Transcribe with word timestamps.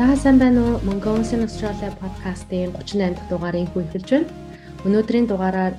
За 0.00 0.16
сайн 0.16 0.38
байна 0.38 0.60
уу? 0.64 0.80
Mongolian 0.88 1.42
Australia 1.44 1.92
podcast-ийн 2.00 2.72
38 2.72 3.20
дахь 3.20 3.28
дугаарыг 3.28 3.68
хүргэж 3.68 4.08
байна. 4.08 4.32
Өнөөдрийн 4.88 5.26
дугаараар 5.28 5.74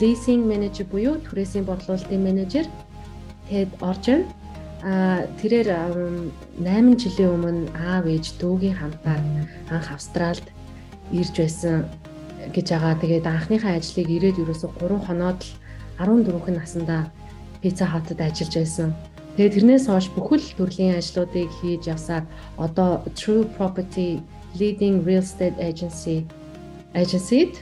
leasing 0.00 0.48
manager 0.48 0.88
буюу 0.88 1.20
түрээсийн 1.20 1.68
борлуулалтын 1.68 2.22
менежер 2.24 2.64
Ted 3.50 3.68
орж 3.84 4.04
байна. 4.08 4.24
А 4.80 5.28
тэрээр 5.42 5.68
8 6.64 6.96
жилийн 6.96 7.36
өмнө 7.36 7.68
аав 7.76 8.08
ээж 8.08 8.40
дүүгийн 8.40 8.80
хамтаар 8.80 9.20
анх 9.68 9.88
Австралид 9.92 10.48
ирж 11.12 11.36
байсан 11.36 11.84
гэж 12.56 12.66
байгаа. 12.72 12.96
Тэгээд 12.96 13.28
анхныхаа 13.28 13.76
ажлыг 13.76 14.08
ирээд 14.08 14.40
ерөөсө 14.40 14.72
3 14.80 15.04
хоноод 15.04 15.44
л 15.44 15.52
14 16.00 16.48
наснда 16.56 17.12
Pizza 17.60 17.84
Hut-д 17.92 18.24
ажиллаж 18.24 18.56
байсан. 18.56 18.96
Тэгээд 19.36 19.52
тэрнээс 19.52 19.84
хойш 19.92 20.08
бүхэл 20.16 20.56
төрлийн 20.56 20.96
ажлуудыг 20.96 21.52
хийж 21.60 21.92
явсаар 21.92 22.24
одоо 22.56 23.04
True 23.12 23.44
Property 23.56 24.24
Leading 24.56 25.04
Real 25.04 25.20
Estate 25.20 25.60
Agency 25.60 26.24
agency-д 26.96 27.60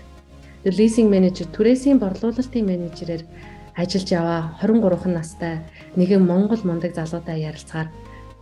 leasing 0.70 1.10
manager 1.10 1.50
түрээсийн 1.50 1.98
борлуулалтын 1.98 2.64
менежерээр 2.64 3.26
ажиллаж 3.74 4.08
яваа 4.14 4.54
23 4.62 5.10
настай 5.18 5.66
нэгэн 5.98 6.22
Монгол 6.22 6.62
мундаг 6.62 6.94
залуутай 6.94 7.42
ярилцгаар 7.42 7.90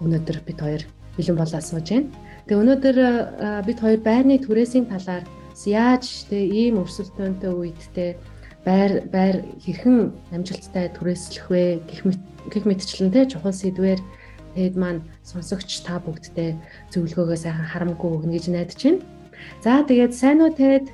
өнөөдөр 0.04 0.38
бид 0.44 0.58
хоёр 0.60 0.82
бэлэн 1.16 1.36
болоо 1.40 1.60
сууж 1.64 1.88
байна. 1.88 2.12
Тэгээ 2.44 2.62
өнөөдөр 2.62 2.96
бид 3.64 3.78
хоёр 3.80 4.00
байрны 4.04 4.36
түрээсийн 4.44 4.92
талаар 4.92 5.24
яаж 5.64 6.28
тэ 6.28 6.36
ийм 6.36 6.84
өрсөлдөөнтэй 6.84 7.48
үед 7.48 7.80
тэ 7.96 8.20
байр 8.68 9.08
байр 9.08 9.40
хэрхэн 9.64 10.12
амжилттай 10.36 10.92
түрээслэх 10.92 11.46
вэ 11.48 11.64
гэх 11.88 12.00
мэт 12.06 12.31
гих 12.50 12.64
мэтчлэн 12.66 13.12
те 13.12 13.26
чухал 13.26 13.52
сэдвэр 13.52 14.00
тэгэд 14.54 14.74
маань 14.76 15.06
сонсогч 15.22 15.86
та 15.86 16.02
бүгдтэй 16.02 16.58
зөвлөгөөгөө 16.90 17.38
сайхан 17.38 17.68
харамгүй 17.70 18.10
өгнө 18.10 18.34
гэж 18.36 18.46
найдаж 18.50 18.80
байна. 18.82 19.00
За 19.62 19.82
тэгээд 19.86 20.12
сайн 20.14 20.42
уу 20.42 20.50
тэгэд 20.50 20.86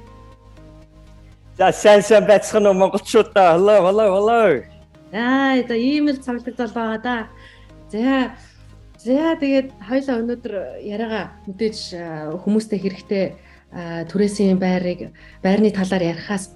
За 1.59 1.73
сайн 1.73 2.03
сайн 2.03 2.27
байцгаана 2.27 2.71
уу 2.71 2.79
монголчуудаа. 2.79 3.59
Hello 3.59 3.77
hello 3.83 4.07
hello. 4.15 4.43
Аа 5.13 5.59
за 5.67 5.75
ийм 5.75 6.07
л 6.13 6.23
цогцолтол 6.23 6.71
байгаа 6.71 6.99
да. 7.03 7.17
За 7.91 8.37
за 9.03 9.35
тэгээд 9.43 9.75
хоёлаа 9.89 10.17
өнөөдөр 10.23 10.55
яриагаа 10.87 11.35
мэдээж 11.51 11.79
хүмүүстэй 12.45 12.79
хэрэгтэй 12.79 13.25
түрээсийн 14.09 14.59
байрыг 14.63 15.11
байрны 15.43 15.75
талаар 15.75 16.15
ярихаас 16.15 16.55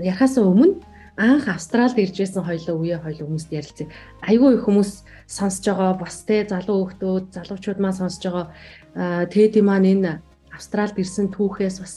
ярихаас 0.00 0.34
өмнө 0.40 0.80
анх 1.18 1.48
Австралид 1.50 1.98
ирж 1.98 2.16
байсан 2.22 2.46
хоёлоо 2.46 2.78
үе 2.78 2.96
хоёлоо 3.02 3.26
хүмүүст 3.26 3.50
ярилцъя. 3.50 3.90
Айгүй 4.22 4.54
их 4.54 4.64
хүмүүс 4.70 5.02
сонсож 5.26 5.66
байгаа 5.66 5.98
бас 5.98 6.22
те 6.22 6.46
залуу 6.46 6.86
хүмүүс 6.86 7.34
залуучууд 7.34 7.82
маань 7.82 7.98
сонсож 7.98 8.22
байгаа 8.22 9.26
тэгээд 9.26 9.58
маань 9.66 9.90
энэ 9.98 10.12
Австралид 10.54 10.94
ирсэн 10.94 11.34
түүхээс 11.34 11.82
бас 11.82 11.94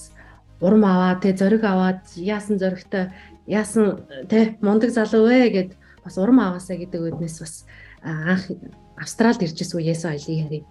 урам 0.58 0.89
аваад 0.89 1.22
те 1.22 1.38
зориг 1.38 1.61
аваад 1.61 2.02
яасан 2.17 2.58
зоригтой 2.58 3.14
яасан 3.45 4.09
те 4.25 4.58
мундаг 4.58 4.89
залуу 4.89 5.30
вэ 5.30 5.53
гэд 5.53 5.69
бас 6.02 6.17
урам 6.17 6.42
аваасаа 6.42 6.81
гэдэг 6.81 7.14
үднээс 7.14 7.38
бас 7.45 7.53
анх 8.02 8.49
Австралид 8.97 9.45
ирж 9.45 9.61
исэн 9.61 9.86
үеэс 9.86 10.02
ойлыг 10.09 10.38
ярив. 10.49 10.66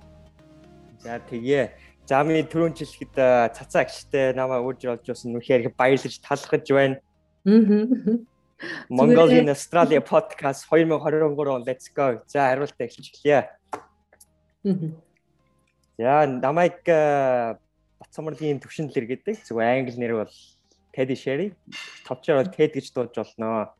За 1.06 1.22
тэгээ 1.22 1.70
замын 2.10 2.50
түрүүн 2.50 2.74
жилхэд 2.74 3.14
цацаа 3.54 3.86
гişтэй 3.86 4.34
намайг 4.34 4.66
үрж 4.66 4.82
олж 4.90 5.06
байсан 5.06 5.30
нүхээр 5.38 5.70
баярлаж 5.78 6.18
талхаж 6.18 6.66
байна. 6.66 6.98
Аа. 7.46 8.26
Mongolian 8.90 9.48
Australia 9.48 10.00
podcast 10.00 10.68
2023 10.68 11.64
let's 11.64 11.88
go. 11.88 12.20
За 12.26 12.52
хариултаа 12.52 12.86
эхэлж 12.86 13.08
эхлэе. 13.08 13.48
За 15.96 16.26
намайг 16.26 16.84
Батсамрын 16.84 18.60
төвшинлэр 18.60 19.06
гэдэг. 19.06 19.40
Зөв 19.44 19.58
англи 19.64 19.96
нэр 19.96 20.12
бол 20.24 20.34
Teddy 20.92 21.16
Sherry. 21.16 21.54
Товчоор 22.04 22.44
бол 22.44 22.52
Ted 22.52 22.76
гэж 22.76 22.92
дуудаж 22.92 23.16
болно. 23.16 23.72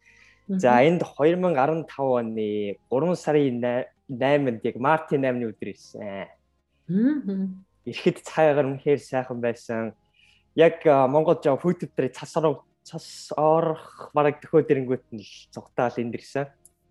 За 0.49 0.81
энд 0.81 1.05
2015 1.05 1.85
оны 2.01 2.77
3 2.89 3.17
сарын 3.17 3.61
8-нд 4.09 4.65
яг 4.65 4.77
Мартин 4.81 5.25
8-ны 5.29 5.53
өдөр 5.53 5.69
ирсэн. 5.77 6.27
Ирэхэд 7.85 8.25
цаагаар 8.25 8.67
үнэхээр 8.67 9.01
сайхан 9.01 9.41
байсан. 9.45 9.93
Яг 10.57 10.81
Монгол 10.85 11.37
жоо 11.37 11.61
YouTube 11.61 11.93
дээр 11.97 12.17
цасруу 12.17 12.65
цас 12.85 13.33
орох 13.37 14.11
бараг 14.15 14.41
төхөө 14.41 14.67
дэрэнгүүт 14.67 15.07
нь 15.15 15.23
л 15.23 15.33
цугтаал 15.55 15.97
энд 16.01 16.15
ирсэн. 16.17 16.47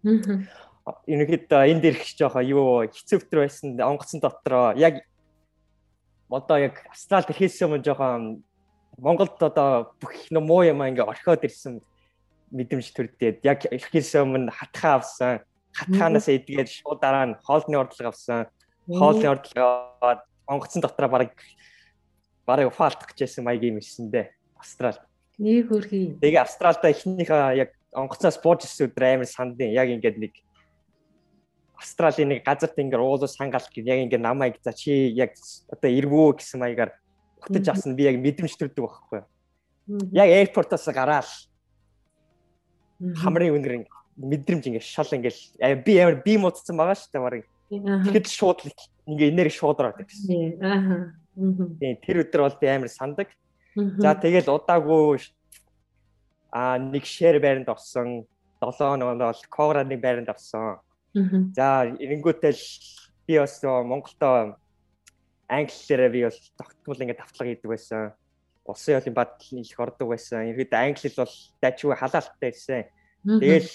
Аа. 0.06 0.98
Ерөнхийд 1.06 1.50
энд 1.50 1.84
ирэх 1.86 2.06
жоохон 2.18 2.46
юу 2.46 2.88
хэцүүвтер 2.90 3.46
байсан 3.46 3.78
онгоцон 3.78 4.22
дотроо 4.24 4.74
яг 4.78 5.06
одоо 6.30 6.58
яг 6.58 6.86
Австралид 6.90 7.30
ирэхээс 7.34 7.62
өмнө 7.66 7.84
жоохон 7.86 8.44
Монголд 8.98 9.38
одоо 9.42 9.96
бүх 10.02 10.30
нөө 10.30 10.44
муу 10.44 10.62
юм 10.66 10.82
ингээ 10.86 11.10
орхиод 11.10 11.44
ирсэн 11.46 11.82
мэдрэмж 12.54 12.88
төрдөөд 12.94 13.46
яг 13.46 13.66
ирэхээс 13.66 14.18
өмнө 14.22 14.54
хатхаа 14.54 15.02
авсан. 15.02 15.42
Хатхаанаас 15.74 16.30
эдгээд 16.30 16.70
шууд 16.70 17.02
дараа 17.02 17.26
нь 17.34 17.40
хоолны 17.42 17.78
ордлого 17.78 18.14
авсан. 18.14 18.50
Хоолны 18.90 19.26
ордлогоо 19.30 20.22
онгоцон 20.46 20.82
дотроо 20.82 21.10
бараг 21.10 21.34
бараг 22.46 22.70
уфаалтах 22.70 23.14
гэжсэн 23.14 23.46
маяг 23.46 23.64
юм 23.64 23.78
ирсэндээ 23.78 24.34
Австралид. 24.58 25.09
Нэг 25.40 25.72
хөрхий. 25.72 26.20
Тэгээ 26.20 26.44
Австралда 26.44 26.92
эхнийхээ 26.92 27.64
яг 27.64 27.72
онгоцоос 27.96 28.38
бууж 28.44 28.68
ирсэн 28.68 28.92
өдөр 28.92 29.04
амар 29.08 29.30
сандын 29.30 29.72
яг 29.72 29.88
ингээд 29.88 30.20
нэг 30.20 30.34
Австралийн 31.80 32.36
нэг 32.36 32.44
газарт 32.44 32.76
ингээд 32.76 33.00
уулуу 33.00 33.28
сангаалт 33.28 33.72
гэх 33.72 33.88
яг 33.88 34.04
ингээд 34.04 34.20
намайг 34.20 34.60
за 34.60 34.76
чи 34.76 35.16
яг 35.16 35.32
одоо 35.72 35.88
эргүү 35.88 36.44
гэсэн 36.44 36.60
маягаар 36.60 36.92
утаж 37.40 37.72
авсан 37.72 37.96
би 37.96 38.04
яг 38.04 38.20
мэдрэмж 38.20 38.54
төрдөг 38.60 38.84
байхгүй. 38.84 39.24
Яг 40.12 40.28
аэропортоос 40.28 40.92
гараал 40.92 41.32
хамрын 43.00 43.56
үнэр 43.56 43.88
мэдрэмж 44.20 44.64
ингээд 44.68 44.84
шал 44.84 45.08
ингээд 45.08 45.40
би 45.88 45.94
амар 46.04 46.20
би 46.20 46.36
муудсан 46.36 46.76
байгаа 46.76 47.00
шүү 47.00 47.16
дээ 47.16 47.24
барыг. 47.24 47.48
Тэгэхэд 47.72 48.28
шууд 48.28 48.60
ингээд 49.08 49.32
энерги 49.32 49.56
шууд 49.56 49.80
ороод 49.80 50.04
ирсэн. 50.04 50.60
Аа. 50.60 51.16
Тийм 51.80 51.96
тэр 52.04 52.28
өдөр 52.28 52.44
бол 52.44 52.60
би 52.60 52.68
амар 52.68 52.92
сандаг. 52.92 53.32
За 54.00 54.16
тэгэл 54.16 54.50
удаагүй 54.50 55.22
а 56.52 56.78
нэг 56.78 57.06
шэр 57.06 57.40
байранд 57.40 57.70
орсон 57.70 58.26
7 58.62 58.74
хоног 58.78 59.18
бол 59.18 59.42
Кограны 59.50 59.98
байранд 59.98 60.30
орсон. 60.30 60.82
За 61.56 61.86
эренгүүтэл 61.86 62.60
би 63.28 63.38
бас 63.38 63.62
Монголдо 63.64 64.58
англиараа 65.48 66.10
би 66.10 66.24
бас 66.26 66.38
тогтмол 66.58 67.02
ингээд 67.02 67.22
давтлага 67.22 67.50
хийдэг 67.50 67.70
байсан. 67.70 68.14
Улсын 68.66 68.98
ялын 68.98 69.14
бад 69.14 69.38
их 69.52 69.80
ордог 69.80 70.10
байсан. 70.10 70.50
Ерхэд 70.50 70.74
англи 70.74 71.10
хэл 71.10 71.26
бол 71.26 71.36
дайчгүй 71.62 71.96
халаалттай 71.96 72.50
ирсэн. 72.50 72.86
Тэгэл 73.26 73.70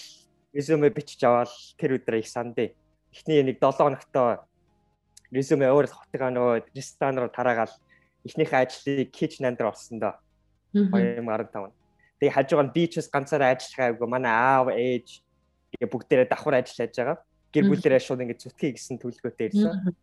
резюме 0.54 0.91
бичиж 0.91 1.22
аваад 1.25 1.50
тэр 1.78 1.98
өдөр 1.98 2.19
их 2.22 2.28
сандээ. 2.28 2.75
Эхний 3.15 3.42
нэг 3.42 3.59
7 3.59 3.78
хоногтой 3.78 4.38
резюме 5.34 5.66
өөр 5.66 5.91
хотыгаа 5.91 6.31
нөгөө 6.31 6.71
ресторан 6.75 7.19
руу 7.19 7.31
тараагаал 7.31 7.75
эхнийхээ 8.24 8.60
ажлыг 8.64 9.08
kitchen 9.12 9.54
дээр 9.54 9.70
орсон 9.70 10.00
доо 10.00 10.14
2015. 10.74 11.70
Тэгээ 12.18 12.34
хажуугаар 12.34 12.68
нь 12.68 12.74
би 12.74 12.88
ч 12.88 12.98
бас 12.98 13.08
ганцаараа 13.12 13.54
ажиллах 13.54 13.94
айгүй 13.94 14.08
манай 14.08 14.32
аав 14.32 14.68
ээж 14.72 15.22
тэгээ 15.76 15.92
бүгдээрээ 15.92 16.28
давхар 16.32 16.58
ажиллаж 16.58 16.92
байгаа. 16.96 17.18
Гэр 17.54 17.64
бүлээрээ 17.70 18.02
шууд 18.02 18.22
ингэ 18.24 18.40
зүтгэе 18.42 18.72
гэсэн 18.74 18.96
төлөвлөгөөтэй 18.98 19.46
ирсэн. 19.52 19.94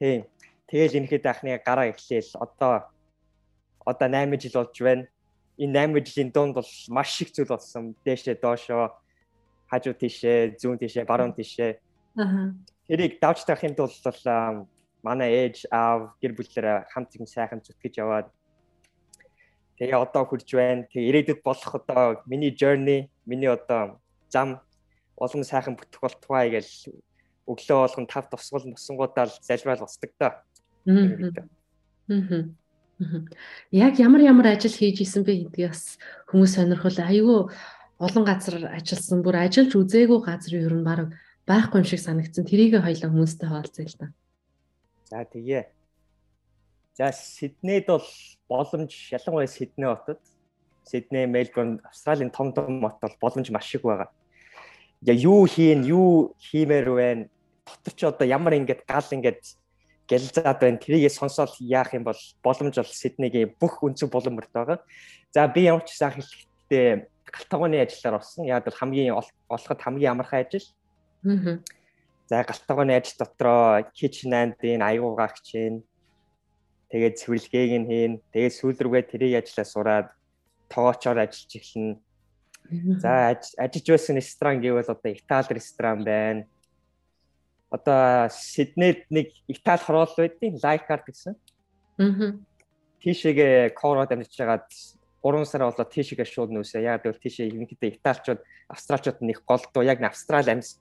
Тийм. 0.00 0.24
Тэгэл 0.70 0.98
энэхэд 1.04 1.28
анхны 1.28 1.60
гараа 1.60 1.92
эхлээл 1.92 2.32
одоо 2.40 2.88
одоо 3.84 4.08
8 4.08 4.40
жил 4.40 4.56
болж 4.56 4.76
байна. 4.80 5.04
Энэ 5.60 6.00
8 6.00 6.06
жилийн 6.06 6.30
дунд 6.32 6.54
бол 6.56 6.72
маш 6.88 7.20
их 7.20 7.32
зүйл 7.36 7.52
болсон. 7.52 7.92
Дээшээ 8.04 8.40
доошоо 8.40 8.96
хажуу 9.68 9.92
тийшээ, 9.92 10.56
зүүн 10.56 10.80
тийшээ, 10.80 11.04
баруун 11.04 11.36
тийшээ. 11.36 11.76
Аа. 12.16 12.56
Тэрийг 12.88 13.20
давж 13.20 13.44
тавихын 13.44 13.76
тулд 13.76 13.92
бол 14.04 14.20
манай 15.02 15.30
ээж 15.46 15.66
аав 15.70 16.14
гэр 16.22 16.32
бүлээрээ 16.38 16.78
хамт 16.94 17.10
юм 17.18 17.26
сайхан 17.26 17.60
зүтгэж 17.60 17.94
яваад 17.98 18.28
тэгээ 19.78 19.98
одоо 19.98 20.22
хурж 20.24 20.48
байна. 20.54 20.86
Тэгээ 20.90 21.08
ирээдүйд 21.10 21.40
болох 21.42 21.74
одоо 21.74 22.22
миний 22.26 22.54
journey, 22.54 23.10
миний 23.26 23.50
одоо 23.50 23.98
зам 24.30 24.62
олон 25.18 25.42
сайхан 25.44 25.74
бүтэх 25.74 26.00
болтугай 26.00 26.54
гэж 26.54 26.94
өглөө 27.50 27.78
болгон 27.82 28.06
тав 28.06 28.30
тусгал 28.30 28.62
нусангуудаа 28.66 29.26
залбирал 29.42 29.84
устдаг 29.86 30.10
та. 30.18 30.28
Яг 33.70 33.98
ямар 33.98 34.22
ямар 34.22 34.46
ажил 34.54 34.70
хийж 34.70 35.02
исэн 35.02 35.26
бэ 35.26 35.50
гэдгийг 35.50 35.74
бас 35.74 35.98
хүмүүс 36.30 36.54
сонирхол 36.54 36.98
айгүй 37.02 37.50
олон 37.98 38.24
газар 38.26 38.70
ажилласан 38.70 39.22
бүр 39.26 39.42
ажиллаж 39.42 39.74
үзээгүй 39.74 40.20
газар 40.22 40.52
юу 40.54 40.70
юм 40.70 40.86
баг 40.86 41.10
байхгүй 41.46 41.82
юм 41.82 41.86
шиг 41.86 41.98
санагдсан. 41.98 42.46
Тэрийг 42.46 42.78
хоёлаа 42.78 43.10
хүмүүстэй 43.10 43.48
хаалцъя 43.50 43.86
л 43.90 43.98
да. 43.98 44.06
За 45.12 45.28
тэгээ. 45.28 45.68
За 46.96 47.12
Сиднейд 47.12 47.84
бол 47.86 48.00
боломж 48.48 49.12
ялангуяа 49.12 49.46
Сидней 49.46 49.92
хотод 49.92 50.20
Сидней, 50.88 51.26
Мельбурн, 51.26 51.82
Австралийн 51.84 52.30
том 52.30 52.54
том 52.54 52.80
хот 52.80 52.96
бол 52.98 53.16
боломж 53.20 53.50
маш 53.50 53.74
их 53.74 53.82
байгаа. 53.82 54.08
Я 55.02 55.12
юу 55.12 55.44
хийн, 55.46 55.84
юу 55.84 56.34
хиймээр 56.40 56.88
байна? 56.96 57.28
Дотор 57.66 57.92
ч 57.92 58.04
одоо 58.08 58.26
ямар 58.26 58.54
ингээд 58.54 58.88
гал 58.88 59.04
ингээд 59.12 59.44
гэлзаад 60.08 60.58
байна. 60.64 60.80
Тэрийг 60.80 61.12
сонсоод 61.12 61.60
яах 61.60 61.92
юм 61.92 62.04
бол 62.08 62.16
боломж 62.42 62.80
бол 62.80 62.88
Сиднейгийн 62.88 63.52
бүх 63.60 63.84
өнцөг 63.84 64.08
боломжтой 64.08 64.64
байгаа. 64.64 64.80
За 65.28 65.44
би 65.44 65.68
ямар 65.68 65.84
ч 65.84 65.92
сайн 65.92 66.16
хэлэхдээ 66.16 66.88
галтгооны 67.28 67.84
ажиллаар 67.84 68.16
орсон. 68.16 68.48
Яг 68.48 68.64
бол 68.64 68.80
хамгийн 68.80 69.12
олоход 69.12 69.76
хамгийн 69.76 70.16
амархан 70.16 70.40
ажил. 70.40 70.64
Аа. 71.20 71.60
За 72.32 72.40
галтгооны 72.48 72.96
ажил 72.96 73.20
дотроо 73.20 73.84
kitchen 73.92 74.32
and-ийн 74.32 74.80
аягүй 74.80 75.12
гарч 75.20 75.44
чинь. 75.44 75.84
Тэгээд 76.88 77.20
цэвэрлэгээг 77.20 77.72
нь 77.84 77.88
хийн. 77.92 78.12
Тэгээд 78.32 78.56
сүүл 78.56 78.80
рүүгээ 78.80 79.04
тэрийг 79.12 79.44
ажиллаа 79.44 79.68
сураад 79.68 80.08
тоочоор 80.72 81.20
ажиллаж 81.20 81.52
эхэлнэ. 81.60 82.00
За 83.04 83.36
ажиллаж 83.36 83.86
байсан 83.92 84.16
ресторан 84.16 84.64
гэвэл 84.64 84.88
одоо 84.88 85.12
Итали 85.12 85.60
ресторан 85.60 86.00
байна 86.08 86.48
одоо 87.72 88.28
Сиднейд 88.28 89.08
нэг 89.08 89.32
Итали 89.48 89.80
хороол 89.80 90.12
байдیں۔ 90.16 90.60
Лайкард 90.62 91.08
гэсэн. 91.08 91.34
Аа. 91.98 92.36
Тийшээгээ 93.00 93.72
Кород 93.72 94.12
амьдарч 94.12 94.36
байгаад 94.36 94.68
3 95.24 95.44
сар 95.48 95.64
болоод 95.64 95.88
тийшээгээ 95.88 96.28
шууд 96.28 96.52
нүүсээ. 96.52 96.84
Яг 96.84 97.08
гэвэл 97.08 97.24
тийшээ 97.24 97.48
ерөнхийдөө 97.48 97.96
Италичууд, 97.96 98.40
Австралчууд 98.68 99.18
нэг 99.24 99.40
голдуу 99.48 99.82
яг 99.88 100.04
Австрали 100.04 100.52
амьс 100.52 100.76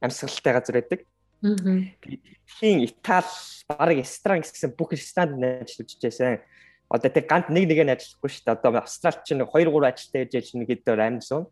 амьсгалтай 0.00 0.52
газар 0.52 0.74
байдаг. 0.80 1.00
Тхийн 1.42 2.84
Итали 2.84 3.30
баг 3.68 3.90
ресторан 3.92 4.40
гэсэн 4.40 4.72
бүх 4.76 4.92
ресторанд 4.92 5.42
ажиллаж 5.42 5.90
байсан. 6.00 6.40
Одоо 6.88 7.10
тэр 7.10 7.26
ганц 7.26 7.50
нэг 7.50 7.66
нэг 7.66 7.80
нь 7.82 7.92
ажиллахгүй 7.92 8.30
шүү 8.30 8.44
дээ. 8.46 8.56
Одоо 8.56 8.70
Австралч 8.78 9.26
чинь 9.26 9.42
2 9.42 9.50
3 9.50 9.90
ажилтай 9.90 10.24
байж 10.24 10.50
чинь 10.50 10.64
гэдэг 10.64 10.94
амьсан. 10.94 11.46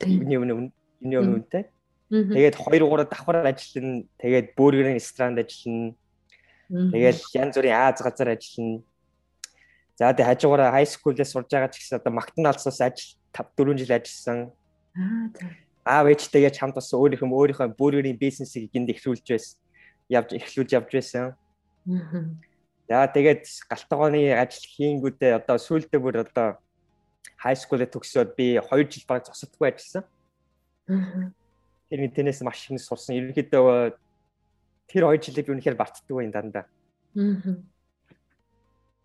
Юуны 0.00 0.56
өмнө 0.56 0.72
юуны 1.04 1.16
өмнө 1.20 1.36
үнтэй. 1.44 1.64
Тэгээд 2.10 2.56
2 2.56 2.80
3 2.80 3.06
давхар 3.06 3.44
ажиллана. 3.44 4.08
Тэгээд 4.18 4.46
бөөргөрийн 4.56 4.96
ресторанд 4.96 5.38
ажиллана. 5.38 5.94
Тэгээд 6.70 7.18
янз 7.36 7.54
бүрийн 7.60 7.76
Аз 7.76 8.00
газар 8.00 8.32
ажиллана. 8.32 8.82
За 10.00 10.16
тэгээд 10.16 10.40
хажуугаараа 10.40 10.72
хай 10.72 10.88
скуулээс 10.88 11.28
сурж 11.36 11.52
байгаа 11.52 11.68
ч 11.68 11.84
гэсэн 11.84 12.00
одоо 12.00 12.12
Мактоналдсаас 12.16 12.80
ажил 12.80 13.20
5 13.36 13.52
4 13.52 13.76
жил 13.76 13.92
ажилласан. 13.92 14.38
Аа 14.96 15.28
за. 15.36 15.44
Аав 15.90 16.06
ээжтэйгээ 16.06 16.54
чамд 16.54 16.78
бас 16.78 16.94
өөрийнхөө 16.94 17.26
өөрийнхөө 17.26 17.74
бөөргөрийн 17.74 18.18
бизнесийг 18.20 18.70
гинд 18.70 18.94
эхлүүлж 18.94 19.26
байсан. 19.26 19.58
Явж 20.06 20.30
эхлүүлж 20.38 20.70
явж 20.78 20.90
байсан. 20.94 21.34
За 22.86 23.06
тэгээд 23.10 23.42
галтгооны 23.66 24.34
ажил 24.38 24.66
хийнгүүтээ 24.70 25.38
одоо 25.42 25.58
сүүлдээ 25.58 26.00
бүр 26.02 26.22
одоо 26.22 26.62
хай 27.42 27.54
скуулээ 27.56 27.90
төгсөөд 27.90 28.34
би 28.38 28.58
2 28.58 28.86
жил 28.90 29.06
баг 29.06 29.26
зогсодгүй 29.26 29.66
ажилласан. 29.70 30.04
Тэр 31.90 32.00
тэнэс 32.14 32.42
маш 32.46 32.70
их 32.70 32.82
сурсан. 32.82 33.18
Ерөнхийдөө 33.18 33.94
тэр 34.90 35.02
хоёр 35.06 35.22
жилийг 35.22 35.48
үнэхээр 35.50 35.78
бартдаг 35.78 36.06
байх 36.06 36.30
дандаа. 36.34 36.66
Аа. 37.18 37.58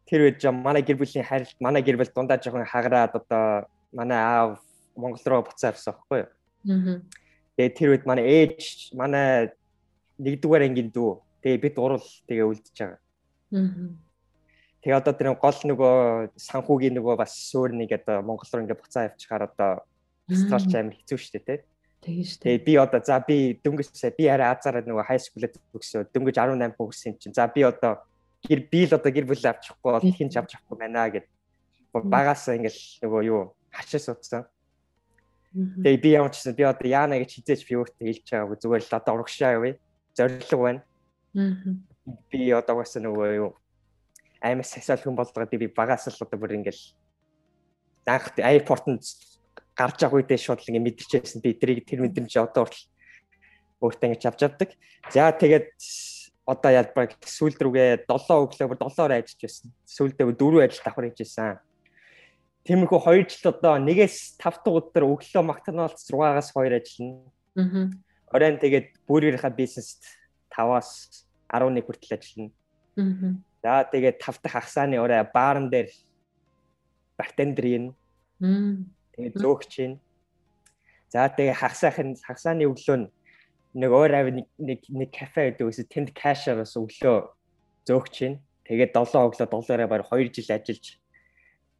Тэр 0.06 0.22
үед 0.30 0.42
манай 0.54 0.82
гэр 0.86 0.98
бүлийн 0.98 1.26
харилт 1.26 1.58
манай 1.62 1.82
гэр 1.82 1.98
бүл 1.98 2.14
дундаа 2.14 2.38
жоохон 2.38 2.66
хагараад 2.66 3.14
одоо 3.18 3.70
манай 3.94 4.18
аав 4.18 4.62
Монгол 4.98 5.26
руу 5.26 5.42
буцаа 5.46 5.74
авсан 5.74 5.94
байхгүй 5.94 6.26
юу? 6.26 6.30
Тэгээ 7.56 7.78
тэр 7.78 7.90
үед 7.96 8.06
манай 8.10 8.26
ээж 8.26 8.92
манай 8.98 9.54
нэгдүгээр 10.20 10.66
ангийн 10.68 10.90
дүү. 10.92 11.22
Тэгээ 11.46 11.62
бид 11.62 11.76
урал 11.80 12.04
тэгээ 12.28 12.50
үлдчихэж 12.50 12.78
байгаа. 12.82 13.00
Аа. 13.54 13.94
Тэгээ 14.86 15.00
одоо 15.02 15.14
тэр 15.18 15.30
гол 15.34 15.60
нөгөө 15.66 15.96
санхүүгийн 16.38 16.96
нөгөө 16.98 17.16
бас 17.18 17.34
өөр 17.58 17.74
нэг 17.74 17.96
одоо 17.96 18.22
Монгол 18.22 18.50
руу 18.54 18.62
ингээ 18.66 18.78
буцаа 18.78 19.10
авчихаар 19.10 19.50
одоо 19.50 19.72
Австралч 20.30 20.74
амир 20.78 20.98
хэцүү 20.98 21.18
шттэ 21.22 21.40
тий. 21.42 21.60
Тэгээ 22.06 22.26
шүү 22.30 22.42
дээ. 22.46 22.58
Би 22.62 22.74
одоо 22.78 23.02
за 23.02 23.18
би 23.18 23.58
дөнгөж 23.66 23.90
би 24.14 24.26
арай 24.30 24.50
азараад 24.54 24.86
нөгөө 24.86 25.06
хай 25.10 25.18
скулээ 25.18 25.58
төгсөө 25.74 26.06
дөнгөж 26.14 26.38
18 26.38 26.78
хүрсэн 26.78 27.18
чинь. 27.18 27.34
За 27.34 27.50
би 27.50 27.66
одоо 27.66 28.06
гэр 28.46 28.62
би 28.70 28.86
л 28.86 28.94
одоо 28.94 29.10
гэр 29.10 29.26
бүл 29.26 29.42
авчихгүй 29.42 29.90
бол 29.90 30.06
хин 30.14 30.30
ч 30.30 30.38
авч 30.38 30.54
авахгүй 30.54 30.78
байна 30.78 31.10
гэд. 31.10 31.26
Багаас 31.94 32.46
ингээл 32.54 32.82
нөгөө 33.02 33.22
юу 33.26 33.58
хашаа 33.74 34.02
суудсан. 34.02 34.46
Тэгээ 35.56 36.04
би 36.04 36.10
ямар 36.12 36.32
ч 36.36 36.44
гэсэн 36.44 36.56
би 36.60 36.64
одоо 36.68 36.88
яана 36.88 37.16
гэж 37.16 37.40
хизээч 37.40 37.64
би 37.64 37.80
өөртөө 37.80 38.06
хэлж 38.12 38.26
байгаагүй 38.28 38.58
зүгээр 38.60 38.84
л 38.84 38.98
одоо 39.00 39.14
урагшаа 39.16 39.56
явъя. 39.56 39.80
Зориг 40.12 40.52
байна. 40.52 40.82
Би 42.28 42.52
одоо 42.52 42.76
бас 42.84 42.92
нөгөө 43.00 43.30
юу 43.40 43.56
аймаг 44.44 44.68
сасаал 44.68 45.00
хүн 45.00 45.16
болдгоо 45.16 45.48
би 45.48 45.72
багаас 45.72 46.12
л 46.12 46.24
одоо 46.28 46.36
бүр 46.36 46.60
ингээл 46.60 46.84
анх 48.04 48.36
аэропортод 48.36 49.00
гарч 49.80 49.98
байгаа 50.04 50.20
үедээ 50.20 50.40
шууд 50.44 50.60
л 50.60 50.70
ингэ 50.76 50.86
мэдчихсэн 50.92 51.40
би 51.40 51.56
тэрийг 51.56 51.88
тэр 51.88 52.04
мэдрэмж 52.04 52.36
одоо 52.36 52.68
хүртэл 52.68 52.92
өөртөө 53.80 54.08
ингэ 54.12 54.28
авч 54.28 54.42
авдаг. 54.44 54.70
За 55.10 55.32
тэгээд 55.32 55.72
одоо 56.46 56.72
ялбаг 56.72 57.18
сүүлд 57.26 57.60
рүүгээ 57.64 58.06
7 58.06 58.44
өглөө 58.44 58.68
бүр 58.70 58.80
7-оор 58.80 59.14
ажиллаж 59.18 59.42
байсан. 59.42 59.74
Сүүлдээ 59.90 60.36
4 60.36 60.68
ажил 60.68 60.84
давхар 60.86 61.06
хийж 61.10 61.20
байсан. 61.26 61.58
Тиймэрхүү 62.66 63.00
2 63.06 63.30
жил 63.30 63.54
одоо 63.54 63.78
нэгээс 63.78 64.42
5 64.42 64.66
дахь 64.66 64.78
өдөр 64.82 65.04
өглөө 65.06 65.44
Макдоналдс 65.46 66.10
6-аас 66.10 66.50
2 66.54 66.82
ажиллана. 66.82 67.30
Аа. 67.56 67.90
Оройн 68.34 68.58
тэгээд 68.58 69.06
бүрийнхаа 69.06 69.54
бизнест 69.54 70.02
5-аас 70.50 71.26
11 71.54 71.86
хүртэл 71.86 72.18
ажиллана. 72.18 72.52
Аа. 72.98 73.34
За 73.62 73.86
тэгээд 73.94 74.18
5 74.18 74.42
дахь 74.42 74.56
хагасааны 74.58 74.98
орой 74.98 75.22
баарн 75.30 75.70
дээр 75.70 75.94
бартендер 77.18 77.66
юм. 77.70 77.86
Аа 78.42 78.82
Тэгээд 79.16 79.40
зөөгч 79.40 79.72
чинь. 79.72 79.96
За 81.08 81.32
тэгээ 81.32 81.56
хагасаахын 81.56 82.20
хагасааны 82.20 82.68
өглөө 82.68 83.08
нэг 83.80 83.92
өөр 83.96 84.12
авь 84.12 84.32
нэг 84.60 84.80
нэг 84.92 85.10
кафе 85.16 85.56
гэдэг 85.56 85.72
үсэ 85.72 85.88
тэнд 85.88 86.12
кашаар 86.12 86.60
бас 86.60 86.76
өглөө 86.76 87.32
зөөгч 87.88 88.12
чинь. 88.12 88.44
Тэгээд 88.68 88.92
7 88.92 89.16
өглөө 89.16 89.48
доллараар 89.48 89.88
баг 89.88 90.04
2 90.12 90.36
жил 90.36 90.52
ажиллаж 90.52 91.00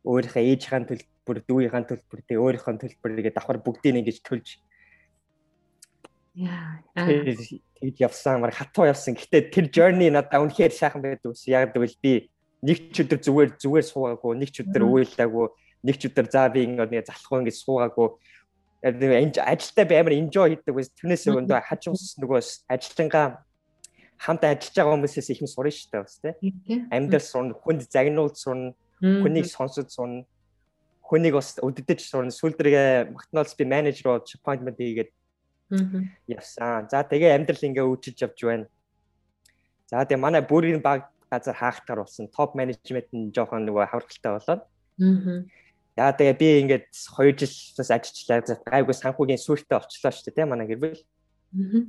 өөрийнхөө 0.06 0.44
ээжийн 0.46 0.86
төлбөр, 0.86 1.38
дүүийн 1.50 1.86
төлбөр, 1.90 2.20
тэгээ 2.30 2.44
өөрийнхөө 2.46 2.74
төлбөрийгээ 2.86 3.34
давхар 3.34 3.60
бүгдийг 3.60 4.00
ингэж 4.00 4.22
төлж 4.22 4.62
Яа. 6.36 6.84
Тэгээд 6.94 7.96
явсан 8.04 8.44
мар 8.44 8.52
хатуу 8.52 8.86
явсан. 8.86 9.16
Гэтэ 9.16 9.56
тэр 9.56 9.66
journey 9.72 10.12
надад 10.12 10.36
үнэхээр 10.36 10.76
сайхан 10.76 11.00
байдаг 11.00 11.32
ус. 11.32 11.48
Яг 11.48 11.72
гэвэл 11.72 11.96
би 12.04 12.28
нэг 12.60 12.92
ч 12.92 13.08
өдөр 13.08 13.20
зүгээр 13.24 13.50
зүгээр 13.56 13.86
суугаагүй, 13.88 14.36
нэг 14.36 14.52
ч 14.52 14.68
өдөр 14.68 14.84
уйлаагүй 14.84 15.48
нэг 15.86 15.96
ч 16.02 16.10
өдөр 16.10 16.28
за 16.28 16.50
би 16.50 16.66
ингэ 16.66 17.06
залахгүй 17.06 17.46
ингэ 17.46 17.54
суугаагүй 17.54 18.08
ажилдаа 18.86 19.86
би 19.86 19.96
амар 19.96 20.14
enjoy 20.18 20.50
хийдэг 20.58 20.74
байсан. 20.74 20.94
Тэрнээс 20.98 21.26
өндөө 21.30 21.62
хажуус 21.70 22.18
нөгөө 22.22 22.42
ажилчингаа 22.74 23.26
хамт 24.18 24.44
ажиллаж 24.50 24.74
байгаа 24.74 24.94
хүмүүсээс 24.98 25.30
их 25.30 25.42
юм 25.46 25.50
сурна 25.50 25.72
шүү 25.74 25.90
дээ 25.94 26.04
бас 26.06 26.16
тийм. 26.22 26.90
Амьдрал 26.90 27.26
сурна, 27.26 27.54
хүнд 27.54 27.82
загнуул 27.86 28.34
сурна, 28.34 28.74
хүнийг 29.02 29.46
сонсож 29.50 29.92
сурна. 29.92 30.24
Хүнийг 31.06 31.36
бас 31.38 31.56
өддөж 31.60 32.00
сурна. 32.02 32.32
Сүүлдрээ 32.32 33.12
Макдоналдс 33.12 33.56
би 33.56 33.66
менежер 33.66 34.16
бол 34.16 34.24
appointment 34.24 34.78
хийгээд 34.80 35.12
явсан. 36.28 36.88
За 36.90 37.04
тэгээ 37.04 37.36
амьдрал 37.36 37.64
ингээ 37.66 37.86
үүчилж 37.86 38.20
явж 38.22 38.40
байна. 38.46 38.66
За 39.90 40.06
тэгээ 40.06 40.22
манай 40.22 40.42
бүрийн 40.42 40.82
баг 40.82 41.10
газар 41.30 41.56
хаахтаар 41.56 42.06
болсон. 42.06 42.28
Топ 42.30 42.56
менежмент 42.56 43.10
нь 43.14 43.34
жоохон 43.34 43.66
нөгөө 43.66 43.90
хавралтай 43.90 44.32
болоод. 44.38 44.62
Яа 45.96 46.12
тэгээ 46.12 46.36
би 46.38 46.48
ингээд 46.62 46.86
2 46.92 47.34
жил 47.40 47.56
бас 47.78 47.90
ажиллажлаа. 47.92 48.60
Гайгүй 48.68 48.96
санхүүгийн 48.96 49.42
сүртэй 49.42 49.80
олчлоо 49.80 50.12
шүү 50.12 50.28
дээ, 50.28 50.38
тийм 50.44 50.50
манай 50.52 50.68
гэр 50.68 50.82
бүл. 50.84 51.02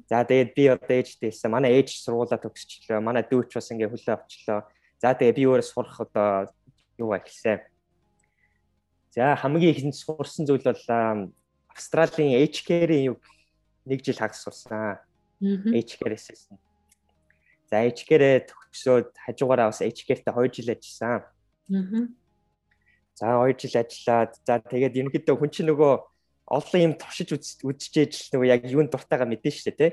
За 0.06 0.22
тэгээд 0.22 0.50
би 0.54 0.64
одоо 0.70 0.94
ээжтэй 0.94 1.30
хэлсэн. 1.34 1.50
Манай 1.50 1.74
ээж 1.74 2.06
сургуулаа 2.06 2.38
төгсчлөө. 2.38 3.02
Манай 3.02 3.26
дүүч 3.26 3.50
бас 3.58 3.70
ингээд 3.74 3.90
хөлөө 3.90 4.14
авчлаа. 4.14 4.60
За 5.02 5.10
тэгээ 5.10 5.36
би 5.36 5.44
өөрөө 5.50 5.66
сурах 5.66 5.98
одоо 6.06 6.46
юу 6.98 7.12
ахилсан. 7.12 7.60
За 9.12 9.36
хамгийн 9.36 9.72
ихэнд 9.74 9.96
сурсан 9.96 10.46
зүйл 10.46 10.64
бол 10.64 10.84
Австралийн 11.72 12.44
HK-ийн 12.48 13.16
юг 13.16 13.22
нэг 13.84 14.04
жил 14.04 14.16
хагас 14.16 14.42
сурсан. 14.44 14.98
HK-ээс. 15.40 16.48
За 17.70 17.76
HK-рээ 17.84 18.48
төгсөөд 18.48 19.08
хажуугаараа 19.24 19.72
бас 19.72 19.80
HK-тэй 19.80 20.24
2 20.24 20.52
жил 20.52 20.70
ажилласан. 20.72 21.24
За 23.16 23.26
2 23.40 23.56
жил 23.60 23.76
ажиллаад 23.80 24.32
за 24.44 24.60
тэгээд 24.60 24.96
ерөнхийдөө 25.00 25.36
хүн 25.36 25.50
чинь 25.52 25.68
нөгөө 25.72 25.94
олон 26.46 26.80
юм 26.80 26.94
туршиж 26.94 27.32
үзчихээж 27.64 28.12
л 28.30 28.30
нөгөө 28.38 28.48
яг 28.52 28.62
юунд 28.70 28.92
дуртайгаа 28.94 29.26
мэдэн 29.26 29.50
штэ 29.52 29.72
тий. 29.74 29.90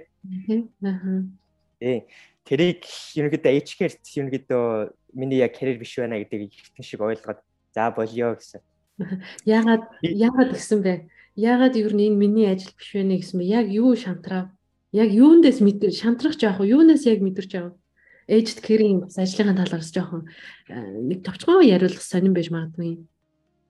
Тий. 1.80 1.98
Тэрийг 2.44 2.84
ерөнхийдөө 3.16 3.52
HK-т 3.64 4.04
ерөнхийдөө 4.20 4.92
миний 5.16 5.40
яг 5.40 5.56
карьер 5.56 5.80
биш 5.80 5.96
байна 5.96 6.20
гэдгийг 6.20 6.52
ихтэн 6.52 6.84
шиг 6.84 7.00
ойлгоод 7.00 7.40
за 7.72 7.92
болио 7.96 8.36
гэсэн. 8.36 8.60
Яагаад 9.48 9.84
яагаад 10.04 10.52
гэсэн 10.52 10.80
бэ? 10.84 11.08
Яагаад 11.40 11.80
ер 11.80 11.96
нь 11.96 12.12
энэ 12.12 12.20
миний 12.20 12.52
ажил 12.52 12.76
биш 12.76 12.92
вэ 12.94 13.08
гэсэн 13.08 13.40
бэ? 13.40 13.46
Яг 13.48 13.68
юу 13.72 13.96
шантраа? 13.96 14.52
Яг 14.92 15.10
юундээс 15.10 15.64
мэдэр 15.64 15.96
шантрах 15.96 16.36
жаах 16.38 16.60
уу? 16.60 16.70
Юунаас 16.70 17.08
яг 17.08 17.24
мэдэрч 17.24 17.52
байгаа? 17.56 17.74
Aged 18.28 18.60
care-ийн 18.62 19.08
бас 19.08 19.18
ажлынхаа 19.18 19.58
талаас 19.58 19.90
жоохон 19.90 20.30
э, 20.70 20.76
нэг 20.78 21.26
товчхон 21.26 21.66
яриулах 21.66 22.04
сонирн 22.04 22.36
байж 22.36 22.52
магадгүй. 22.54 23.02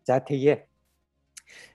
За 0.03 0.19
тэгээ. 0.19 0.67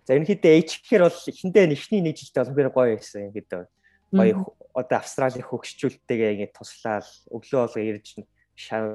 За 0.05 0.19
ерөнхийдөө 0.19 0.53
HK-ээр 0.67 1.03
бол 1.07 1.19
эхэндээ 1.33 1.65
нэхний 1.71 2.03
нэг 2.05 2.21
жилдээ 2.21 2.43
болохоор 2.45 2.71
гоё 2.75 2.95
байсан 3.01 3.33
ингээд 3.33 3.67
гоё 4.13 4.35
одоо 4.79 4.99
Австралийн 5.03 5.43
хөгшчүүлтэйгээ 5.43 6.31
ингээд 6.39 6.55
туслаад 6.55 7.07
өглөө 7.35 7.61
болго 7.67 7.83
ирж 7.83 8.23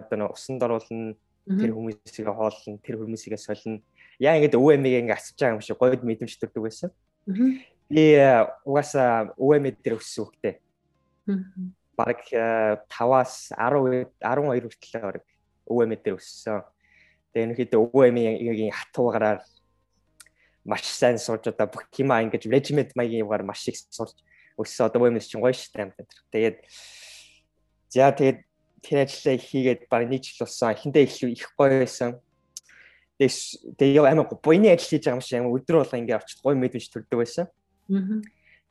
одоо 0.07 0.31
усанд 0.31 0.63
оруулна 0.63 1.15
тэр 1.43 1.71
хүмүүсийг 1.75 2.27
хооллно 2.27 2.79
тэр 2.79 2.95
хүмүүсийг 3.03 3.35
солино 3.35 3.83
яа 4.19 4.39
ингээд 4.39 4.55
өвэмийг 4.55 5.03
ингээд 5.03 5.19
асууж 5.19 5.39
байгаа 5.39 5.55
юм 5.59 5.63
шиг 5.63 5.77
гойд 5.77 6.03
мэдрэмж 6.07 6.33
төрдөг 6.39 6.63
байсан. 6.63 6.89
Би 7.91 8.15
угаасаа 8.63 9.35
өвэмэд 9.35 9.83
дээр 9.83 9.99
өссөн 9.99 10.23
хөхтэй. 10.23 10.55
Бараг 11.99 12.23
5-аас 12.87 13.51
10 13.51 14.07
12 14.23 14.71
хүртэл 14.71 15.03
бараг 15.03 15.25
өвэмэд 15.67 16.01
дээр 16.03 16.15
өссөн. 16.15 16.63
Тэгээ 17.35 17.43
ерөнхийдөө 17.43 17.81
өвэмийн 17.91 18.71
хатуугаараар 18.71 19.43
маш 20.63 20.87
сайн 20.87 21.19
сурж 21.19 21.51
одоо 21.51 21.67
бүх 21.67 21.91
юм 21.99 22.15
ингэж 22.15 22.47
режимент 22.47 22.95
маягийн 22.95 23.27
югаар 23.27 23.43
маш 23.43 23.67
их 23.67 23.75
сурж 23.91 24.15
өссөн 24.57 24.88
одоо 24.88 25.07
өвэмэд 25.07 25.24
чинь 25.25 25.41
гоё 25.41 25.53
штэ 25.53 25.88
юм. 25.88 25.91
Тэгээд 26.31 26.57
за 27.89 28.12
тэгээд 28.12 28.39
тэр 28.83 28.98
ажиллаа 29.07 29.38
хийгээд 29.38 29.81
баг 29.89 30.03
нэг 30.10 30.22
жил 30.24 30.45
болсон. 30.45 30.74
Эхэндээ 30.74 31.03
их 31.07 31.17
их 31.24 31.48
гоё 31.57 31.83
байсан 31.83 32.22
Тэгээ 33.17 34.01
яа 34.01 34.12
амар 34.12 34.27
буйны 34.41 34.74
ажил 34.74 34.98
хийж 34.98 35.05
байгаа 35.05 35.17
юм 35.17 35.24
шиг 35.24 35.38
амар 35.39 35.55
өдөр 35.55 35.75
болго 35.79 35.98
ингээ 36.01 36.17
очиж 36.17 36.39
гоё 36.41 36.57
мэдвэж 36.57 36.86
төрдөг 36.89 37.17
байсан. 37.22 37.45
Аа. 37.88 38.19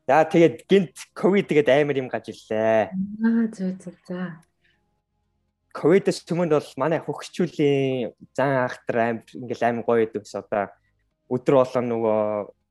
За 0.07 0.27
тэгээд 0.27 0.67
гинт 0.67 0.97
ковид 1.15 1.47
тэгээд 1.47 1.71
амар 1.71 1.97
юм 1.97 2.09
гаж 2.11 2.29
ирлээ. 2.29 2.91
Аа 2.91 3.47
зөө 3.55 3.71
зөө 3.79 3.95
за. 4.03 4.43
Ковидос 5.73 6.27
түмэнд 6.27 6.53
бол 6.53 6.71
манай 6.77 7.01
хөгчүүлийн 7.01 8.13
зан 8.35 8.67
ахтар 8.67 8.97
амар 8.99 9.31
ингээл 9.31 9.69
амар 9.71 9.85
гоё 9.87 10.05
идэв 10.05 10.27
гэсэн 10.27 10.43
одоо 10.43 10.75
өдөр 11.31 11.55
болго 11.63 11.81
нөгөө 11.81 12.21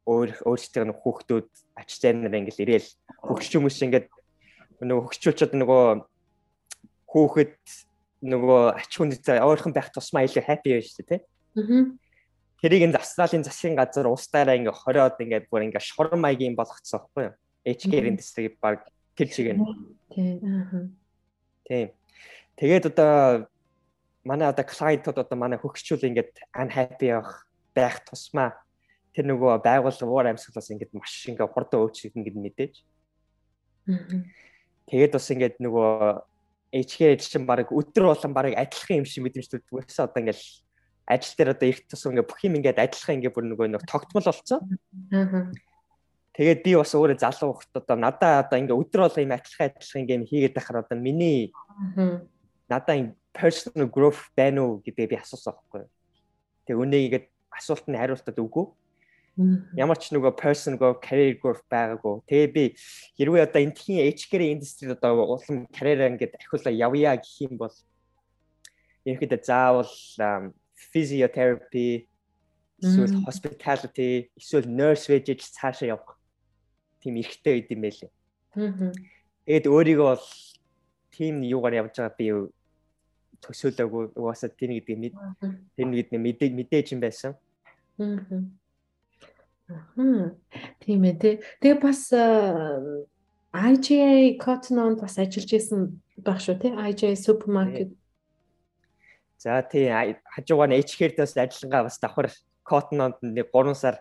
өөр 0.07 0.29
өөрсдөө 0.45 0.83
нэг 0.89 0.97
хүүхдүүд 1.01 1.49
ачтай 1.77 2.11
нар 2.17 2.33
ингээл 2.33 2.63
ирээл 2.65 2.89
хөгч 3.21 3.51
хүмүүс 3.53 3.77
ингээд 3.85 4.07
нөгөө 4.81 5.03
хөгчүүлчихэд 5.05 5.53
нөгөө 5.61 5.85
хүүхэд 7.11 7.57
нөгөө 8.21 8.61
ач 8.77 8.91
хүнтэй 8.97 9.41
ойрхон 9.41 9.73
байх 9.73 9.89
тусмаа 9.93 10.25
илүү 10.25 10.45
happy 10.45 10.77
байж 10.77 10.93
тээ. 10.97 11.21
Тэрийг 12.61 12.85
энэ 12.85 12.97
Австралийн 12.97 13.45
засгийн 13.45 13.77
газар 13.77 14.05
устаараа 14.09 14.57
ингээ 14.57 14.73
хориод 14.73 15.17
ингээ 15.17 15.49
бүр 15.49 15.65
ингээ 15.69 15.81
шорон 15.81 16.21
маягийн 16.21 16.53
болгоцсон 16.53 17.01
байхгүй 17.01 17.23
юу? 17.29 17.35
HK-ийн 17.65 18.17
дэсрэг 18.17 18.57
баг 18.61 18.85
тэр 19.17 19.29
чигээр. 19.29 19.57
Тийм. 20.13 20.37
Аа. 20.45 20.85
Тийм. 21.65 21.87
Тэгээд 22.57 22.93
одоо 22.93 23.49
манай 24.21 24.47
одоо 24.49 24.65
клиентууд 24.65 25.17
одоо 25.17 25.37
манай 25.37 25.57
хөгжчүүл 25.57 26.05
ингээд 26.05 26.37
unhappy 26.53 27.09
байх 27.09 27.49
байх 27.73 28.05
тусмаа 28.05 28.61
тэр 29.11 29.25
нөгөө 29.27 29.59
байгууллага 29.63 30.11
уур 30.11 30.27
амьсгалаас 30.31 30.71
ингээд 30.71 30.95
маш 30.95 31.15
ингээ 31.27 31.47
хурдан 31.51 31.83
өөрчлөгдөн 31.83 32.19
ингээд 32.21 32.39
мэдээж. 32.39 32.75
Тэгээд 34.87 35.11
бас 35.15 35.27
ингээд 35.31 35.55
нөгөө 35.59 35.91
HK 36.71 37.19
чинь 37.19 37.45
баг 37.45 37.67
өдөр 37.67 38.15
болон 38.15 38.31
баг 38.31 38.55
адилхан 38.55 39.03
юм 39.03 39.07
шиг 39.07 39.27
мэдрэмж 39.27 39.47
төрдөг 39.51 39.75
байсан. 39.75 40.07
Одоо 40.07 40.19
ингээд 40.23 40.39
ажил 41.11 41.35
дээр 41.35 41.51
одоо 41.51 41.67
их 41.67 41.87
тус 41.87 42.05
ингээ 42.07 42.23
бүх 42.23 42.39
юм 42.47 42.55
ингээд 42.55 42.79
ажиллах 42.79 43.15
ингээ 43.19 43.35
бүр 43.35 43.45
нөгөө 43.51 43.67
нэг 43.75 43.83
тогтмол 43.83 44.23
болцсон. 44.23 44.61
Тэгээд 46.31 46.63
би 46.63 46.71
бас 46.79 46.95
өөрөө 46.95 47.19
залуу 47.19 47.59
хөхт 47.59 47.75
одоо 47.75 47.97
надаа 47.99 48.47
одоо 48.47 48.55
ингээ 48.55 48.79
өдөр 48.79 49.01
болго 49.03 49.19
юм 49.19 49.35
ажиллах 49.35 49.75
ажиллах 49.75 49.99
ингээ 49.99 50.29
хийгээд 50.31 50.55
байхаар 50.55 50.79
одоо 50.87 50.95
миний 50.95 51.51
надаа 52.71 52.95
personal 53.35 53.91
growth 53.91 54.31
байна 54.31 54.63
уу 54.63 54.79
гэдэг 54.79 55.11
би 55.11 55.15
асуусан 55.19 55.51
байхгүй. 55.51 55.83
Тэг 56.63 56.75
үнийг 56.79 57.03
ингээд 57.11 57.27
асуулт 57.51 57.85
нь 57.91 57.99
хариултад 57.99 58.39
үгүй. 58.39 58.65
Ямар 59.79 59.95
ч 59.95 60.11
нөгөө 60.11 60.35
personal 60.35 60.77
growth, 60.77 60.99
career 60.99 61.39
growth 61.39 61.63
байгаагүй. 61.71 62.19
Тэгээ 62.27 62.49
би 62.51 62.63
хэрвээ 63.15 63.47
одоо 63.47 63.61
энэ 63.63 63.77
тхийн 63.79 64.11
HK-ийн 64.11 64.59
индустрид 64.59 64.91
одоо 64.99 65.39
улам 65.39 65.71
карьераа 65.71 66.11
ингээд 66.11 66.35
ахиулаа 66.35 66.75
явъя 66.75 67.15
гэх 67.15 67.47
юм 67.47 67.55
бол 67.55 67.71
ерөөхдөө 69.07 69.39
заавал 69.47 69.93
physiotherapy 70.91 72.11
эсвэл 72.83 73.23
hospitality 73.23 74.27
эсвэл 74.35 74.67
nurse 74.67 75.07
байж 75.07 75.31
цаашаа 75.31 75.95
явах 75.95 76.19
тийм 76.99 77.15
эрхтэй 77.23 77.63
үед 77.63 77.69
юм 77.71 77.81
байлээ. 77.87 78.11
Тэгэд 79.47 79.65
өөрийгөө 79.71 80.07
бол 80.11 80.27
тийм 81.15 81.41
юугаар 81.47 81.79
явж 81.81 81.95
байгаа 81.97 82.19
би 82.19 82.27
төсөөлөөгүй 83.41 84.03
угаасаа 84.19 84.51
тийм 84.53 84.75
гэдэг 84.75 84.97
мэд 84.99 85.13
тийм 85.79 85.89
гэдэг 85.95 86.51
мэдээж 86.59 86.87
юм 86.93 87.01
байсан. 87.01 87.31
Тийм 90.81 91.01
ээ 91.05 91.15
тий. 91.19 91.35
Тэгээ 91.61 91.79
бас 91.81 92.11
IGA 93.51 94.37
Cotton-онд 94.39 95.01
бас 95.01 95.17
ажиллаж 95.19 95.51
исэн 95.51 96.01
байх 96.21 96.39
шүү 96.39 96.55
тий. 96.61 96.71
IGA 96.71 97.15
supermarket 97.15 97.91
За 99.41 99.65
тий 99.65 99.89
хажуугаар 99.89 100.69
нь 100.69 100.77
HK-дээс 100.85 101.33
ажиллангаа 101.33 101.89
бас 101.89 101.97
давхар 101.97 102.29
Cotton-онд 102.61 103.17
нэг 103.25 103.49
3 103.49 103.73
сар 103.73 103.97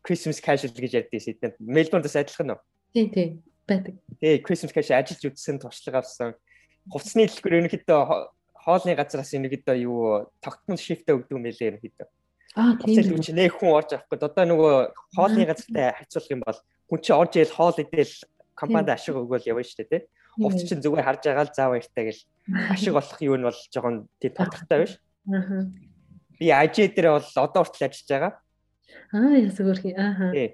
Christmas 0.00 0.40
casual 0.40 0.72
гэж 0.72 0.92
ярьдээ 1.04 1.20
сэтэнд 1.20 1.60
Melbourne-дээс 1.60 2.16
ажиллах 2.16 2.44
нь 2.48 2.52
уу? 2.56 2.60
Тий 2.96 3.06
тий 3.12 3.28
байдаг. 3.68 4.00
Тий 4.16 4.40
Christmas 4.40 4.72
casual 4.72 4.96
ажиллаж 4.96 5.28
үзсэн 5.28 5.60
туршлага 5.60 6.00
авсан. 6.00 6.32
Хувцсны 6.88 7.28
дэлгүүр 7.28 7.68
ерөнхийдөө 7.68 8.00
хоолны 8.64 8.96
газраас 8.96 9.36
ерөнхийдөө 9.36 9.76
юу 9.84 10.24
тогтмол 10.40 10.80
шифтэ 10.80 11.12
өгдөг 11.12 11.36
юм 11.36 11.44
байлээ 11.44 11.68
ерөнхийдөө. 11.76 12.08
Аа 12.56 12.76
тийм. 12.80 13.20
Чинь 13.20 13.36
нэг 13.36 13.58
хүн 13.58 13.76
орж 13.76 13.92
авах 13.92 14.08
гээд 14.08 14.28
одоо 14.28 14.44
нөгөө 14.48 14.74
хоолны 15.16 15.44
газартай 15.44 15.92
харьцуулах 15.92 16.32
юм 16.32 16.42
бол 16.46 16.58
хүн 16.88 17.00
чинь 17.04 17.18
орж 17.18 17.32
ийл 17.36 17.52
хоол 17.52 17.76
идэл 17.76 18.14
компанид 18.56 18.90
ашиг 18.94 19.14
өгөөл 19.14 19.48
явна 19.52 19.66
шүү 19.66 19.84
дээ 19.84 19.92
тий. 19.92 20.02
Хувц 20.38 20.60
чинь 20.64 20.82
зүгээр 20.82 21.06
харж 21.06 21.22
байгаа 21.28 21.44
л 21.44 21.54
заа 21.54 21.68
баяртай 21.74 22.04
гэл 22.08 22.22
ашиг 22.72 22.92
болох 22.96 23.20
юу 23.20 23.36
нь 23.36 23.46
бол 23.46 23.60
жоохон 23.68 23.96
тийм 24.18 24.32
тодорхойтой 24.32 24.78
биш. 24.82 24.94
Аа. 25.28 25.66
Би 26.38 26.46
ажи 26.50 26.88
дээр 26.88 27.20
бол 27.20 27.28
одоо 27.36 27.62
хүртэл 27.62 27.86
ажиллаж 27.86 28.08
байгаа. 28.08 28.32
Аа 29.12 29.36
ясаг 29.38 29.66
өрхий. 29.68 29.92
Аа. 29.92 30.32
Тий. 30.32 30.48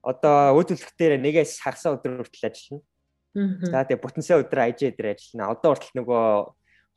Одоо 0.00 0.56
өдөлгөх 0.58 0.96
дээр 0.96 1.20
нэгээс 1.20 1.60
хагасаа 1.60 2.00
өдөр 2.00 2.24
хүртэл 2.24 2.48
ажиллана. 2.48 2.82
Аа. 3.34 3.66
За 3.68 3.84
тэгээ 3.84 4.02
бүтэнсээ 4.02 4.40
өдөр 4.42 4.60
ажи 4.64 4.90
дээр 4.94 5.12
ажиллана. 5.12 5.52
Одоо 5.52 5.74
хүртэл 5.74 5.98
нөгөө 5.98 6.24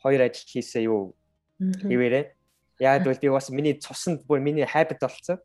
хоёр 0.02 0.22
ажил 0.24 0.48
хийсээ 0.48 0.88
юу 0.88 1.18
хэвээрээ. 1.58 2.37
Яг 2.80 3.04
бол 3.04 3.18
би 3.22 3.30
бас 3.30 3.50
миний 3.50 3.74
цуснд 3.74 4.26
бүр 4.28 4.40
миний 4.40 4.66
habit 4.66 5.00
болсон. 5.02 5.38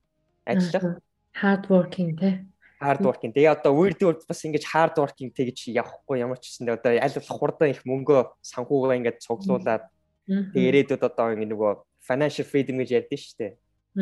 Ажиллах. 0.47 1.01
Hard 1.33 1.69
working 1.69 2.17
тий 2.17 2.45
hard 2.83 3.01
working. 3.07 3.31
Тэгээ 3.33 3.55
одоо 3.55 3.73
weird 3.79 4.01
word 4.03 4.21
бас 4.27 4.43
ингэж 4.43 4.67
hard 4.67 4.99
working 4.99 5.31
тэгж 5.31 5.71
явахгүй 5.71 6.19
ямар 6.19 6.39
ч 6.43 6.51
гэсэн 6.51 6.75
одоо 6.75 6.99
аль 6.99 7.15
болох 7.15 7.39
хурдан 7.39 7.71
их 7.71 7.81
мөнгөө 7.87 8.21
санхугаа 8.43 8.99
ингэж 8.99 9.23
цуглуулад 9.23 9.87
тэгээ 10.27 10.69
ирээдүйд 10.91 11.03
одоо 11.07 11.31
ингэ 11.33 11.47
нөгөө 11.55 11.73
financial 12.03 12.47
freedom 12.47 12.83
гэж 12.83 12.91
ярьдэн 12.99 13.21
шүү 13.23 13.37
дээ. 13.39 13.53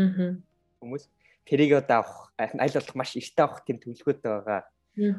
Аа. 0.01 0.41
Хүмүүс 0.81 1.05
тэрийг 1.45 1.77
одоо 1.77 2.01
авах 2.01 2.33
аль 2.39 2.75
болох 2.81 2.97
маш 2.97 3.13
ихтэй 3.21 3.45
авах 3.45 3.61
тийм 3.69 3.77
төлөвлөгөөтэй 3.85 4.31
байгаа. 4.33 4.65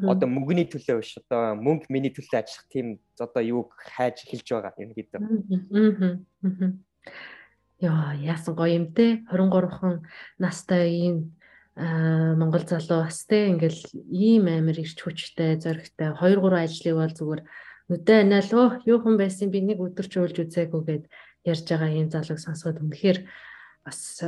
Одоо 0.09 0.27
мөнгөний 0.27 0.67
төлөө 0.67 0.97
биш 0.99 1.21
одоо 1.21 1.53
мөнгө 1.55 1.93
миний 1.93 2.11
төлөө 2.11 2.41
ажиллах 2.41 2.67
тийм 2.73 2.97
одоо 3.21 3.41
юуг 3.45 3.69
хайж 3.77 4.25
эхэлж 4.25 4.47
байгаа 4.57 4.81
юм 4.81 4.91
гэдэг. 4.97 5.21
Аа. 5.21 6.73
Яа, 7.81 8.13
яасан 8.13 8.53
гоё 8.53 8.77
юм 8.77 8.85
те. 8.93 9.25
23хан 9.25 10.05
настай 10.37 10.93
ийм 10.93 11.33
Монгол 11.75 12.61
залуу 12.61 13.09
бас 13.09 13.25
те. 13.25 13.49
Ингээл 13.49 13.81
ийм 14.13 14.45
амир 14.45 14.85
ирч 14.85 15.01
хүчтэй 15.01 15.57
зоригтой. 15.57 16.13
2 16.13 16.37
3 16.37 16.61
ажлыг 16.61 16.95
бол 16.95 17.09
зүгээр 17.17 17.41
нүдэ 17.89 18.13
анаал 18.21 18.51
оо 18.53 18.67
юу 18.85 19.01
хүн 19.01 19.17
байсан 19.17 19.49
би 19.49 19.65
нэг 19.65 19.81
өдөр 19.81 20.05
ч 20.05 20.13
уйлж 20.21 20.37
үзээгүй 20.45 20.81
гэд 20.85 21.03
ярьж 21.41 21.65
байгаа 21.65 21.89
ийм 21.89 22.07
залууг 22.13 22.37
сонсоход 22.37 22.85
үнэхээр 22.85 23.19
бас 23.81 24.21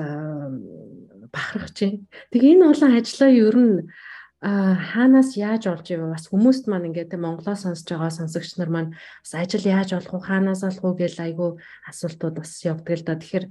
бахархаж 1.30 1.78
байна. 1.78 2.02
Тэгээ 2.34 2.54
энэ 2.58 2.70
олон 2.74 2.92
ажлаа 2.98 3.30
ер 3.30 3.58
нь 3.62 3.76
хаанаас 4.44 5.40
яаж 5.40 5.72
олж 5.72 5.88
ивэ 5.96 6.12
бас 6.12 6.28
хүмүүст 6.28 6.68
маань 6.68 6.92
ингээд 6.92 7.16
Монголоо 7.16 7.56
сонсож 7.56 7.88
байгаа 7.88 8.12
сонсогч 8.12 8.60
нар 8.60 8.68
маань 8.68 8.92
бас 9.24 9.32
ажил 9.40 9.64
яаж 9.64 9.96
олох 9.96 10.20
уу 10.20 10.28
хаанаас 10.28 10.68
олох 10.68 10.84
уу 10.84 11.00
гэж 11.00 11.16
айгүй 11.24 11.64
асуултууд 11.88 12.44
бас 12.44 12.52
явдаг 12.68 12.92
л 13.00 13.08
да. 13.08 13.16
Тэгэхээр 13.16 13.46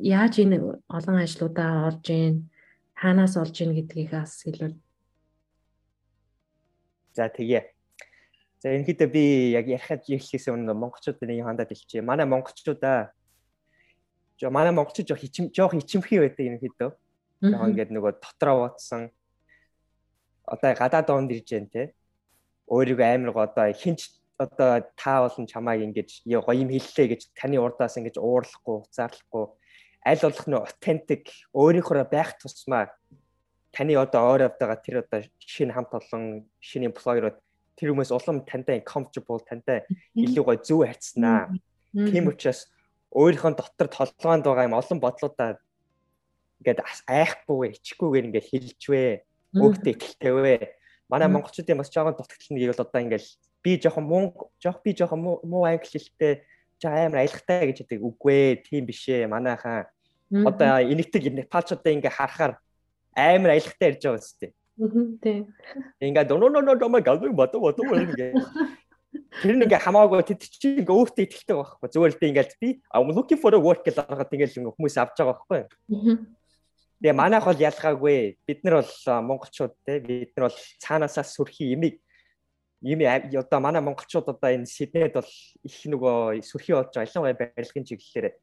яаж 0.00 0.34
энэ 0.40 0.56
олон 0.88 1.16
ажлуудаа 1.20 1.92
олж 1.92 2.06
ийн 2.08 2.48
хаанаас 2.96 3.36
олж 3.36 3.60
ийн 3.60 3.76
гэдгийг 3.76 4.16
бас 4.16 4.40
хэлвэл. 4.40 4.80
За 7.12 7.28
тэгээ. 7.28 7.68
За 8.64 8.72
ерөнхийдөө 8.72 9.08
би 9.12 9.52
яг 9.52 9.68
ярихад 9.68 10.08
ярьхээс 10.08 10.48
өмнө 10.48 10.72
монголчуудын 10.72 11.28
нэг 11.28 11.44
хандаад 11.44 11.76
хэлчихье. 11.76 12.00
Манай 12.00 12.24
монголчуудаа 12.24 13.12
жоо 14.40 14.48
манай 14.48 14.72
монголчууд 14.72 15.12
жоох 15.12 15.28
ичим 15.28 15.52
жоох 15.52 15.76
ичимхий 15.76 16.24
байдаг 16.24 16.40
ерөнхийдөө. 16.40 16.90
Яг 17.52 17.60
ингээд 17.68 17.92
нөгөө 17.92 18.16
дотроо 18.16 18.64
бодсон 18.64 19.12
одоо 20.46 20.72
гадаад 20.74 21.06
доонд 21.06 21.30
ирж 21.34 21.46
जैन 21.50 21.66
те. 21.68 21.92
Өөрийгөө 22.70 23.06
амар 23.06 23.32
го 23.34 23.40
одоо 23.42 23.70
хинч 23.72 24.10
одоо 24.38 24.86
та 24.96 25.26
болон 25.26 25.46
чамааг 25.46 25.82
ингэж 25.82 26.24
гоё 26.26 26.54
юм 26.54 26.70
хэллээ 26.70 27.06
гэж 27.12 27.20
таны 27.34 27.58
урдаас 27.58 27.98
ингэж 27.98 28.16
уурлахгүй, 28.18 28.86
уцаарлахгүй 28.86 29.44
аль 30.06 30.22
болох 30.22 30.46
нөө 30.46 30.62
authentic 30.62 31.34
өөрийнхөө 31.50 32.06
байх 32.06 32.38
тусмаа 32.38 32.94
таны 33.74 33.98
одоо 33.98 34.22
ойр 34.32 34.46
авдаага 34.46 34.78
тэр 34.78 35.02
одоо 35.02 35.26
шинэ 35.42 35.74
хамт 35.74 35.92
олон 35.98 36.46
шинэ 36.62 36.94
employer-ууд 36.94 37.38
тэр 37.76 37.90
хүмүүс 37.90 38.14
улам 38.14 38.46
тантай 38.46 38.80
comfortable 38.86 39.42
тантай 39.42 39.82
илүү 40.14 40.44
гоё 40.46 40.62
зөв 40.62 40.86
харьцнаа. 40.86 41.50
Тийм 41.92 42.30
учраас 42.30 42.70
өөрийнхөө 43.10 43.52
дотор 43.58 43.88
толгоонд 43.90 44.46
байгаа 44.46 44.68
юм 44.70 44.78
олон 44.78 44.98
бодлуудаа 45.02 45.58
ингээд 46.62 46.80
айхгүйгээр 47.10 47.76
ичихгүйгээр 47.76 48.26
ингээд 48.30 48.48
хэлжвэ. 48.48 49.04
Өөртөө 49.54 49.92
ихтэй 49.94 50.32
вэ. 50.32 50.56
Манай 51.08 51.28
монголчуудын 51.30 51.78
бас 51.78 51.90
жоохон 51.92 52.18
дутагдал 52.18 52.50
нь 52.50 52.60
гэвэл 52.60 52.82
одоо 52.82 53.00
ингээд 53.00 53.26
би 53.62 53.78
жоохон 53.78 54.04
муу 54.04 54.50
жоох 54.58 54.82
би 54.82 54.90
жоохон 54.96 55.20
муу 55.22 55.62
англи 55.64 55.86
хэлтэй 55.86 56.42
жоо 56.82 56.90
амар 56.90 57.22
аялахтай 57.22 57.70
гэж 57.70 57.86
хэдэг 57.86 58.00
үгүй 58.02 58.34
ээ 58.34 58.62
тийм 58.66 58.82
биш 58.86 59.06
ээ 59.06 59.30
манайхаа 59.30 59.86
одоо 60.30 60.82
энэтэг 60.82 61.30
непалчуудаа 61.30 61.92
ингээ 61.94 62.10
харахаар 62.10 62.58
амар 63.14 63.54
аялахтай 63.54 63.94
ярьж 63.94 64.02
байгаа 64.02 64.18
үстэй. 64.18 64.50
Тийм. 65.22 65.54
Ингээ 66.02 66.26
доо 66.26 66.38
ноо 66.42 66.50
ноо 66.50 66.74
ноо 66.74 67.00
галбиг 67.00 67.32
бото 67.32 67.62
бото 67.62 67.86
ингээ 67.86 68.34
Тэр 69.42 69.56
нэг 69.60 69.72
хамаагүй 69.72 70.24
тэд 70.24 70.42
чинь 70.48 70.80
ингээ 70.80 70.96
өөртөө 70.96 71.24
ихтэй 71.28 71.56
байхгүй. 71.56 71.88
Зүгээр 71.92 72.12
л 72.12 72.20
дээ 72.20 72.30
ингээл 72.32 72.60
би 72.60 72.68
I'm 72.88 73.12
looking 73.12 73.40
for 73.40 73.52
a 73.52 73.60
work 73.60 73.84
гэж 73.84 74.00
харахад 74.00 74.32
ингээл 74.32 74.72
хүмүүс 74.72 74.96
авч 74.96 75.16
байгаа 75.20 75.36
байхгүй. 75.36 75.60
Тэгээ 77.02 77.12
манайх 77.12 77.44
бол 77.44 77.60
ялгаагүй. 77.60 78.38
Бид 78.46 78.60
нар 78.64 78.80
бол 78.80 78.94
монголчууд 79.04 79.74
те 79.84 80.00
бид 80.00 80.32
нар 80.36 80.48
бол 80.48 80.58
цаанаасаа 80.80 81.24
сүрхий 81.24 81.76
имийг 81.76 82.00
ийм 82.82 83.00
одоо 83.36 83.60
манай 83.60 83.82
монголчууд 83.82 84.28
одоо 84.28 84.50
энэ 84.50 84.66
Сиднейд 84.66 85.12
бол 85.12 85.30
их 85.62 85.76
нөгөө 85.84 86.40
сүрхий 86.40 86.74
болж 86.76 86.92
байгаа 86.92 87.08
ялангуяа 87.08 87.40
барилгын 87.40 87.84
чиглэлээр 87.88 88.36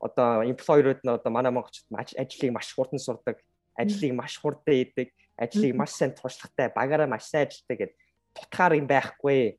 одоо 0.00 0.42
employer-ууд 0.42 1.00
нь 1.04 1.10
одоо 1.10 1.30
манай 1.30 1.52
монголчууд 1.52 1.86
ажлыг 1.92 2.50
маш 2.50 2.72
хурдан 2.74 2.98
сурдаг, 2.98 3.36
ажлыг 3.76 4.12
маш 4.14 4.38
хурдан 4.38 4.74
хийдэг, 4.74 5.12
ажлыг 5.36 5.74
маш 5.76 5.92
сайн 5.94 6.14
туршлагатай, 6.14 6.72
багаараа 6.74 7.06
маш 7.06 7.28
сайн 7.28 7.46
ажилладаг 7.46 7.78
гэдэг 7.78 7.96
тутгаар 8.34 8.72
юм 8.78 8.86
байхгүй 8.86 9.58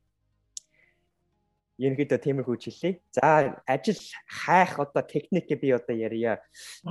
ерөнхийдөө 1.81 2.19
тиймэрхүү 2.21 2.57
жилээ. 2.61 2.93
За 3.09 3.57
ажил 3.65 3.97
хайх 4.29 4.77
одоо 4.77 5.01
техникээ 5.01 5.57
би 5.57 5.73
одоо 5.73 5.95
ярья. 5.97 6.37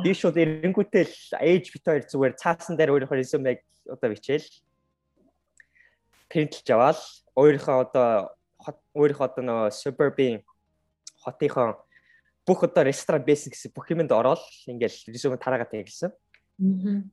Би 0.02 0.10
шууд 0.10 0.34
эренгүүтэй 0.34 1.06
л 1.06 1.18
age 1.38 1.70
бит 1.70 1.84
хоёр 1.86 2.04
зүгээр 2.10 2.34
цаасан 2.34 2.74
дээр 2.74 2.90
өөрийнхөө 2.98 3.18
резюмег 3.22 3.62
одоо 3.86 4.10
бичээл. 4.10 4.50
Принтлж 6.26 6.66
аваад 6.74 6.98
өөрийнхөө 7.38 7.76
одоо 7.86 8.34
өөрийнхөө 8.98 9.26
одоо 9.30 9.42
нөгөө 9.46 9.70
suburban 9.70 10.42
хотынхон 11.22 11.78
бүх 12.46 12.66
одоо 12.66 12.82
ресторан 12.82 13.22
basics 13.22 13.70
бүх 13.70 13.94
юмд 13.94 14.10
ороод 14.10 14.42
ингээл 14.66 15.06
резюме 15.06 15.38
тараагаад 15.38 15.70
хэлсэн. 15.70 16.10
Аа. 16.10 17.06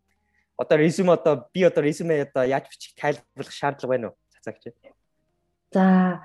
Одоо 0.58 0.78
резюме 0.82 1.14
одоо 1.14 1.46
би 1.54 1.62
одоо 1.62 1.86
резюме 1.86 2.26
одоо 2.26 2.42
яаж 2.42 2.66
бичих 2.74 2.98
тайлбарлах 2.98 3.54
шаардлага 3.54 3.92
байна 3.94 4.08
уу? 4.10 4.18
Цацаагч. 4.34 4.74
За 5.74 6.24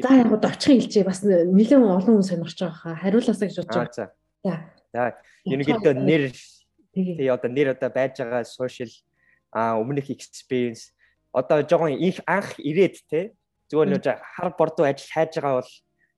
за 0.00 0.10
яг 0.16 0.32
одоо 0.32 0.50
очихын 0.50 0.80
хэлжээ 0.80 1.04
бас 1.04 1.20
нэлээд 1.20 1.84
олон 1.84 2.20
хүн 2.20 2.24
сонирхож 2.24 2.56
байгаа 2.56 2.80
хаа 2.80 2.94
хариулаасаа 2.96 3.46
гэж 3.48 3.56
бодож 3.60 3.76
байгаа. 3.76 4.08
За. 4.40 4.54
За 4.92 5.02
ерөнхийдөө 5.44 5.94
нэр 6.00 6.32
тий 6.96 7.28
одоо 7.28 7.50
нэр 7.52 7.68
одоо 7.76 7.90
байж 7.92 8.16
байгаа 8.16 8.48
social 8.48 8.88
а 9.52 9.76
өмнөх 9.76 10.08
experience 10.08 10.96
одоо 11.32 11.60
жоохон 11.60 11.92
их 12.00 12.24
анх 12.24 12.56
ирээд 12.56 12.96
те 13.10 13.36
зүгээр 13.68 13.88
нэг 13.92 14.02
хар 14.16 14.50
бордоо 14.56 14.88
ажил 14.88 15.12
хайж 15.12 15.36
байгаа 15.36 15.60
бол 15.60 15.72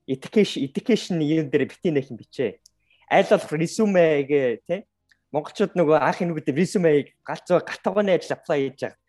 education 0.06 0.62
education 0.62 1.18
юм 1.18 1.50
дээр 1.50 1.66
битгий 1.66 1.90
нэх 1.90 2.14
юм 2.14 2.22
бичээ. 2.22 2.62
Айл 3.10 3.26
болох 3.26 3.52
resume 3.52 4.22
гээ 4.22 4.62
те 4.70 4.86
монголчууд 5.34 5.74
нөгөө 5.74 5.98
анх 5.98 6.22
энүүгд 6.22 6.48
resume-ийг 6.52 7.16
галзуу 7.26 7.60
гатгооны 7.64 8.14
ажил 8.14 8.36
apply 8.36 8.58
хийж 8.70 8.80
байгаа. 8.86 9.01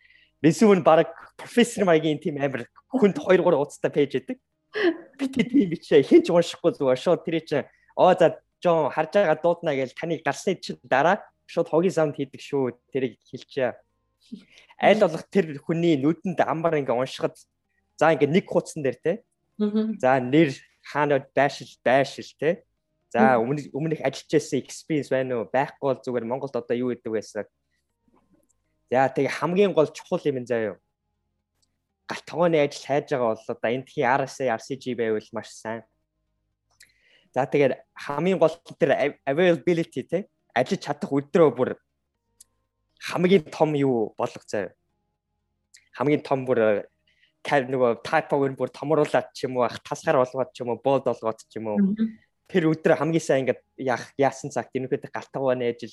Нь 0.44 0.84
баг 0.84 1.08
профессор 1.38 1.88
маягийн 1.88 2.20
тийм 2.20 2.36
амар 2.36 2.68
хүнд 2.92 3.16
2 3.16 3.40
3 3.40 3.56
уцтай 3.56 3.92
пэйж 3.92 4.12
идэг. 4.20 4.38
Би 5.18 5.28
тийм 5.32 5.72
бичээ 5.72 6.04
хинч 6.04 6.28
уншихгүй 6.28 6.76
зүгээр 6.76 7.00
шууд 7.00 7.24
тэр 7.24 7.40
чинь 7.48 7.68
оо 7.96 8.12
за 8.12 8.44
жоо 8.60 8.92
харж 8.92 9.12
байгаа 9.16 9.40
дуудана 9.40 9.72
гэж 9.72 9.96
таныг 9.96 10.20
гарсны 10.20 10.60
чинь 10.60 10.84
дараа 10.84 11.24
шууд 11.48 11.72
хогийн 11.72 11.96
саунд 11.96 12.20
хийдэг 12.20 12.42
шүү 12.44 12.76
тэрийг 12.92 13.24
хэлчихье. 13.24 13.80
Айл 14.80 15.00
болох 15.00 15.24
тэр 15.32 15.64
хүний 15.64 15.96
нүдэнд 15.96 16.40
амар 16.44 16.76
ингээ 16.76 16.92
уншихад 16.92 17.40
за 17.96 18.12
ингээ 18.12 18.28
нэг 18.28 18.46
хуудсан 18.50 18.84
дээр 18.84 19.00
те. 19.00 19.14
За 20.04 20.20
нэр 20.20 20.52
хаана 20.84 21.24
байшил 21.32 21.72
байшил 21.86 22.28
те. 22.36 22.68
За 23.14 23.40
өмнө 23.40 23.70
өмнөх 23.72 24.02
ажиллаж 24.02 24.28
байсан 24.28 24.60
experience 24.60 25.08
байна 25.14 25.40
уу? 25.40 25.48
Байхгүй 25.48 25.88
бол 25.88 26.02
зүгээр 26.04 26.26
Монголд 26.26 26.56
одоо 26.58 26.76
юу 26.76 26.92
гэдэг 26.92 27.14
байсан. 27.14 27.46
За 28.94 29.10
тэгээ 29.10 29.38
хамгийн 29.42 29.74
гол 29.74 29.90
чухал 29.90 30.22
юм 30.22 30.46
заяа 30.46 30.78
галт 32.06 32.26
тогооны 32.30 32.62
ажил 32.62 32.86
хайж 32.86 33.10
байгаа 33.10 33.34
бол 33.34 33.46
одоо 33.50 33.70
эндхийн 33.74 34.06
RSA 34.06 34.54
RCG 34.54 34.94
байвал 34.94 35.30
маш 35.34 35.50
сайн. 35.50 35.82
За 37.34 37.50
тэгээд 37.50 37.82
хамгийн 37.98 38.38
гол 38.38 38.54
тэр 38.78 39.18
availability 39.26 40.04
те 40.06 40.30
ажиллаж 40.54 40.82
чадах 40.86 41.10
өдрөө 41.10 41.50
бүр 41.58 41.70
хамгийн 43.02 43.50
том 43.50 43.74
юу 43.74 44.14
болох 44.18 44.46
заяа. 44.46 44.78
Хамгийн 45.98 46.22
том 46.22 46.46
бүр 46.46 46.86
кар 47.42 47.66
нөгөө 47.66 48.06
typo-г 48.06 48.54
бүр 48.54 48.70
томруулаад 48.70 49.34
ч 49.34 49.50
юм 49.50 49.58
уу 49.58 49.68
тасгаар 49.82 50.22
болгоод 50.22 50.54
ч 50.54 50.62
юм 50.62 50.70
уу 50.70 50.78
bold 50.86 51.10
болгоод 51.10 51.40
ч 51.50 51.58
юм 51.58 51.74
уу 51.74 51.80
тэр 52.46 52.70
өдөр 52.70 52.94
хамгийн 53.02 53.26
сайн 53.26 53.42
ингээд 53.42 53.62
яах 53.82 54.14
яасан 54.22 54.54
цагт 54.54 54.76
ерөнхийдөө 54.78 55.10
галтгооны 55.10 55.66
ажил 55.66 55.92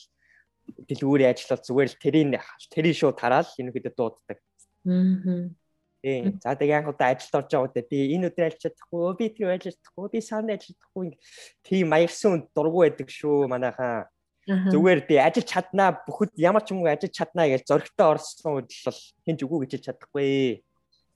дэлгүүрийн 0.89 1.31
ажил 1.31 1.53
бол 1.55 1.67
зүгээр 1.67 1.89
л 1.91 2.03
тэрийн 2.03 2.31
тэрийн 2.71 2.97
шууд 2.97 3.17
тараал 3.19 3.49
ерөнхийдөө 3.59 3.95
дууддаг. 3.97 4.39
Аа. 4.87 5.51
Тийм. 6.01 6.41
За 6.41 6.57
тэгээ 6.57 6.81
анх 6.81 6.97
удаа 6.97 7.13
ажилд 7.13 7.37
орж 7.37 7.49
байгаа 7.53 7.69
удаа 7.69 7.85
би 7.85 7.99
энэ 8.17 8.33
өдөр 8.33 8.49
ажиллаж 8.49 8.63
чадахгүй, 8.65 9.13
би 9.21 9.27
тэр 9.37 9.53
ажиллаж 9.53 9.77
чадахгүй, 9.77 10.09
би 10.09 10.21
сарны 10.25 10.51
ажиллаж 10.57 10.77
чадахгүй 10.81 11.07
тийм 11.61 11.87
маягсан 11.93 12.49
дургу 12.57 12.79
байдаг 12.89 13.09
шүү 13.13 13.53
манайхаа. 13.53 14.09
Зүгээр 14.49 15.01
би 15.05 15.15
ажиллаж 15.21 15.49
чаднаа 15.53 16.01
бүхэд 16.09 16.33
ямар 16.41 16.65
ч 16.65 16.73
юм 16.73 16.81
уу 16.81 16.89
ажиллаж 16.89 17.13
чаднаа 17.13 17.47
гэж 17.53 17.69
зөрөгтэй 17.69 18.07
орсон 18.09 18.53
үед 18.57 18.73
бол 18.73 19.01
хинч 19.29 19.41
үгүй 19.45 19.59
гэж 19.69 19.73
чадахгүй. 19.85 20.65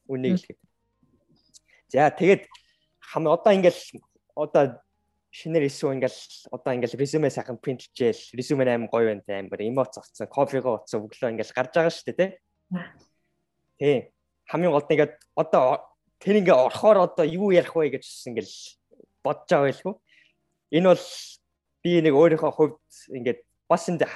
Үнийг 0.05 0.37
хэлэхэд. 0.45 0.61
За 1.89 2.13
тэгээд 2.13 2.45
хам 3.01 3.25
одоо 3.25 3.53
ингээл 3.57 3.81
одоо 4.37 4.84
шинээр 5.35 5.67
ирсэн 5.67 5.99
ингээл 5.99 6.21
одоо 6.55 6.71
ингээл 6.79 6.95
резюме 6.95 7.27
сайхан 7.27 7.59
принтлжээл 7.59 8.39
резюме 8.39 8.71
аим 8.71 8.87
гоё 8.87 9.11
байна 9.11 9.27
те 9.27 9.43
амар 9.43 9.61
эмоц 9.67 9.99
авцсан 9.99 10.31
кофего 10.31 10.79
утсан 10.79 11.03
өглөө 11.03 11.35
ингээл 11.35 11.57
гарч 11.59 11.71
байгаа 11.75 11.91
шүү 11.91 12.07
дээ 12.07 12.19
те. 12.23 12.27
Тийм 13.83 14.01
хамгийн 14.47 14.71
гол 14.71 14.87
нь 14.87 14.95
ингээд 14.95 15.15
одоо 15.35 15.91
тэр 16.23 16.39
ингээ 16.39 16.55
орохоор 16.55 16.99
одоо 17.11 17.27
юу 17.27 17.51
ярих 17.51 17.75
вэ 17.75 17.99
гэж 17.99 18.07
ингээл 18.31 18.55
бодож 19.27 19.51
байгаа 19.51 19.67
байлгүй. 19.67 19.95
Энэ 20.71 20.89
бол 20.95 21.07
би 21.83 21.91
нэг 21.99 22.15
өөрийнхөө 22.15 22.53
хувьд 22.55 22.87
ингээд 23.19 23.41
бас 23.67 23.91
энэ 23.91 24.07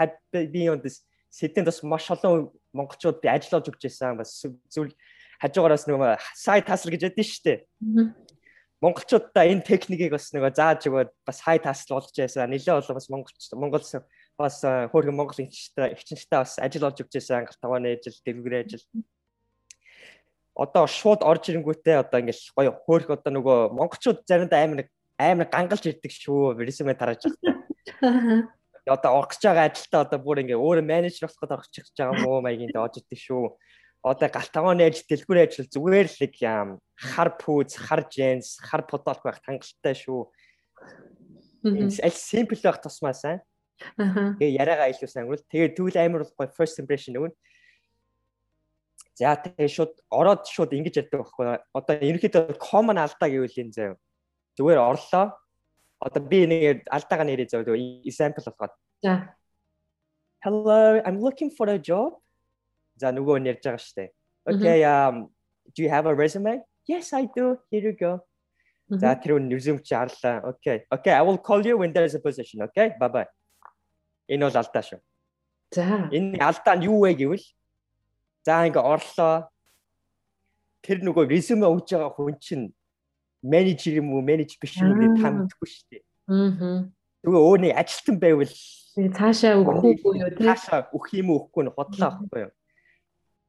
би 0.54 0.70
юунд 0.70 0.87
сэтэнд 1.35 1.66
бас 1.66 1.83
маш 1.83 2.07
олон 2.14 2.54
монголчууд 2.70 3.18
би 3.18 3.26
ажиллаж 3.26 3.66
өгч 3.66 3.83
байсан 3.90 4.14
бас 4.22 4.46
зүйл 4.70 4.94
хажуугараас 5.42 5.90
нөгөө 5.90 6.14
сайт 6.38 6.70
тасал 6.70 6.94
гэж 6.94 7.11
ядсан 7.11 7.26
шүү 7.26 7.42
дээ. 7.42 7.59
Монголчуудаа 8.79 9.45
энэ 9.51 9.67
техникийг 9.67 10.14
бас 10.14 10.31
нөгөө 10.31 10.55
зааж 10.55 10.87
өгөөд 10.87 11.11
бас 11.27 11.38
хай 11.43 11.59
тасал 11.59 11.99
болгож 11.99 12.14
байсан. 12.14 12.51
Нилээ 12.51 12.79
болоо 12.79 12.95
бас 12.95 13.09
монголч 13.11 13.43
монгол 13.59 13.87
бас 14.38 14.57
хөөрхөн 14.62 15.19
монгол 15.19 15.41
ихчтэй 15.43 15.99
ихчнтэй 15.99 16.38
бас 16.38 16.62
ажил 16.62 16.87
олж 16.87 17.03
өгч 17.03 17.19
байсан. 17.19 17.43
Ангалт 17.43 17.59
тавааны 17.59 17.99
ажил, 17.99 18.14
дэлгүүрийн 18.23 18.67
ажил 18.71 18.87
одоо 20.59 20.87
шууд 20.91 21.23
орж 21.23 21.55
ирэнгүүтээ 21.55 22.03
одоо 22.03 22.19
ингээл 22.19 22.51
гоё 22.59 22.73
хөөх 22.83 23.07
одоо 23.14 23.31
нөгөө 23.31 23.59
монголчууд 23.79 24.27
заримдаа 24.27 24.67
амар 24.67 24.91
амар 25.19 25.47
гангалж 25.47 25.87
ирдэг 25.87 26.11
шүү 26.11 26.59
резюме 26.59 26.99
тарааж 26.99 27.31
байгаа. 27.31 28.51
Одоо 28.88 29.21
орох 29.21 29.37
гэж 29.37 29.43
байгаа 29.45 29.69
ажилдаа 29.69 30.01
одоо 30.09 30.19
бүр 30.19 30.41
ингээ 30.43 30.57
өөрөө 30.57 30.81
менежер 30.81 31.29
болох 31.29 31.45
гэж 31.45 31.53
орчих 31.61 31.85
гэж 31.93 31.97
байгаа 32.01 32.25
мó 32.25 32.41
маягийн 32.41 32.73
дэ 32.73 32.81
орж 32.81 32.97
ирдэг 33.05 33.21
шүү. 33.21 33.53
Одоо 34.02 34.28
галтгооны 34.30 34.87
ажил, 34.87 35.06
дэлгүүрийн 35.11 35.48
ажил 35.48 35.66
зүгээр 35.66 36.06
л 36.06 36.18
нэг 36.22 36.34
хар 36.94 37.30
пүүз, 37.34 37.74
хар 37.78 38.06
дженс, 38.06 38.58
хар 38.62 38.87
подолк 38.87 39.22
байх 39.26 39.42
хангалттай 39.42 39.94
шүү. 39.98 40.30
Аль 41.66 42.14
simple 42.14 42.58
байх 42.62 42.78
тусмаа 42.78 43.14
сайн. 43.14 43.42
Тэгээ 43.98 44.54
яриагаа 44.58 44.90
илүү 44.94 45.11
сайн 45.11 45.26
өнгөрөл. 45.26 45.50
Тэгээ 45.50 45.74
тэгвэл 45.74 45.98
амар 45.98 46.22
гоё 46.30 46.50
first 46.54 46.78
impression 46.82 47.18
өгнө. 47.18 47.34
За 49.18 49.34
тэгээ 49.34 49.66
шууд 49.66 49.94
ороод 50.14 50.46
шууд 50.46 50.74
ингэж 50.78 51.02
яддаг 51.02 51.26
байхгүй. 51.26 51.58
Одоо 51.74 51.94
ерөнхийдөө 51.98 52.58
common 52.62 53.02
алдаа 53.02 53.26
гэвэл 53.26 53.62
энэ 53.66 53.74
заяа. 53.74 53.98
Зүгээр 54.54 54.78
орлоо. 54.78 55.34
Одоо 55.98 56.22
би 56.22 56.46
нэг 56.46 56.87
алдаагаа 56.87 57.26
нэрээ 57.26 57.50
зав 57.50 57.66
example 58.06 58.46
болгоод. 58.46 58.74
За. 59.02 59.34
Hello, 60.38 61.02
I'm 61.02 61.18
looking 61.18 61.50
for 61.50 61.66
a 61.66 61.78
job. 61.78 62.22
За 62.98 63.14
нөгөө 63.14 63.42
нэрж 63.46 63.62
байгаа 63.62 63.78
штэ. 63.78 64.11
Okay, 64.48 64.82
um 64.84 65.30
do 65.74 65.82
you 65.82 65.90
have 65.90 66.06
a 66.06 66.14
resume? 66.14 66.62
Yes, 66.87 67.12
I 67.12 67.28
do. 67.30 67.58
Here 67.70 67.84
you 67.88 67.94
go. 67.94 68.20
За 68.88 69.14
тэр 69.14 69.38
үн 69.38 69.52
resume 69.52 69.82
чи 69.84 69.94
харлаа. 69.94 70.42
Okay. 70.56 70.84
Okay, 70.90 71.12
I 71.12 71.22
will 71.22 71.38
call 71.38 71.64
you 71.64 71.78
when 71.78 71.92
there 71.92 72.04
is 72.04 72.14
a 72.14 72.20
position. 72.20 72.62
Okay? 72.68 72.96
Bye 72.98 73.08
bye. 73.12 73.28
Энэ 74.28 74.48
бол 74.48 74.58
алдаа 74.61 74.82
шүү. 74.82 75.00
За. 75.72 76.08
Энэ 76.11 76.40
алдаа 76.40 76.74
нь 76.76 76.88
юу 76.88 77.04
вэ 77.04 77.14
гэвэл 77.14 77.46
За 78.48 78.64
ингээ 78.64 78.80
орлоо. 78.80 79.52
Тэр 80.80 81.04
нөгөө 81.04 81.28
резюме 81.28 81.68
өгж 81.68 81.92
байгаа 81.92 82.16
хүн 82.16 82.37
чинь 82.40 82.66
менежер 83.44 84.00
юм 84.00 84.14
уу, 84.16 84.24
менеж 84.24 84.56
биш 84.56 84.78
юм 84.80 84.96
уу 84.96 85.20
та 85.20 85.28
мэдэхгүй 85.28 85.68
шүү 85.68 85.87
дээ. 85.92 86.02
Аа. 86.32 86.88
Тэгээ 87.20 87.44
өөний 87.44 87.72
ажилтан 87.76 88.16
байвал 88.16 88.48
цаашаа 88.48 89.61
өгөх 89.61 89.84
үү 89.84 90.14
юу? 90.16 90.30
Цаашаа 90.38 90.88
өгөх 90.94 91.12
юм 91.18 91.28
уу, 91.28 91.44
өгөхгүй 91.44 91.62
нь 91.66 91.74
бодлоо 91.76 92.08
авахгүй 92.08 92.40
юу? 92.48 92.52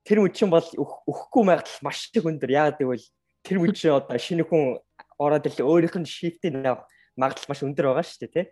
Тэр 0.10 0.26
үчин 0.26 0.50
бол 0.50 0.66
өгөхгүй 0.66 1.44
магадлал 1.46 1.86
маш 1.86 2.10
их 2.10 2.26
өндөр. 2.26 2.50
Яагаад 2.50 2.82
гэвэл 2.82 3.06
тэр 3.46 3.58
үчин 3.62 3.94
одоо 3.94 4.18
шинэ 4.18 4.42
хүн 4.50 4.82
ороод 5.22 5.46
ил 5.46 5.62
өөрийнх 5.70 6.02
нь 6.02 6.66
авах 6.66 6.90
магадлал 7.14 7.50
маш 7.54 7.62
өндөр 7.62 7.94
байгаа 7.94 8.06
шүү 8.10 8.26
дээ 8.26 8.34
тий? 8.34 8.46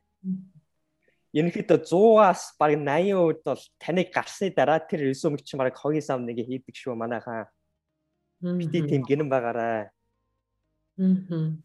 ерөнхийдөө 1.36 1.80
100-аас 1.84 2.56
бараг 2.60 2.82
80% 2.82 3.44
бол 3.46 3.64
таныг 3.78 4.10
гарсны 4.14 4.50
дараа 4.56 4.80
тэр 4.80 5.06
резюмег 5.12 5.44
чинь 5.44 5.60
бараг 5.60 5.76
хогийн 5.76 6.02
сав 6.02 6.22
нэг 6.22 6.40
хийдэг 6.40 6.76
шүү 6.76 6.96
манайхаа. 6.96 7.52
Бити 8.42 8.82
тийм 8.88 9.04
гинэн 9.04 9.30
байгаарай. 9.30 9.92
Мм. 10.98 11.62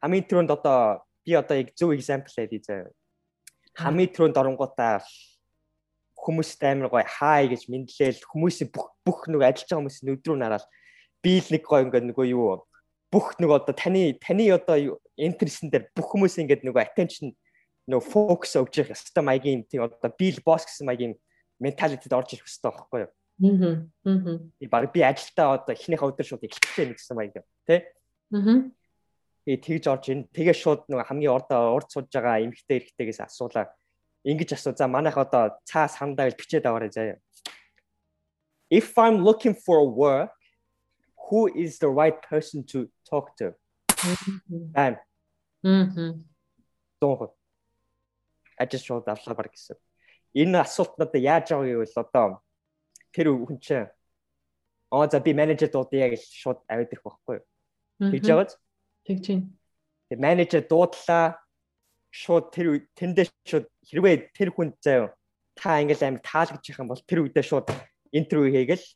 Хамгийн 0.00 0.24
түрүүнд 0.24 0.50
одоо 0.50 1.04
би 1.24 1.36
одоо 1.36 1.56
яг 1.56 1.74
зөв 1.76 1.92
example 1.92 2.32
хийе 2.32 2.58
заяа. 2.58 2.90
Хамгийн 3.76 4.10
түрүүнд 4.10 4.40
оронгуудаа 4.40 5.04
хүмүүст 6.24 6.60
амар 6.64 6.88
гоё 6.88 7.04
хай 7.04 7.52
гэж 7.52 7.68
мэдлээл 7.68 8.24
хүмүүсийн 8.24 8.72
бүх 8.72 8.96
бүх 9.04 9.28
нэг 9.28 9.44
ажиллаж 9.44 9.68
байгаа 9.68 9.80
хүмүүсийн 9.84 10.14
өдрөө 10.16 10.36
нараад 10.40 10.64
би 11.20 11.36
л 11.38 11.48
нэг 11.52 11.62
гоё 11.68 11.84
ингээд 11.84 12.08
нөгөө 12.08 12.26
юу 12.32 12.64
бүх 13.12 13.36
нэг 13.38 13.50
одоо 13.52 13.74
таны 13.76 14.16
таны 14.18 14.48
одоо 14.50 14.98
интерестэн 15.14 15.70
дээр 15.70 15.84
бүх 15.94 16.10
хүмүүс 16.16 16.40
ингээд 16.40 16.66
нөгөө 16.66 16.82
attention 16.82 17.36
нөгөө 17.86 18.04
фокус 18.10 18.56
өгж 18.56 18.80
явах 18.80 18.96
хэвээр 18.96 19.28
маягийн 19.28 19.62
тийм 19.68 19.84
одоо 19.84 20.10
би 20.10 20.32
л 20.32 20.40
босс 20.40 20.64
гэсэн 20.64 20.88
маягийн 20.88 21.14
менталитид 21.60 22.10
орж 22.10 22.34
ирэх 22.34 22.48
хэвээр 22.48 22.74
байхгүй 22.74 23.00
юу? 23.04 23.12
Аа. 24.08 24.38
Би 24.58 24.66
баг 24.66 24.90
би 24.90 25.04
ажилдаа 25.04 25.60
одоо 25.60 25.76
эхнийхээ 25.76 26.08
өдөр 26.08 26.26
шууд 26.26 26.46
эхлэхтэй 26.48 26.86
нэг 26.88 26.98
гэсэн 26.98 27.14
маяг 27.14 27.44
тий? 27.68 27.80
Аа. 28.32 28.72
Би 29.44 29.52
тэгж 29.60 29.84
орж 29.92 30.04
ин 30.08 30.24
тэгээ 30.32 30.56
шууд 30.56 30.88
нөгөө 30.88 31.06
хамгийн 31.06 31.34
ордоо 31.36 31.76
урд 31.76 31.92
сууж 31.92 32.08
байгаа 32.08 32.40
эмэгтэй 32.40 32.80
эрэгтэйгээс 32.80 33.20
асуулаа. 33.20 33.68
Ингиж 34.24 34.52
асуу. 34.52 34.74
За 34.76 34.88
манайх 34.88 35.16
одоо 35.16 35.60
цаа 35.64 35.88
сандаа 35.88 36.28
гэж 36.28 36.36
бичээд 36.36 36.66
аваарай 36.66 36.90
заяа. 36.90 37.18
If 38.70 38.96
I'm 38.96 39.22
looking 39.22 39.54
for 39.54 39.84
work, 39.86 40.32
who 41.28 41.46
is 41.54 41.78
the 41.78 41.88
right 41.88 42.16
person 42.22 42.64
to 42.72 42.88
talk 43.04 43.36
to? 43.38 43.54
Бам. 44.48 44.96
Мм. 45.62 46.24
Тоо 47.00 47.36
ажил 48.56 48.80
шууд 48.80 49.08
авлаа 49.08 49.34
баг 49.34 49.50
гэсэн. 49.52 49.76
Энэ 50.34 50.60
асуулт 50.62 50.98
надад 50.98 51.20
яаж 51.20 51.50
байгаа 51.50 51.66
гэвэл 51.66 52.00
одоо 52.00 52.26
тэр 53.12 53.26
хүн 53.34 53.58
чинь 53.58 53.90
аа 54.90 55.06
за 55.10 55.20
би 55.20 55.34
менежер 55.34 55.70
дуудъя 55.70 56.10
гэж 56.10 56.22
шууд 56.22 56.58
аваад 56.68 56.90
ирэх 56.92 57.04
байхгүй 57.04 57.34
юу? 57.38 57.46
Тэгж 58.10 58.26
яваад 58.30 58.50
тэгж 59.06 59.20
чинь. 59.26 59.44
Тэг 60.10 60.18
менежер 60.18 60.62
дуудлаа 60.66 61.38
шууд 62.14 62.54
тэр 62.54 62.86
тэндээ 62.94 63.26
шууд 63.42 63.66
хэрвээ 63.90 64.30
тэр 64.30 64.54
хүн 64.54 64.70
заяа 64.78 65.10
та 65.58 65.82
ингээл 65.82 66.14
амар 66.14 66.22
таалагдчих 66.22 66.78
юм 66.78 66.94
бол 66.94 67.02
тэр 67.02 67.26
үедээ 67.26 67.42
шууд 67.42 67.66
интервью 68.14 68.54
хийгээл 68.54 68.86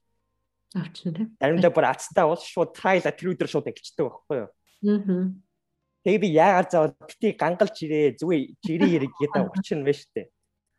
авчихна 0.78 1.12
тийм. 1.18 1.28
Заримдаа 1.40 1.72
бүр 1.74 1.86
ацтаа 1.90 2.30
бол 2.30 2.38
шууд 2.38 2.70
трайла 2.78 3.10
тэр 3.10 3.34
өдөр 3.34 3.48
шууд 3.50 3.66
эхэлчихдэг 3.66 4.06
байхгүй 4.06 4.36
юу? 4.38 4.50
Аа. 4.86 5.34
Тэгээ 6.06 6.22
би 6.22 6.28
яагаад 6.30 6.70
заавал 6.70 6.94
бити 6.94 7.34
гангалж 7.34 7.76
ирээ 7.82 8.06
зүгээр 8.22 8.42
жирийн 8.62 8.92
хэрэг 8.92 9.12
гэдэг 9.18 9.42
байна 9.50 9.92
шүү 9.98 10.12
дээ. 10.14 10.26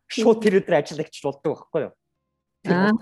Шууд 0.07 0.39
тэр 0.39 0.53
өдөр 0.63 0.75
ажиллагч 0.79 1.15
болдог 1.19 1.51
байхгүй 1.51 1.81
юу? 1.89 1.93
Аа. 2.69 2.95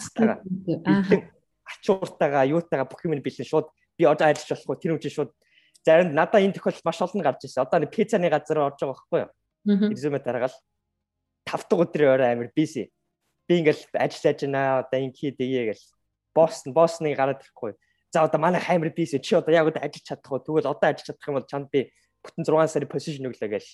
Ачууртайгаа 1.67 2.47
юутайгаа 2.47 2.87
бүх 2.87 3.03
юм 3.03 3.19
бэлэн 3.19 3.45
шууд 3.45 3.67
би 3.99 4.07
одоо 4.07 4.31
ажиллаж 4.31 4.55
болохгүй 4.55 4.77
тэр 4.79 4.95
үчи 4.95 5.11
шууд 5.11 5.31
зарим 5.87 6.11
надаа 6.11 6.43
энэ 6.43 6.59
тохиолдол 6.59 6.83
маш 6.83 6.99
олон 6.99 7.23
гарч 7.23 7.47
ирсэн. 7.47 7.63
Одоо 7.63 7.79
нэг 7.79 7.95
пиццаны 7.95 8.27
газар 8.27 8.59
орж 8.59 8.83
байгаа 8.83 8.91
байхгүй 8.91 9.19
юу? 9.23 9.31
Резюме 9.87 10.19
дараагаал 10.19 10.57
тав 11.47 11.63
дахь 11.63 11.83
өдрийн 11.87 12.11
орой 12.11 12.31
амир 12.35 12.51
биси. 12.51 12.91
Би 13.47 13.63
ингээл 13.63 13.87
ажиллаж 13.95 14.43
байна 14.43 14.83
одоо 14.83 14.99
инки 14.99 15.31
дэгээ 15.31 15.71
гэл. 15.71 15.85
Босс 16.35 16.67
боссныг 16.67 17.15
гараад 17.15 17.39
ирэхгүй. 17.39 17.79
За 18.11 18.27
одоо 18.27 18.39
манай 18.39 18.59
хаймар 18.59 18.91
биси 18.91 19.19
чи 19.23 19.35
одоо 19.35 19.55
яг 19.55 19.71
одоо 19.71 19.79
ажиллаж 19.79 20.03
чадах 20.03 20.31
уу? 20.31 20.43
Тэгвэл 20.43 20.67
одоо 20.67 20.87
ажиллаж 20.91 21.07
чадах 21.07 21.27
юм 21.27 21.35
бол 21.39 21.47
чанд 21.47 21.71
би 21.71 21.87
бүтэн 22.19 22.43
6 22.43 22.67
сарын 22.67 22.91
position 22.91 23.31
өглөө 23.31 23.49
гээл. 23.55 23.71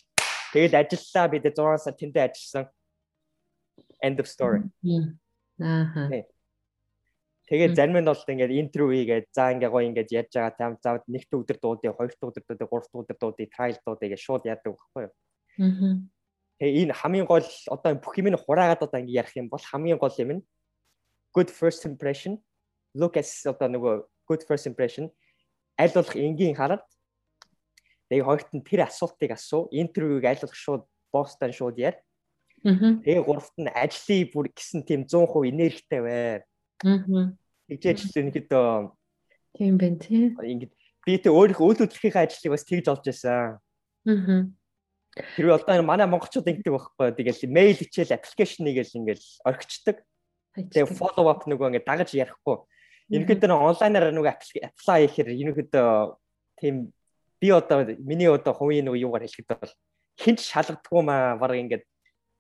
Тэгэл 0.54 0.78
ажиллаа 0.78 1.26
бид 1.34 1.50
6 1.50 1.82
сар 1.82 1.98
тэндээ 1.98 2.30
ажилласан. 2.30 2.66
End 4.06 4.22
of 4.22 4.30
story. 4.30 4.62
Аа. 5.58 6.33
Тэгээ 7.50 7.76
зарим 7.76 7.98
нь 8.00 8.08
бол 8.08 8.18
ингээд 8.18 8.52
интервью 8.52 8.96
хийгээд 9.04 9.26
за 9.36 9.52
ингээ 9.52 9.70
гоё 9.70 9.88
ингээд 9.92 10.10
яаж 10.16 10.30
байгаа 10.32 10.54
там 10.56 10.72
зав 10.80 11.04
нэгт 11.08 11.32
өдөр 11.32 11.58
дуудъя, 11.60 11.92
хоёрт 11.92 12.20
өдөр 12.24 12.44
дуудъя, 12.48 12.68
гуравт 12.68 12.94
өдөр 12.94 13.18
дуудъя, 13.20 13.48
trial 13.52 13.78
дуудъя 13.84 14.10
гэж 14.16 14.22
шууд 14.24 14.44
яадаг 14.48 14.72
байхгүй 14.72 15.02
юу? 15.08 15.14
Аа. 15.60 15.96
Тэгээ 16.60 16.82
энэ 16.88 16.94
хамгийн 16.96 17.28
гол 17.28 17.44
одоо 17.44 17.92
бүх 18.00 18.16
юм 18.16 18.28
нь 18.32 18.40
хураагаад 18.40 18.86
одоо 18.88 19.00
ингээ 19.04 19.20
ярих 19.22 19.36
юм 19.36 19.48
бол 19.52 19.60
хамгийн 19.60 20.00
гол 20.00 20.16
юм 20.24 20.32
нь 20.40 20.42
good 21.36 21.52
first 21.52 21.84
impression 21.84 22.40
look 22.96 23.20
at 23.20 23.28
одоо 23.44 23.68
нөгөө 23.68 23.96
good 24.30 24.42
first 24.48 24.66
impression 24.72 25.12
аль 25.76 25.92
болох 25.92 26.16
энгийн 26.16 26.56
хараад 26.56 26.88
Тэгээ 28.14 28.30
хоёрт 28.30 28.50
нь 28.54 28.62
тэр 28.62 28.86
асуултыг 28.86 29.34
асуу. 29.34 29.74
Интервьюг 29.74 30.22
айлуулах 30.22 30.54
шууд 30.54 30.86
босстой 31.10 31.50
шууд 31.50 31.82
яар. 31.82 31.98
Тэгээ 32.62 33.26
гуравт 33.26 33.58
нь 33.58 33.74
ажлын 33.74 34.30
бүр 34.30 34.54
гэсэн 34.54 34.86
тийм 34.86 35.10
100% 35.10 35.50
энергитэй 35.50 36.02
бай. 36.06 36.46
Аа. 36.84 37.32
Тэгж 37.72 37.84
ажил 37.90 38.18
ерөнхийдөө 38.20 38.68
тийм 39.56 39.78
байна 39.80 40.00
тий. 40.00 40.36
Ингээд 40.36 40.74
би 41.08 41.18
тэ 41.18 41.32
өөрийнхөө 41.32 41.64
үйл 41.64 41.80
хөдлөлийн 41.80 42.28
ажлыг 42.28 42.52
бас 42.52 42.68
тэгж 42.68 42.86
олж 42.92 43.04
байсан. 43.08 43.58
Аа. 44.04 44.52
Тэр 45.38 45.54
одоо 45.54 45.82
манай 45.86 46.08
монголчууд 46.10 46.50
ингэдэг 46.50 46.74
байхгүй. 46.74 47.08
Тэгэл 47.16 47.48
мэйл 47.48 47.78
хичээл 47.80 48.18
аппликейшнийг 48.18 48.82
л 48.82 48.98
ингээл 48.98 49.26
орхичдаг. 49.46 50.04
Тэгээ 50.58 50.90
follow 50.90 51.30
up 51.30 51.46
нөгөө 51.46 51.70
ингээд 51.70 51.88
дагаж 51.88 52.10
ярихгүй. 52.18 52.58
Ерөнхийдөө 53.14 53.54
онлайнаар 53.54 54.10
нөгөө 54.10 54.34
apply 54.68 55.00
хийхээр 55.06 55.30
ерөнхийдөө 55.38 55.90
тийм 56.58 56.92
би 57.38 57.50
одоо 57.52 57.86
миний 58.00 58.28
одоо 58.32 58.54
хувийн 58.58 58.90
нэг 58.90 58.98
юугаар 58.98 59.28
хэлэхэд 59.28 59.50
бол 59.54 59.74
хинч 60.18 60.40
шалгадгүй 60.50 61.02
маа 61.04 61.38
баг 61.38 61.54
ингээд 61.60 61.84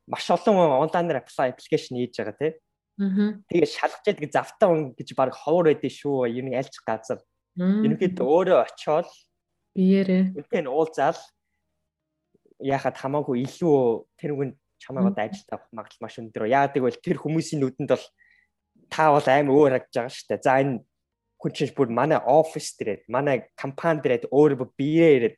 маш 0.08 0.26
олон 0.32 0.88
онлайнаар 0.88 1.22
apply 1.22 1.54
application 1.54 2.00
хийж 2.00 2.18
байгаа 2.18 2.38
тий. 2.40 2.52
Тэгээ 3.00 3.70
шалгаж 3.70 4.06
яадаг 4.06 4.30
завтаа 4.30 4.70
ун 4.70 4.94
гэж 4.94 5.18
баг 5.18 5.34
ховор 5.34 5.74
байдیں۔ 5.74 5.90
шүү. 5.90 6.30
Юу 6.30 6.46
нэг 6.46 6.62
альч 6.62 6.78
газар. 6.86 7.20
Ерөнхийдөө 7.58 8.26
өөрөө 8.26 8.60
очиод 8.66 9.10
биеэрээ 9.74 10.38
үнтэй 10.38 10.62
нь 10.62 10.70
уулзаал 10.70 11.18
яхад 12.62 12.98
хамаагүй 12.98 13.46
илүү 13.46 14.06
тэр 14.18 14.32
чамайг 14.78 15.10
одоо 15.10 15.24
ажилд 15.26 15.50
авах 15.50 15.70
магадлал 15.72 16.04
маш 16.04 16.16
өндөр. 16.20 16.50
Яагаад 16.50 16.74
гэвэл 16.76 17.04
тэр 17.04 17.18
хүмүүсийн 17.18 17.60
нүдэнд 17.62 17.90
бол 17.90 18.06
та 18.90 19.10
бол 19.10 19.28
амар 19.28 19.56
өөр 19.56 19.70
харагдаж 19.74 19.94
байгаа 19.96 20.14
шүү 20.14 20.28
дээ. 20.30 20.44
За 20.44 20.54
энэ 20.62 20.84
хүн 21.40 21.52
чинь 21.56 21.76
бүр 21.76 21.90
манай 21.90 22.20
офис 22.20 22.76
дээрээ 22.78 23.08
манай 23.08 23.48
компани 23.56 24.02
дээрээ 24.04 24.30
өөрөө 24.30 24.70
биеэ 24.78 25.10
ирээд 25.18 25.36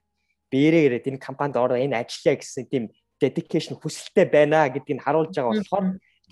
биеэрээ 0.51 0.83
ирээд 0.87 1.09
энэ 1.13 1.25
компанид 1.25 1.55
ороо 1.55 1.77
энэ 1.77 1.99
ажиллая 2.01 2.37
гэсэн 2.41 2.65
тийм 2.69 2.85
dedication 3.21 3.77
хүсэлтэй 3.79 4.25
байна 4.29 4.69
гэдгийг 4.69 5.01
харуулж 5.01 5.33
байгаа 5.33 5.55
болохоор 5.55 5.85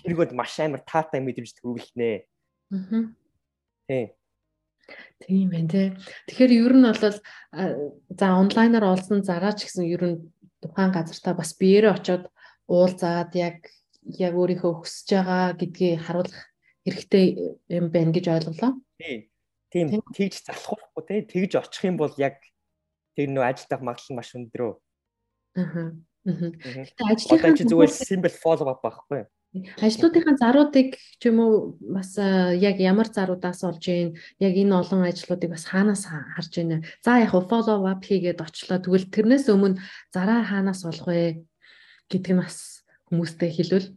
тэргүүд 0.04 0.32
маш 0.36 0.54
амар 0.60 0.82
таатай 0.84 1.20
мэдрэмж 1.24 1.50
төрүүлнэ. 1.58 2.10
Аа. 2.72 3.02
Тийм. 3.88 4.08
Тийм 5.20 5.48
байна 5.50 5.68
те. 5.68 5.82
Тэгэхээр 6.28 6.52
ер 6.52 6.72
нь 6.76 6.84
бол 6.84 7.00
за 7.00 8.26
онлайнаар 8.36 8.84
олсон 8.84 9.24
зараач 9.24 9.64
гэсэн 9.64 9.88
ер 9.88 10.02
нь 10.04 10.18
тухайн 10.60 10.92
газартаа 10.92 11.34
бас 11.34 11.56
биеэрээ 11.56 11.92
очиод 11.96 12.24
уулзаад 12.68 13.32
яг 13.36 13.68
яг 14.04 14.32
өөрийнхөө 14.36 14.72
хүсэж 14.84 15.08
байгаа 15.16 15.56
гэдгийг 15.56 16.04
харуулах 16.04 16.40
хэрэгтэй 16.84 17.26
юм 17.72 17.88
байна 17.88 18.12
гэж 18.12 18.26
ойлголоо. 18.28 18.72
Тийм 19.00 19.28
тийм 19.74 19.90
тэгж 20.14 20.46
залхахгүй 20.46 21.02
те 21.02 21.14
тэгж 21.26 21.58
очих 21.58 21.82
юм 21.90 21.98
бол 21.98 22.14
яг 22.14 22.38
тэр 23.18 23.28
нөө 23.34 23.42
ажилдах 23.42 23.82
магадлал 23.82 24.16
маш 24.22 24.30
өндрөө. 24.38 24.72
Аа. 25.58 25.90
Гэтэ 26.24 27.02
ажлынхаа 27.10 27.58
зүгээр 27.58 27.90
simple 27.90 28.30
follow 28.30 28.70
up 28.70 28.86
байхгүй. 28.86 29.26
Ажлуудынхаа 29.54 30.34
заруудыг 30.34 30.98
ч 30.98 31.22
юм 31.30 31.38
уу 31.38 31.78
бас 31.78 32.18
яг 32.18 32.82
ямар 32.82 33.06
заруудаас 33.06 33.62
олж 33.62 33.86
ийн 33.86 34.18
яг 34.42 34.54
энэ 34.58 34.74
олон 34.74 35.06
ажлуудыг 35.06 35.54
бас 35.54 35.70
хаанаас 35.70 36.10
харж 36.10 36.52
байна. 36.58 36.82
За 37.06 37.22
яг 37.22 37.30
follow 37.30 37.86
up 37.86 38.02
хийгээд 38.02 38.42
очлоо. 38.42 38.82
Тэгвэл 38.82 39.14
тэрнээс 39.14 39.46
өмнө 39.46 39.78
зараа 40.10 40.42
хаанаас 40.42 40.82
олох 40.82 41.06
вэ 41.06 41.46
гэдг 42.10 42.34
нь 42.34 42.42
бас 42.42 42.82
хүмүүстэй 43.06 43.50
хэлвэл 43.54 43.94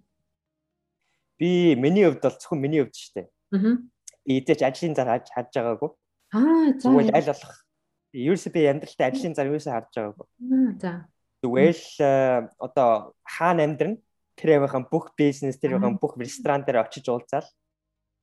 би 1.41 1.73
миний 1.73 2.05
хувьд 2.05 2.21
бол 2.21 2.37
зөвхөн 2.37 2.61
миний 2.61 2.81
хувьд 2.85 2.93
шүү 2.93 3.13
дээ. 3.17 3.27
Аа 3.57 3.81
эдэж 4.29 4.59
ажлын 4.61 4.93
зар 4.93 5.09
харж 5.25 5.53
байгаагүй. 5.57 5.89
Аа 6.37 6.69
за. 6.77 6.85
Тэгвэл 6.85 7.15
аль 7.17 7.29
болох 7.33 7.53
ерөөсөө 8.13 8.51
би 8.53 8.61
амьдралтай 8.69 9.05
ажлын 9.09 9.33
зар 9.33 9.49
юусаа 9.49 9.73
харж 9.81 9.91
байгаагүй. 9.95 10.27
Аа 10.53 10.69
за. 10.77 10.91
Тэгвэл 11.41 11.85
одоо 12.61 12.89
хаана 13.25 13.65
амьдрна? 13.65 13.97
Тэр 14.37 14.61
явахын 14.61 14.85
бүх 14.85 15.11
бизнес, 15.17 15.57
тэр 15.57 15.77
явахын 15.81 15.97
бүх 15.97 16.13
ресторан 16.21 16.61
дээр 16.61 16.85
очиж 16.85 17.09
уулзаал. 17.09 17.47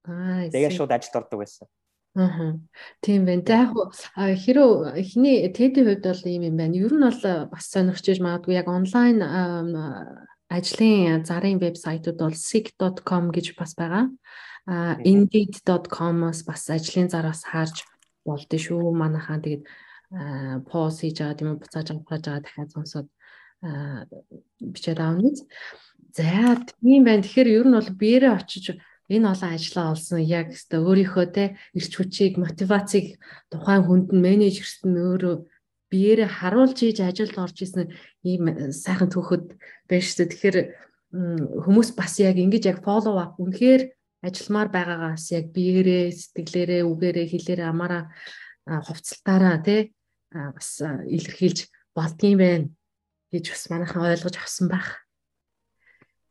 Аа. 0.07 0.47
Тэгээ 0.49 0.71
шууд 0.71 0.95
ажилд 0.95 1.19
ордог 1.19 1.43
байсан. 1.43 1.67
Аа. 2.15 2.55
Тийм 3.03 3.27
байна. 3.27 3.43
За 3.43 3.67
яг 3.67 3.75
хэрэг 4.39 4.95
эхний 5.03 5.51
TED-ийн 5.51 5.87
хувьд 5.91 6.07
бол 6.07 6.23
ийм 6.31 6.43
юм 6.47 6.57
байна. 6.57 6.79
Ер 6.79 6.95
нь 6.95 7.03
бол 7.03 7.51
бас 7.51 7.67
сонирхчиж 7.75 8.23
магадгүй 8.23 8.55
яг 8.55 8.71
онлайн 8.71 9.19
ажлын 10.47 11.27
зарын 11.27 11.59
вебсайтууд 11.59 12.19
бол 12.23 12.37
sick.com 12.39 13.35
гэж 13.35 13.59
бас 13.59 13.75
байгаа. 13.75 14.15
А 14.71 14.97
indeed.com-оос 15.03 16.47
бас 16.47 16.71
ажлын 16.71 17.11
зараас 17.11 17.43
харж 17.43 17.83
болдөө 18.23 18.61
шүү. 18.63 18.95
Манайхаа 18.95 19.43
тэгээд 19.43 19.67
пост 20.71 21.03
хийж 21.03 21.19
байгаа 21.19 21.35
тийм 21.35 21.51
үү 21.51 21.61
буцааж 21.61 21.87
авахаж 21.91 22.23
байгаа 22.23 22.45
дахиад 22.47 22.71
сонсоод 22.71 23.09
бичээд 24.63 24.99
аавна. 25.03 25.35
За 26.15 26.55
тийм 26.79 27.03
байна. 27.05 27.27
Тэгэхээр 27.27 27.49
ер 27.59 27.67
нь 27.67 27.75
бол 27.75 27.91
биеэрээ 27.91 28.33
очиж 28.39 28.79
энэ 29.11 29.27
олон 29.35 29.51
ажлаа 29.51 29.87
олсон 29.93 30.23
яг 30.23 30.55
өстө 30.55 30.79
өөрийнхөө 30.79 31.27
те 31.35 31.45
эрч 31.75 31.93
хүчийг 31.99 32.39
мотивацийг 32.39 33.19
тухайн 33.51 33.83
хүнд 33.83 34.09
нь 34.15 34.23
менежерт 34.23 34.87
нь 34.87 34.95
өөрөө 34.95 35.37
биеэрээ 35.91 36.31
харуулж 36.39 36.79
ийж 36.87 36.99
ажилд 37.03 37.35
орж 37.35 37.57
исэн 37.67 37.91
ийм 38.23 38.47
сайхан 38.71 39.11
түүхэд 39.11 39.59
байна 39.91 40.05
шүү 40.07 40.17
дээ. 40.23 40.31
Тэгэхээр 40.31 40.59
хүмүүс 41.67 41.89
бас 41.99 42.15
яг 42.23 42.39
ингэж 42.39 42.65
яг 42.71 42.79
follow 42.87 43.19
up 43.19 43.35
үнэхээр 43.43 43.83
ажилмаар 44.23 44.71
байгаагаас 44.73 45.35
яг 45.37 45.51
биеэрээ 45.51 46.15
сэтгэлээрээ 46.15 46.83
үгээрээ 46.89 47.27
хэлээрээ 47.29 47.69
амаараа 47.69 48.09
хувцалтаараа 48.65 49.59
тий 49.67 49.93
бас 50.33 50.81
илэрхийлж 50.81 51.69
болдгийм 51.93 52.39
байх 52.41 52.63
гэж 53.31 53.45
бас 53.53 53.63
манайхан 53.69 54.03
ойлгож 54.03 54.37
авсан 54.41 54.71
байх. 54.73 55.04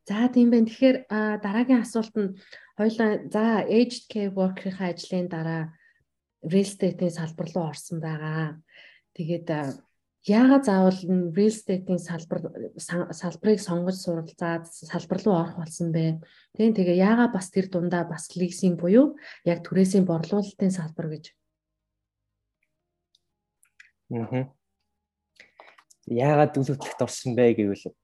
За 0.07 0.27
тийм 0.27 0.51
байна. 0.51 0.67
Тэгэхээр 0.67 0.97
дараагийн 1.39 1.83
асуулт 1.83 2.15
нь 2.19 2.35
хоёлаа 2.75 3.11
за 3.31 3.63
aged 3.63 4.03
care 4.11 4.35
worker-ийн 4.35 4.91
ажлын 4.91 5.27
дараа 5.31 5.71
real 6.43 6.67
estate-ийн 6.67 7.11
салбар 7.11 7.47
руу 7.55 7.71
орсон 7.71 8.03
байгаа. 8.03 8.59
Тэгээд 9.15 9.47
яагаад 10.27 10.63
заавал 10.67 10.99
real 11.31 11.55
estate-ийн 11.55 11.99
салбар 12.03 12.39
салбарыг 13.15 13.59
сонгож 13.63 13.95
суралцаад 14.03 14.67
салбар 14.67 15.19
руу 15.23 15.35
орох 15.39 15.55
болсон 15.55 15.95
бэ? 15.95 16.19
Тийм 16.51 16.75
тэгээ 16.75 16.99
яагаад 16.99 17.31
бас 17.31 17.47
тэр 17.47 17.71
дундаа 17.71 18.03
бас 18.03 18.27
leasing 18.35 18.75
буюу 18.75 19.15
яг 19.47 19.63
түрээсийн 19.63 20.03
борлуулалтын 20.03 20.71
салбар 20.71 21.07
гэж. 21.15 21.31
Аа. 24.11 24.51
Яагаад 26.11 26.59
үлэлтэд 26.59 26.99
орсон 26.99 27.39
бэ 27.39 27.55
гэвэл 27.55 27.95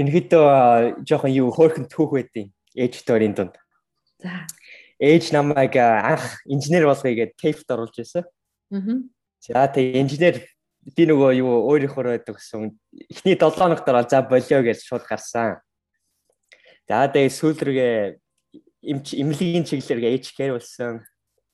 Энэхэд 0.00 0.32
жоохон 1.04 1.32
юу 1.36 1.52
хөөрхөн 1.52 1.86
түүх 1.92 2.16
байдیں۔ 2.16 2.48
Ээж 2.72 3.04
дөрийн 3.04 3.36
дунд. 3.36 3.54
За. 4.16 4.48
Ээж 4.96 5.32
намайг 5.36 5.76
анх 5.76 6.40
инженер 6.48 6.88
болгоё 6.88 7.12
гэд 7.12 7.36
TAFE-д 7.36 7.68
оруулж 7.68 7.96
байсан. 8.00 8.24
Аа. 8.72 9.04
За 9.44 9.68
тэгээ 9.68 10.00
инженер 10.00 10.36
би 10.96 11.04
нөгөө 11.04 11.36
юу 11.44 11.68
өөрийнхөө 11.68 12.16
байдаг 12.16 12.40
гэсэн 12.40 12.72
эхний 13.12 13.36
7 13.36 13.52
хоног 13.60 13.84
дараа 13.84 14.08
за 14.08 14.24
болио 14.24 14.64
гэж 14.64 14.80
шууд 14.84 15.04
гарсан. 15.04 15.60
За 16.88 17.04
тэгээ 17.04 17.36
сүүлргээ 17.36 17.94
имлэгийн 18.82 19.64
чиглэлээр 19.68 20.24
care 20.24 20.56
болсон. 20.56 21.04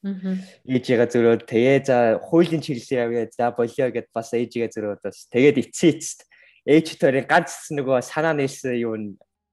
Ээжигээ 0.06 1.08
зөрөөд 1.10 1.42
тэгээ 1.50 1.78
за 1.82 1.96
хуулийн 2.22 2.62
чиглэлээр 2.62 3.02
явъя 3.10 3.24
за 3.26 3.50
болио 3.50 3.90
гэд 3.90 4.06
бас 4.14 4.30
ээжигээ 4.30 4.70
зөрөөд 4.70 5.00
бас 5.02 5.26
тэгээд 5.34 5.66
эцсийн 5.66 5.98
эцэст 5.98 6.30
ээж 6.66 6.98
төрийн 6.98 7.26
ганц 7.30 7.70
нөгөө 7.70 8.02
санаа 8.02 8.34
нээсэн 8.34 8.74
юу 8.82 8.94
н 8.98 9.04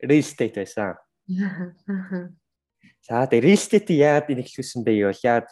real 0.02 0.20
estate 0.20 0.58
байсан. 0.58 0.98
За 3.06 3.24
тэгээ 3.30 3.46
real 3.46 3.60
estate 3.60 3.94
яагаад 3.94 4.32
энэ 4.34 4.44
ихлүүлсэн 4.44 4.82
бэ 4.82 4.92
гэвэл 4.98 5.24
яагаад 5.24 5.48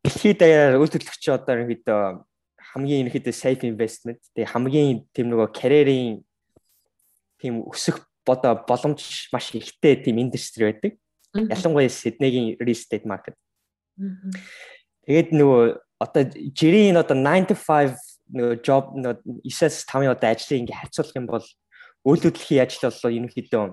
дэлхийд 0.00 0.38
даяар 0.40 0.80
үйл 0.80 0.90
төлөвч 0.90 1.24
одоо 1.28 1.52
ерөнхийдөө 1.54 2.02
хамгийн 2.72 3.00
ерөнхийдөө 3.04 3.34
safe 3.36 3.62
investment 3.68 4.20
тэгээ 4.32 4.52
хамгийн 4.54 5.04
тийм 5.12 5.28
нөгөө 5.28 5.48
карьерийн 5.52 6.24
тийм 7.36 7.66
өсөх 7.68 8.00
бодо 8.24 8.54
боломж 8.68 9.28
маш 9.32 9.52
ихтэй 9.52 10.00
тийм 10.00 10.18
индастри 10.22 10.70
байдаг. 10.70 10.92
Ялангуяа 11.34 11.88
Сиднейгийн 11.88 12.56
real 12.58 12.74
estate 12.74 13.06
market. 13.06 13.36
Тэгээд 15.06 15.34
нөгөө 15.34 15.62
одоо 16.00 16.22
жирийн 16.56 16.96
одоо 16.96 17.16
9 17.16 17.50
to 17.50 17.54
5 17.54 17.96
нөгөө 18.34 18.56
job 18.66 18.94
нөгөө 18.94 19.42
9-аас 19.46 19.84
5-ын 19.86 20.14
одоо 20.14 20.28
ажлыг 20.30 20.60
ингээ 20.60 20.80
харьцуулах 20.80 21.16
юм 21.18 21.26
бол 21.26 21.46
үйл 22.06 22.22
хөдлөлийн 22.24 22.64
ажил 22.64 22.88
бол 22.88 23.16
ерөнхийдөө 23.18 23.64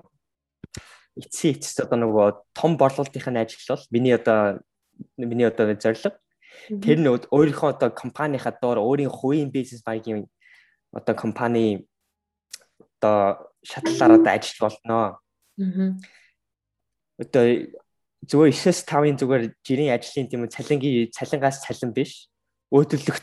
эцсийн 1.18 1.54
эцэст 1.58 1.82
одоо 1.82 1.98
нөгөө 1.98 2.26
том 2.54 2.76
борлуулалтын 2.78 3.38
ажил 3.38 3.62
бол 3.68 3.84
миний 3.90 4.14
одоо 4.14 4.62
миний 5.16 5.46
одоо 5.46 5.74
зорилго 5.74 6.18
тэр 6.82 6.98
нь 6.98 7.08
өөрийнхөө 7.08 7.70
одоо 7.74 7.90
компанийнхаа 7.90 8.54
доор 8.62 8.78
өөрийн 8.82 9.10
хувийн 9.10 9.50
бизнес 9.50 9.82
багийн 9.82 10.26
одоо 10.92 11.14
компани 11.14 11.86
одоо 12.98 13.50
шатлалаар 13.64 14.18
одоо 14.18 14.32
ажил 14.32 14.58
болно. 14.60 15.18
Аа. 15.58 15.96
Одоо 17.18 17.44
зүгээр 18.26 18.54
9-аас 18.54 18.80
5-ын 18.86 19.18
зүгээр 19.18 19.44
жирийн 19.66 19.94
ажлын 19.94 20.28
тийм 20.28 20.48
цалингийн 20.48 21.10
цалингаас 21.14 21.62
цалин 21.62 21.92
биш. 21.94 22.30
Өөдөрлөх 22.70 23.18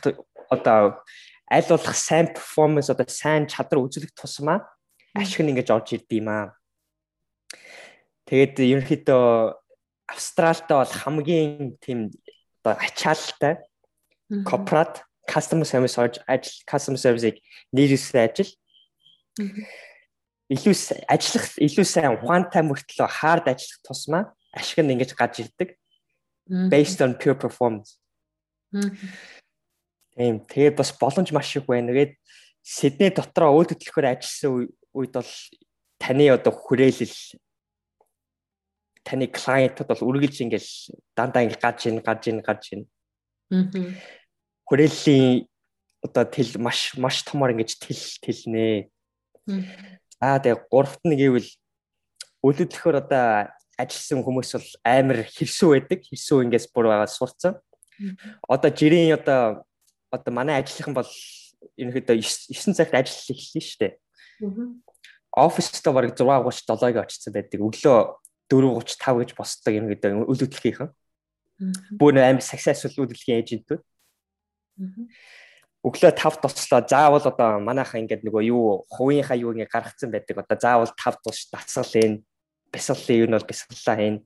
одоо 0.49 1.03
аль 1.51 1.69
болох 1.69 1.95
сайн 1.95 2.33
перформанс 2.33 2.89
одоо 2.89 3.05
сайн 3.07 3.47
чадвар 3.47 3.85
үзүүлэх 3.85 4.13
тусмаа 4.17 4.65
ашиг 5.15 5.45
нь 5.45 5.51
ингэж 5.53 5.69
орж 5.71 5.95
ирд 5.95 6.09
юм 6.11 6.27
аа. 6.29 6.57
Тэгээд 8.27 8.59
ерөнхийдөө 8.59 9.25
Австралид 10.09 10.69
бол 10.69 10.93
хамгийн 11.01 11.77
тийм 11.81 12.11
одоо 12.61 12.77
ачаалттай 12.77 13.61
корпорат 14.45 15.05
customer 15.29 15.65
service 15.65 15.97
ажил 15.97 16.57
customer 16.69 16.97
service-ийг 16.97 17.41
нийлүүлсэн 17.73 18.21
ажил. 18.25 18.51
Илүү 20.49 20.75
ажиллах 21.09 21.47
илүү 21.57 21.85
сайн 21.85 22.13
ухаантай 22.17 22.61
мөртлөө 22.65 23.09
хаард 23.09 23.49
ажиллах 23.49 23.81
тусмаа 23.81 24.23
ашиг 24.53 24.81
нь 24.85 24.93
ингэж 24.93 25.17
гарч 25.17 25.41
ирдэг. 25.41 25.77
Based 26.45 27.01
on 27.01 27.17
pure 27.17 27.33
performance. 27.33 27.97
Тийм. 30.15 30.39
Тэгээд 30.47 30.75
бас 30.79 30.95
боломж 30.95 31.31
маш 31.31 31.55
их 31.55 31.67
байна. 31.67 31.91
Тэгээд 31.91 32.15
Сидней 32.65 33.11
дотроо 33.13 33.61
үйл 33.61 33.69
хөдлөхөөр 33.69 34.09
ажилласан 34.09 34.71
үед 34.95 35.13
бол 35.13 35.31
таны 36.01 36.25
одоо 36.33 36.49
хүрээлэл 36.49 37.37
таны 39.05 39.29
клиентууд 39.29 39.85
бол 39.85 40.07
үргэлж 40.09 40.41
ингээл 40.41 40.71
дандаа 41.13 41.45
ингээл 41.45 41.61
гаж 41.61 41.79
ин 41.85 42.01
гаж 42.01 42.21
ин 42.25 42.41
гаж 42.41 42.63
ин. 42.73 42.81
Аа. 43.53 43.69
Хүрээллийн 44.65 45.45
одоо 46.01 46.25
тэл 46.25 46.57
маш 46.57 46.97
маш 46.97 47.21
томор 47.21 47.53
ингэж 47.53 47.77
тэл 47.77 48.01
тэлнэ. 48.23 48.89
Аа 50.17 50.41
тэгээ 50.41 50.65
гуравт 50.71 51.05
нь 51.05 51.13
гэвэл 51.13 51.49
үйл 52.41 52.57
хөдлөхөөр 52.65 52.97
одоо 53.03 53.53
ажилласан 53.77 54.25
хүмүүс 54.25 54.51
бол 54.57 54.69
амар 54.81 55.19
хэрсүү 55.29 55.69
байдаг. 55.75 55.99
Хэрсүү 56.01 56.49
ингээс 56.49 56.73
бүр 56.73 56.89
байгаа 56.89 57.09
сурцсан. 57.11 57.61
Одоо 58.49 58.71
жирийн 58.73 59.13
одоо 59.13 59.65
одоо 60.15 60.31
манай 60.33 60.61
ажлынхан 60.61 60.95
бол 60.95 61.09
ерөнхийдөө 61.77 62.15
9 62.19 62.73
цагт 62.77 62.93
ажил 62.95 63.35
эхэлсэн 63.35 63.61
шүү 63.61 63.79
дээ. 63.83 63.93
Оффистоо 65.35 65.93
бараг 65.93 66.15
6:37-ыг 66.15 66.95
очсон 67.03 67.33
байдаг. 67.33 67.59
Өглөө 67.59 67.97
4:35 68.49 69.19
гэж 69.19 69.29
босдог 69.35 69.73
ерөнхийдөө 69.75 70.25
үйл 70.25 70.41
хөдлөхийнхэн. 70.41 70.89
Бүр 71.99 72.19
амар 72.19 72.43
successful 72.43 72.93
үйл 72.95 73.11
хөдлөлийн 73.11 73.43
эйжентүүд. 73.43 73.81
Өглөө 75.85 76.11
5 76.17 76.41
туслаа 76.41 76.81
заавал 76.87 77.25
одоо 77.25 77.59
манайхаа 77.61 78.01
ингээд 78.01 78.25
нөгөө 78.25 78.43
юу 78.49 78.85
хувийнхаа 78.89 79.37
юу 79.37 79.53
ингээд 79.53 79.73
гаргацсан 79.73 80.09
байдаг. 80.09 80.41
Одоо 80.41 80.57
заавал 80.57 80.91
5 80.95 81.21
тус 81.23 81.49
дасгал 81.51 81.85
хийн. 81.85 82.25
Бясаллын 82.71 83.21
юу 83.21 83.27
нь 83.29 83.35
бол 83.37 83.49
бясаллаа 83.49 83.95
хийн 83.99 84.17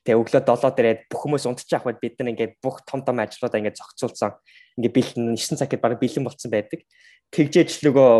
Тэгээ 0.00 0.16
өглөө 0.16 0.42
7 0.48 0.72
дээрээ 0.76 0.96
бүх 1.12 1.20
хүмүүс 1.28 1.44
унтчих 1.44 1.76
байхад 1.76 2.00
бид 2.00 2.16
нар 2.16 2.32
ингээд 2.32 2.56
бүх 2.64 2.80
том 2.88 3.04
том 3.04 3.20
ажлуудаа 3.20 3.60
ингээд 3.60 3.76
зохицуулсан. 3.76 4.32
Ингээд 4.80 4.96
бэлэн 4.96 5.36
9 5.36 5.60
цаг 5.60 5.68
гээд 5.68 5.84
бараг 5.84 6.00
бэлэн 6.00 6.24
болцсон 6.24 6.50
байдаг. 6.50 6.80
Тэгжээч 7.28 7.84
нөгөө 7.84 8.10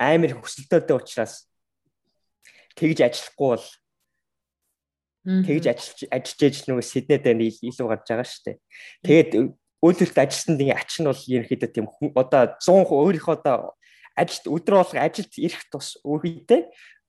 амар 0.00 0.32
хөсөлтөөтэй 0.40 0.96
учраас 0.96 1.50
тэгж 2.78 2.98
ажиллахгүй 3.04 3.48
бол 3.52 3.66
тэгж 5.28 5.64
ажиллаж 5.68 6.00
ажиллаж 6.08 6.56
нөгөө 6.64 6.84
Сиднейд 6.86 7.26
илүү 7.28 7.86
гарч 7.92 8.06
байгаа 8.08 8.24
шүү 8.24 8.44
дээ. 8.48 8.56
Тэгээд 9.04 9.30
үйлдвэрт 9.84 10.18
ажилласанд 10.18 10.62
ингээ 10.62 10.78
ач 10.78 10.92
нь 10.98 11.06
бол 11.06 11.22
ерөнхийдөө 11.22 11.70
тийм 11.70 11.86
одоо 12.16 12.42
100% 12.56 12.88
өөрийнхөө 12.88 13.36
одоо 13.38 13.56
ажилд 14.18 14.46
өдрөө 14.50 14.78
болго 14.82 14.98
ажилд 14.98 15.32
ирэх 15.38 15.62
тус 15.70 15.98
үедээ 16.02 16.66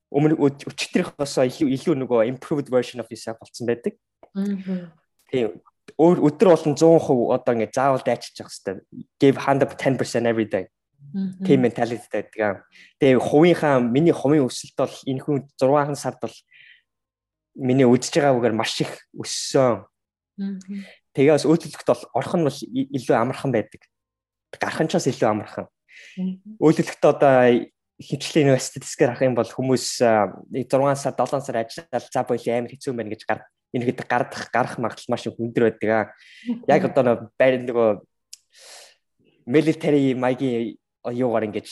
өмнө 0.09 0.37
өчтөрийнхөөс 0.41 1.35
илүү 1.61 1.95
нөгөө 2.01 2.25
improved 2.29 2.69
version 2.73 3.01
of 3.01 3.09
yourself 3.13 3.37
болсон 3.41 3.69
байдаг. 3.69 3.93
Тийм. 5.29 5.59
Өдөр 5.97 6.53
болгон 6.53 6.75
100% 6.77 7.33
одоо 7.33 7.53
ингэ 7.53 7.69
заавал 7.73 8.01
дайчиж 8.05 8.41
явах 8.41 8.53
хэрэгтэй. 8.53 8.81
Give 9.21 9.37
110% 9.37 10.29
every 10.29 10.45
day. 10.49 10.65
Тийм 11.45 11.61
менталити 11.61 12.09
байдаг. 12.11 12.65
Тэгээ 13.01 13.17
хувийнхаа 13.17 13.79
миний 13.79 14.13
хувийн 14.13 14.45
өсөлт 14.45 14.77
бол 14.77 14.95
энэ 15.05 15.21
хүн 15.21 15.37
6 15.57 15.95
сард 15.97 16.19
бол 16.21 16.35
миний 17.55 17.85
үдж 17.85 18.13
байгаагаар 18.13 18.53
маш 18.53 18.81
их 18.81 18.93
өссөн. 19.13 19.85
Тэгээ 21.13 21.33
бас 21.33 21.45
үйлдвэрлэхэд 21.49 21.89
бол 21.89 22.03
орох 22.13 22.33
нь 22.37 22.45
бол 22.45 22.59
илүү 22.97 23.15
амархан 23.17 23.51
байдаг. 23.51 23.81
Гарах 24.53 24.81
нь 24.85 24.89
ч 24.89 24.93
бас 24.97 25.07
илүү 25.09 25.29
амархан. 25.29 25.67
Үйлдвэрлэхэд 26.61 27.05
одоо 27.09 27.33
хичлийн 27.99 28.55
статистикээр 28.55 29.11
харах 29.11 29.27
юм 29.27 29.35
бол 29.35 29.47
хүмүүс 29.47 29.99
6 29.99 30.71
сар 30.95 31.13
7 31.19 31.43
сар 31.43 31.57
ажиллаад 31.59 32.05
за 32.07 32.23
боёо 32.23 32.55
амар 32.55 32.71
хэцүү 32.71 32.95
байна 32.95 33.11
гэж 33.11 33.23
гар 33.27 33.43
энэ 33.75 33.85
хэд 33.91 34.07
гардах 34.07 34.49
гарах 34.49 34.75
магадлал 34.79 35.11
маш 35.11 35.27
өндөр 35.27 35.63
байдаг. 35.69 36.15
Яг 36.65 36.81
одоо 36.89 37.29
байр 37.37 37.59
нөгөө 37.61 38.01
military 39.45 40.15
маягийн 40.15 40.79
юугаар 41.05 41.45
ингэж 41.51 41.67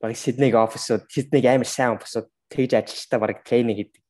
баг 0.00 0.16
Сиднейг 0.16 0.54
офисууд 0.56 1.06
Сиднейг 1.12 1.44
амар 1.46 1.68
сайн 1.68 1.94
офисууд 1.94 2.26
тэгж 2.50 2.74
ажилчтай 2.74 3.18
баг 3.20 3.44
тренинг 3.44 3.76
хийдэг. 3.76 4.02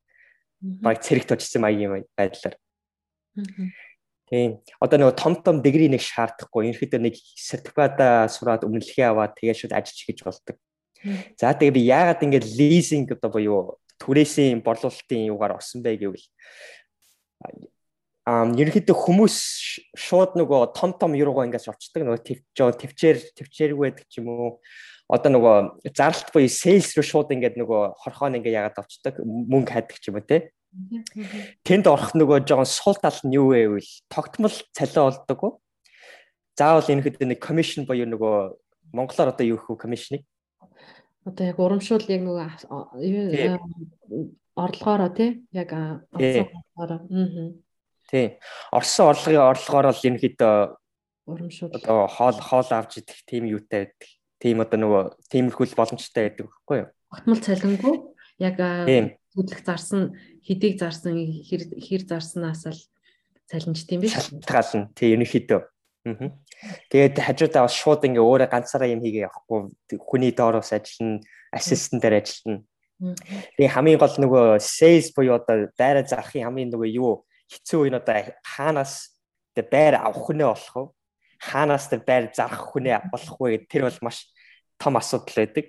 Баг 0.80 1.02
цэрэгт 1.02 1.36
очсон 1.36 1.62
маягийн 1.66 2.06
байдлаар. 2.16 2.56
Тийм. 4.26 4.58
Одоо 4.80 4.98
нөгөө 4.98 5.14
том 5.14 5.34
том 5.38 5.62
дэгри 5.62 5.86
нэг 5.92 6.02
шаардахгүй. 6.02 6.72
Ерөнхийдөө 6.72 7.00
нэг 7.00 7.14
сертификат 7.14 8.00
сураад 8.32 8.66
өмнөлхий 8.66 9.06
аваад 9.06 9.38
тэгээд 9.38 9.60
шууд 9.60 9.76
ажиллаж 9.76 10.02
хийж 10.02 10.20
болдог. 10.26 10.56
За 11.38 11.54
тэгээ 11.54 11.76
би 11.76 11.82
яагаад 11.86 12.24
ингэж 12.24 12.44
лизинг 12.56 13.14
одоо 13.14 13.30
буюу 13.30 13.60
түрээсийн 14.02 14.60
борлуулалтын 14.60 15.30
юугаар 15.32 15.56
орсон 15.56 15.82
бэ 15.82 15.96
гэвэл 16.00 16.26
ам 18.26 18.58
ерөнхийдөө 18.58 18.96
хүмүүс 18.96 19.36
шууд 19.94 20.34
нөгөө 20.34 20.74
том 20.74 20.90
том 20.98 21.14
юугаа 21.14 21.46
ингээс 21.46 21.70
очдөг 21.70 22.02
нөгөө 22.02 22.22
твчөө 22.26 22.70
твчээр 22.74 23.16
твчээргүй 23.38 23.84
байдаг 23.86 24.06
ч 24.10 24.18
юм 24.18 24.34
уу. 24.34 24.50
Одоо 25.06 25.30
нөгөө 25.30 25.56
зарлалт 25.94 26.34
буюу 26.34 26.50
сейлс 26.50 26.98
руу 26.98 27.06
шууд 27.06 27.30
ингээд 27.30 27.54
нөгөө 27.54 28.02
хорхоо 28.02 28.26
ингээ 28.34 28.58
яагаад 28.58 28.82
авчдаг 28.82 29.22
мөнгө 29.22 29.70
хайдаг 29.70 29.98
ч 30.02 30.10
юм 30.10 30.18
уу 30.18 30.26
те. 30.26 30.50
Тэнд 31.62 31.86
орох 31.86 32.18
нөгөө 32.18 32.42
жоохон 32.50 32.66
сул 32.66 32.98
тал 32.98 33.14
нь 33.22 33.38
юу 33.38 33.54
вэ 33.54 33.78
гэвэл 33.78 33.92
тогтмол 34.10 34.56
цалин 34.74 35.06
олдог. 35.06 35.62
Заавал 36.58 36.90
энэ 36.90 37.06
хэд 37.06 37.22
нэг 37.22 37.38
commission 37.38 37.86
буюу 37.86 38.10
нөгөө 38.10 38.58
монголоор 38.90 39.30
одоо 39.30 39.46
юу 39.46 39.62
хөө 39.62 39.86
commission-ыг 39.86 40.26
одоо 41.26 41.44
яг 41.46 41.58
урамшуул 41.58 42.06
яг 42.08 42.22
нөгөө 42.22 42.46
орлогоороо 44.56 45.10
тий 45.12 45.30
яг 45.52 45.70
орсон 46.14 46.46
орлогоороо 46.46 47.00
аа 47.02 47.54
Тий. 48.06 48.38
Орсон 48.70 49.10
орлогын 49.10 49.42
орлогоор 49.50 49.90
л 49.90 49.98
хэд 49.98 50.38
урамшуул 51.26 51.74
одоо 51.74 52.06
хоол 52.06 52.38
хоол 52.38 52.70
авч 52.70 53.02
идэх 53.02 53.18
тийм 53.26 53.50
юутай 53.50 53.90
байдаг. 53.90 54.08
Тийм 54.38 54.62
одоо 54.62 54.78
нөгөө 54.78 55.02
тиймэрхүүл 55.26 55.74
боломжтой 55.74 56.30
байдаг 56.30 56.46
байхгүй 56.46 56.76
юу? 56.86 56.88
Огтмол 57.10 57.42
цалингүй 57.42 57.94
яг 58.38 58.56
хөдлөх 59.34 59.60
зарсан 59.66 60.14
хэдийг 60.46 60.78
зарсан 60.78 61.18
хэр 61.18 61.62
хэр 61.82 62.02
зарснаас 62.06 62.62
л 62.70 62.80
цалинж 63.50 63.82
тийм 63.90 64.06
биш. 64.06 64.14
Шалтгаална. 64.14 64.94
Тий 64.94 65.18
ерөнхийдөө. 65.18 65.60
Аа. 66.06 66.30
Тэгээд 66.88 67.20
хажуудаа 67.20 67.68
бас 67.68 67.76
шууд 67.76 68.06
ингээ 68.08 68.24
өөрөө 68.24 68.48
ганцаараа 68.48 68.88
юм 68.88 69.04
хийгээ 69.04 69.28
явахгүй 69.28 69.60
хүний 70.00 70.32
доороос 70.32 70.72
ажиллана, 70.72 71.20
ассистентээр 71.52 72.16
ажиллана. 72.24 72.64
Тэгээ 73.60 73.74
хамгийн 73.76 74.00
гол 74.00 74.16
нөгөө 74.16 74.44
sales 74.56 75.12
буюу 75.12 75.36
одоо 75.36 75.68
дайраа 75.76 76.04
зарахын 76.08 76.48
хамгийн 76.48 76.72
нөгөө 76.72 76.88
юу 76.96 77.28
хэцүү 77.52 77.80
үе 77.86 77.92
одоо 77.92 78.32
хаанаас 78.40 79.20
тэр 79.52 79.68
байр 79.68 79.94
авах 80.00 80.24
хүнээ 80.24 80.48
болох 80.48 80.72
вэ? 80.72 80.84
Хаанаас 81.44 81.84
тэр 81.92 82.00
байр 82.08 82.24
зарах 82.32 82.72
хүнээ 82.72 83.12
болох 83.12 83.36
вэ 83.36 83.48
гэдэг 83.52 83.68
тэр 83.68 83.82
бол 83.84 84.00
маш 84.00 84.32
том 84.80 84.96
асуудал 84.96 85.44
байдаг. 85.44 85.66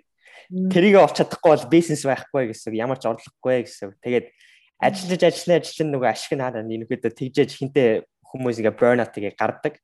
Тэрийг 0.47 0.95
олж 1.03 1.19
чадахгүй 1.19 1.51
бол 1.51 1.67
бизнес 1.67 2.07
байхгүй 2.07 2.55
гэсэн 2.55 2.79
ямар 2.79 2.95
ч 2.95 3.11
орлогогүй 3.11 3.67
гэсэн. 3.67 3.99
Тэгээд 3.99 4.31
ажиллаж 4.79 5.21
ажиллаа 5.27 5.57
ажиллана 5.59 5.91
нөгөө 5.99 6.09
ашиг 6.15 6.31
нь 6.31 6.43
хараа 6.47 6.63
нэгнэдээ 6.63 7.11
тэгжээж 7.11 7.51
хинтээ 7.59 7.89
хүмүүс 8.23 8.63
ингээ 8.63 8.79
burnout 8.79 9.11
гээ 9.11 9.35
гардаг. 9.35 9.75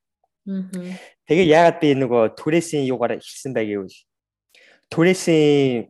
Тэгээ 0.44 1.48
яагаад 1.48 1.78
би 1.80 1.88
нөгөө 1.96 2.36
түрээсийн 2.36 2.84
юугаар 2.84 3.16
ихсэн 3.16 3.56
бэ 3.56 3.64
гэвэл 3.64 3.96
түрээсийн 4.92 5.88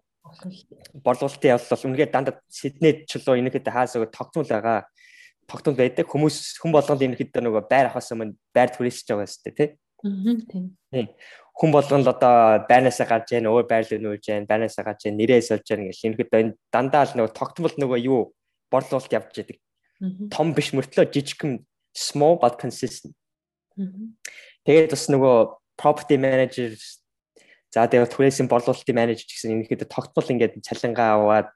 борлуулалтын 1.02 1.52
явдал 1.58 1.74
бол 1.74 1.86
үнэхээр 1.90 2.10
дандаа 2.14 2.34
Сиднейд 2.46 3.10
ч 3.10 3.18
лөө 3.18 3.42
энэхэд 3.42 3.66
хаасаа 3.66 4.06
тогтмол 4.06 4.46
байгаа 4.46 4.86
тогтмол 5.50 5.76
байдаг. 5.76 6.06
Хүмүүс 6.06 6.62
хүн 6.62 6.72
болгонд 6.72 7.02
ерөнхийдөө 7.02 7.42
нөгөө 7.42 7.62
байр 7.68 7.90
авахаас 7.90 8.14
өмнө 8.14 8.38
байр 8.54 8.70
түрээсэж 8.72 9.06
байгаа 9.10 9.28
шүү 9.28 9.42
дээ, 9.44 9.58
тий? 9.58 9.68
Аа 10.06 10.38
тийм. 10.48 11.06
Хүн 11.54 11.70
болгонд 11.70 12.08
одоо 12.08 12.64
байрнаасаа 12.66 13.06
гарч 13.06 13.34
яана, 13.36 13.52
өөр 13.52 13.66
байр 13.68 13.86
руу 13.90 14.00
нүүж 14.00 14.24
яана, 14.30 14.48
байрнаасаа 14.48 14.84
гарч 14.86 15.06
яана, 15.06 15.18
нэрээ 15.22 15.42
сольж 15.44 15.66
яана 15.70 15.90
гэх 15.90 16.02
ерөнхийдөө 16.02 16.40
энэ 16.40 16.56
дандаа 16.72 17.04
л 17.06 17.14
нөгөө 17.14 17.32
тогтмол 17.36 17.74
нөгөө 17.78 17.98
юу 18.06 18.20
борлуулалт 18.72 19.12
явж 19.12 19.34
байдаг. 19.38 19.58
Том 20.34 20.50
биш 20.56 20.74
мөртлөө 20.74 21.06
жижигхэн 21.14 21.62
small 21.94 22.40
but 22.42 22.58
consistent. 22.58 23.14
Тэгээд 23.74 24.94
бас 24.94 25.04
нөгөө 25.10 25.36
property 25.80 26.16
manager 26.20 26.74
за 27.74 27.90
тэгээд 27.90 28.14
түрээсийн 28.14 28.46
борлуулалтын 28.46 28.94
менежер 28.94 29.26
гэсэн 29.26 29.54
ерөнхийдөө 29.58 29.88
тогтмол 29.90 30.30
ингээд 30.30 30.62
цалингаа 30.62 31.18
аваад 31.18 31.48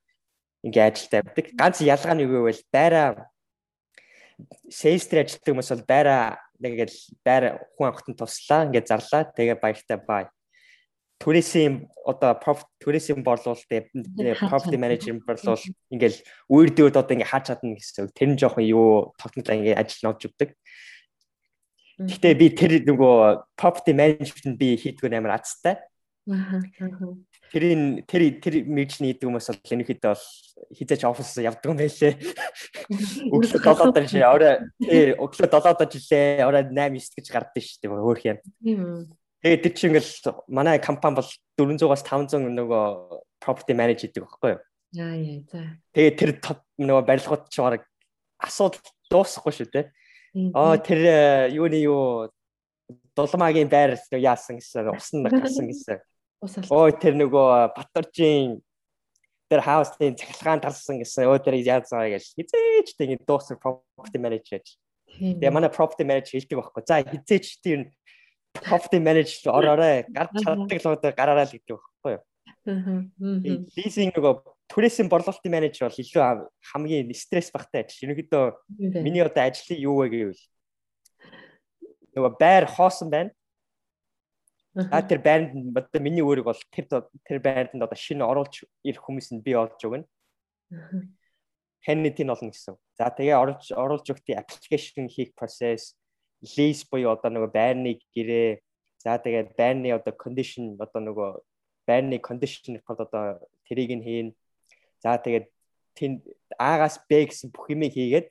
ингээд 0.67 0.99
ажилд 0.99 1.15
авдаг. 1.15 1.47
Ганц 1.55 1.79
ялгаа 1.79 2.15
нь 2.19 2.27
юу 2.27 2.43
гэвэл 2.43 2.63
байраа 2.75 3.31
дээр 4.39 5.23
ажилладаг 5.23 5.47
хүмүүс 5.47 5.71
бол 5.75 5.87
байраа 5.87 6.25
нэгэл 6.59 6.97
байр 7.23 7.45
хүн 7.79 7.87
авахтан 7.87 8.15
туслаа 8.19 8.67
ингээд 8.67 8.91
зарлаа 8.91 9.23
тэгээ 9.31 9.63
баяртай 9.63 9.99
бай. 10.03 10.25
Түрээсийн 11.19 11.91
одоо 12.07 12.35
profit 12.39 12.71
түрээсийн 12.83 13.23
борлуулалт 13.27 13.67
property 14.39 14.79
manager 14.79 15.19
борлуул 15.23 15.65
ингээл 15.91 16.19
үер 16.51 16.71
дээд 16.71 16.99
одоо 16.99 17.15
ингээ 17.15 17.31
хаач 17.31 17.51
чадна 17.51 17.75
гэсэн. 17.75 18.15
Тэр 18.15 18.29
нь 18.35 18.39
жоохон 18.39 18.63
юу 18.63 19.15
тогтмол 19.19 19.51
ингээ 19.51 19.75
ажил 19.75 20.07
нодж 20.07 20.31
өгдөг. 20.31 20.55
Гэхдээ 21.99 22.35
би 22.39 22.47
тэр 22.55 22.73
нөгөө 22.87 23.59
property 23.59 23.93
management 23.97 24.55
би 24.59 24.77
хийдгүү 24.79 25.11
амар 25.19 25.39
азтай. 25.43 25.83
Аа. 26.31 26.63
Тэрийн 27.49 28.05
тэр 28.05 28.39
тэр 28.45 28.55
мэржний 28.69 29.17
идэг 29.17 29.27
хүмүүс 29.27 29.49
бол 29.49 29.73
энэхэд 29.73 30.05
бол 30.05 30.25
хизээч 30.77 31.03
офис 31.09 31.41
явдаг 31.41 31.73
юм 31.73 31.81
байлээ. 31.81 32.15
Өглөө 33.35 33.61
7-д 33.65 34.05
шээ 34.05 34.29
орой 34.29 34.55
тий 34.85 35.17
өглөө 35.17 35.49
7-д 35.49 35.89
жилээ 35.89 36.45
орой 36.45 36.63
8 36.69 37.01
9 37.01 37.17
гэж 37.17 37.27
гардсан 37.33 37.65
шүү 37.65 37.81
дээ 37.81 37.91
өөр 37.97 38.21
юм. 38.29 38.39
Тэгээд 39.41 39.63
тэр 39.65 39.73
чинь 39.73 39.91
ингээл 39.97 40.13
манай 40.53 40.77
компани 40.77 41.19
бол 41.19 41.31
400-аас 41.57 42.05
500 42.05 42.53
нөгөө 42.53 42.85
property 43.41 43.73
manage 43.73 44.05
гэдэг 44.05 44.29
байхгүй 44.29 44.51
юу? 44.53 44.63
Яа 44.93 45.17
яа 45.17 45.41
за. 45.49 45.63
Тэгээд 45.97 46.17
тэр 46.21 46.31
нөгөө 46.85 47.05
барилгууд 47.09 47.49
чи 47.49 47.65
бараг 47.65 47.89
асуудал 48.37 48.85
дуусахгүй 49.09 49.53
шүү 49.57 49.69
дээ. 49.73 49.89
Аа 50.55 50.77
тэр 50.79 50.99
э, 50.99 51.51
юуны 51.55 51.79
юу? 51.81 52.29
Дулмаагийн 53.17 53.69
байр 53.69 53.99
яасан 54.15 54.61
гэсэн 54.63 54.93
усан 54.95 55.27
гарсан 55.27 55.67
гэсэн. 55.67 55.99
Ой 56.71 56.93
тэр 56.95 57.19
нөгөө 57.19 57.75
Батаржийн 57.75 58.63
тэр 59.51 59.61
хаустын 59.65 60.15
цахилгаан 60.15 60.63
тарсан 60.63 61.03
гэсэн 61.03 61.27
өө 61.27 61.43
тэр 61.43 61.57
байгаа 61.59 62.15
гэж. 62.15 62.25
Хизээч 62.37 62.95
тийм 62.95 63.19
дуусар 63.27 63.59
property 63.59 64.19
manager 64.23 64.61
гэж. 64.61 64.79
Тэгээ 65.19 65.51
манай 65.51 65.73
property 65.73 66.05
manager 66.07 66.39
хэлдэг 66.39 66.59
байхгүй. 66.63 66.83
За 66.87 67.03
хизээч 67.03 67.59
тийм 67.65 67.91
property 68.55 69.01
manager 69.03 69.51
ороорой 69.51 70.07
гарч 70.07 70.31
чаддаг 70.45 70.79
л 70.79 70.93
одоо 70.93 71.11
гараараа 71.11 71.49
л 71.49 71.55
гэдэг 71.57 71.75
байхгүй 71.75 72.13
юу. 72.15 72.23
Аа. 72.69 73.03
Leasing 73.75 74.13
нөгөө 74.15 74.33
түрээсийн 74.69 75.09
борлуулалтын 75.09 75.53
менежер 75.53 75.89
бол 75.89 76.03
илүү 76.03 76.23
хамгийн 76.73 77.13
стресс 77.17 77.51
багтай 77.55 77.85
ажил. 77.85 78.09
Ерөнхийдөө 78.09 78.45
миний 79.03 79.25
одоо 79.25 79.49
ажлын 79.49 79.81
юу 79.81 79.97
вэ 80.05 80.09
гэвэл 80.13 80.43
нөгөө 82.17 82.33
байр 82.41 82.67
хоосон 82.69 83.11
байна. 83.11 83.33
А 84.93 85.03
тэр 85.03 85.19
байранд 85.25 85.75
одоо 85.75 86.01
миний 86.03 86.23
өөрийг 86.23 86.47
бол 86.47 86.61
тэр 86.71 86.87
тэр 87.25 87.39
байранд 87.43 87.83
одоо 87.83 87.99
шинэ 87.99 88.23
оруулж 88.23 88.69
ирэх 88.85 89.03
хүмүүс 89.03 89.33
нь 89.35 89.43
би 89.43 89.57
олж 89.57 89.81
өгнө. 89.83 90.07
Хэнэ 91.83 92.11
тийм 92.15 92.31
олно 92.31 92.53
гэсэн. 92.53 92.77
За 92.99 93.11
тэгээ 93.11 93.35
оруулж 93.35 93.73
оруулж 93.73 94.07
өгтий 94.13 94.37
аппликейшн 94.37 95.09
хийх 95.09 95.33
процесс, 95.35 95.97
lease 96.43 96.87
буюу 96.87 97.17
одоо 97.17 97.33
нөгөө 97.33 97.51
байрны 97.51 97.99
гэрээ, 98.15 98.61
за 99.03 99.19
тэгээд 99.19 99.57
байрны 99.59 99.91
одоо 99.97 100.15
condition 100.15 100.79
одоо 100.79 101.01
нөгөө 101.03 101.31
байрны 101.89 102.21
report 102.21 103.01
одоо 103.01 103.41
тэрийг 103.67 103.91
нь 103.97 104.05
хийн. 104.05 104.29
За 105.03 105.19
тэгээд 105.19 105.47
тэнд 105.95 106.23
аагаас 106.59 106.99
Б 107.11 107.27
гэсэн 107.27 107.51
бүх 107.55 107.71
юмыг 107.71 107.95
хийгээд 107.95 108.29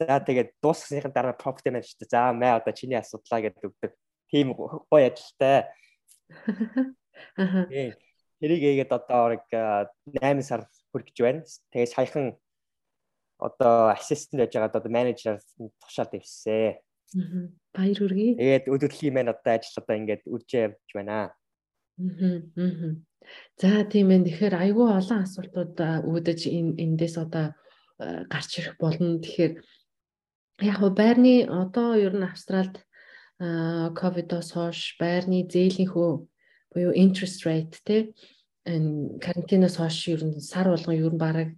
за 0.00 0.20
тэгээд 0.20 0.56
дуусгасныхаа 0.64 1.12
дараа 1.12 1.36
property 1.36 1.68
manager 1.72 2.06
за 2.08 2.32
мэ 2.32 2.60
одоо 2.60 2.72
чиний 2.72 2.96
асуудлаа 2.96 3.40
гэдэг 3.44 3.68
өгдөг. 3.68 3.92
Тийм 4.32 4.52
гоё 4.56 5.06
ажилтай. 5.08 5.68
Тэрийг 8.40 8.62
ийгээд 8.64 8.92
одоо 8.92 9.36
нэг 9.36 9.44
8 9.52 10.40
сар 10.40 10.64
хүргэж 10.92 11.16
байна. 11.20 11.44
Тэгээ 11.72 11.92
саяхан 11.92 12.40
одоо 13.36 13.92
ассистент 13.92 14.40
байж 14.40 14.52
байгаад 14.56 14.76
одоо 14.76 14.92
менежер 14.92 15.36
тушаад 15.80 16.16
ивсээ. 16.16 16.80
Аа. 17.16 17.52
Баяр 17.76 17.98
хүргэе. 18.00 18.36
Тэгээд 18.40 18.66
өдөртлийн 18.72 19.14
маань 19.16 19.32
одоо 19.32 19.52
ажил 19.56 19.80
одоо 19.80 19.96
ингээд 19.96 20.22
үржээ 20.24 20.62
явж 20.72 20.90
байна. 20.96 21.16
Аа. 21.20 21.28
За 23.60 23.84
тийм 23.84 24.10
ээ. 24.10 24.24
Тэгэхээр 24.26 24.54
айгүй 24.56 24.88
олон 24.88 25.20
асуултууд 25.22 25.76
үүдэж 26.08 26.40
энэ 26.48 26.78
эндээс 26.84 27.16
одоо 27.20 27.52
гарч 28.32 28.50
ирэх 28.58 28.76
болно. 28.80 29.20
Тэгэхээр 29.20 29.52
Яг 30.60 30.80
нь 30.84 30.94
байрны 30.94 31.34
одоо 31.48 31.96
ер 31.96 32.12
нь 32.12 32.28
Австралид 32.28 32.76
ковидос 33.40 34.52
хойш 34.52 35.00
байрны 35.00 35.48
зээлийнхөө 35.48 36.10
буюу 36.72 36.92
interest 36.92 37.48
rate 37.48 37.80
те 37.86 38.12
карантиноос 39.24 39.80
хойш 39.80 39.96
ер 40.12 40.20
нь 40.28 40.36
сар 40.36 40.68
болгон 40.68 41.00
ер 41.00 41.08
нь 41.08 41.22
бараг 41.24 41.48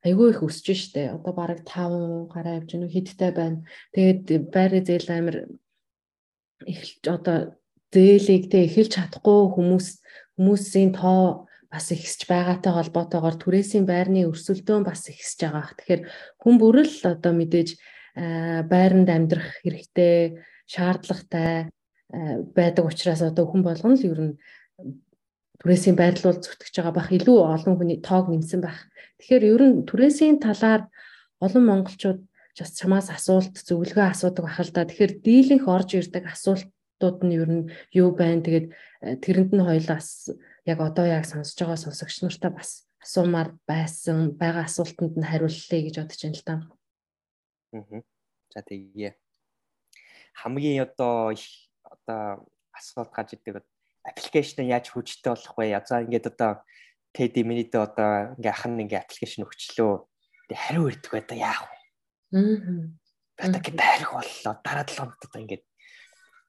айгүй 0.00 0.32
их 0.32 0.40
өсөж 0.40 0.72
штэ. 0.72 1.12
Одоо 1.16 1.32
бараг 1.36 1.60
5 1.68 2.32
гараа 2.32 2.56
явж 2.64 2.72
гэнэ 2.72 2.88
хидтэй 2.88 3.32
байна. 3.36 3.60
Тэгээд 3.92 4.24
байрны 4.48 4.80
зээл 4.88 5.08
амир 5.12 5.36
эхэлж 6.64 7.04
одоо 7.12 7.36
зээлийг 7.92 8.48
те 8.48 8.64
эхэлж 8.64 8.96
чадахгүй 8.96 9.52
хүмүүс 9.52 9.86
хүмүүсийн 10.36 10.92
тоо 10.92 11.48
бас 11.72 11.90
ихсэж 11.90 12.28
байгаатай 12.30 12.72
холбоотойгоор 12.72 13.36
түрээсийн 13.40 13.84
байрны 13.88 14.28
өрсөлдөөн 14.30 14.84
бас 14.86 15.08
ихсэж 15.10 15.50
байгаа. 15.50 15.74
Тэгэхээр 15.76 16.02
хүн 16.40 16.54
бүрэл 16.62 16.94
одоо 17.10 17.32
мэдээж 17.34 17.68
байранд 18.70 19.08
амьдрах 19.10 19.60
хэрэгтэй, 19.60 20.40
шаардлагатай 20.70 21.68
байдаг 22.54 22.84
учраас 22.86 23.20
одоо 23.20 23.44
хүн 23.50 23.62
болгоно 23.66 23.98
л 23.98 24.08
ер 24.08 24.20
нь 24.30 24.34
түрээсийн 25.60 25.96
байрлал 25.98 26.38
зүтгэж 26.38 26.74
байгаа 26.78 26.94
бах 26.94 27.10
илүү 27.10 27.38
олон 27.42 27.74
хүний 27.76 27.98
тоог 28.00 28.30
нэмсэн 28.30 28.60
байх. 28.62 28.86
Тэгэхээр 29.18 29.44
ер 29.52 29.62
нь 29.66 29.76
түрээсийн 29.88 30.38
талаар 30.38 30.86
олон 31.42 31.64
монголчууд 31.66 32.20
бас 32.56 32.72
чамаас 32.78 33.08
асуулт 33.12 33.52
зөвлөгөө 33.52 34.06
асуудаг 34.12 34.44
бах 34.46 34.60
л 34.62 34.72
да. 34.72 34.88
Тэгэхээр 34.88 35.12
дийлэнх 35.20 35.66
орж 35.68 35.98
ирдэг 35.98 36.24
асуултууд 36.96 37.24
нь 37.24 37.36
ер 37.36 37.48
нь 37.48 37.64
юу 37.92 38.12
байна? 38.16 38.42
Тэгээд 38.42 38.72
э, 39.04 39.16
тэрэнд 39.20 39.52
нь 39.52 39.64
хоёлаас 39.64 40.32
яг 40.64 40.80
одоо 40.80 41.04
яг 41.04 41.24
сонсож 41.28 41.56
байгаа 41.60 41.76
сонсогч 41.76 42.22
нартай 42.24 42.50
бас 42.50 42.88
асуумаар 43.04 43.52
байсан 43.68 44.32
байгаа 44.32 44.64
асуултанд 44.64 45.16
нь 45.16 45.28
хариуллаа 45.28 45.80
гэж 45.84 45.96
бодож 46.00 46.20
байна 46.24 46.36
л 46.36 46.44
да. 46.46 46.54
Аа. 47.76 48.02
За 48.52 48.60
тэгье. 48.64 49.16
Хамгийн 50.34 50.88
одоо 50.88 51.32
их 51.36 51.68
одоо 51.84 52.48
асуулт 52.72 53.12
гарч 53.12 53.36
идэг 53.36 53.60
аппликейшн 54.04 54.64
яаж 54.64 54.88
хүчтэй 54.88 55.36
болох 55.36 55.56
вэ? 55.56 55.76
За 55.84 56.00
ингээд 56.00 56.32
одоо 56.32 56.64
Teddy 57.12 57.44
Minute 57.44 57.76
одоо 57.76 58.36
ингээ 58.40 58.52
ах 58.52 58.64
нь 58.64 58.80
ингээ 58.88 59.04
аппликейшн 59.04 59.44
өгчлөө. 59.44 59.94
Тэг 60.48 60.58
хариу 60.64 60.88
ирдэг 60.88 61.12
байдаг 61.12 61.36
яах 61.36 61.68
вэ? 61.68 61.76
Аа. 62.40 63.52
Ингээ 63.52 63.74
байрах 63.76 64.12
боллоо. 64.16 64.54
Дараа 64.64 64.84
7 64.88 64.96
хоногт 64.96 65.24
одоо 65.28 65.40
ингээ 65.44 65.60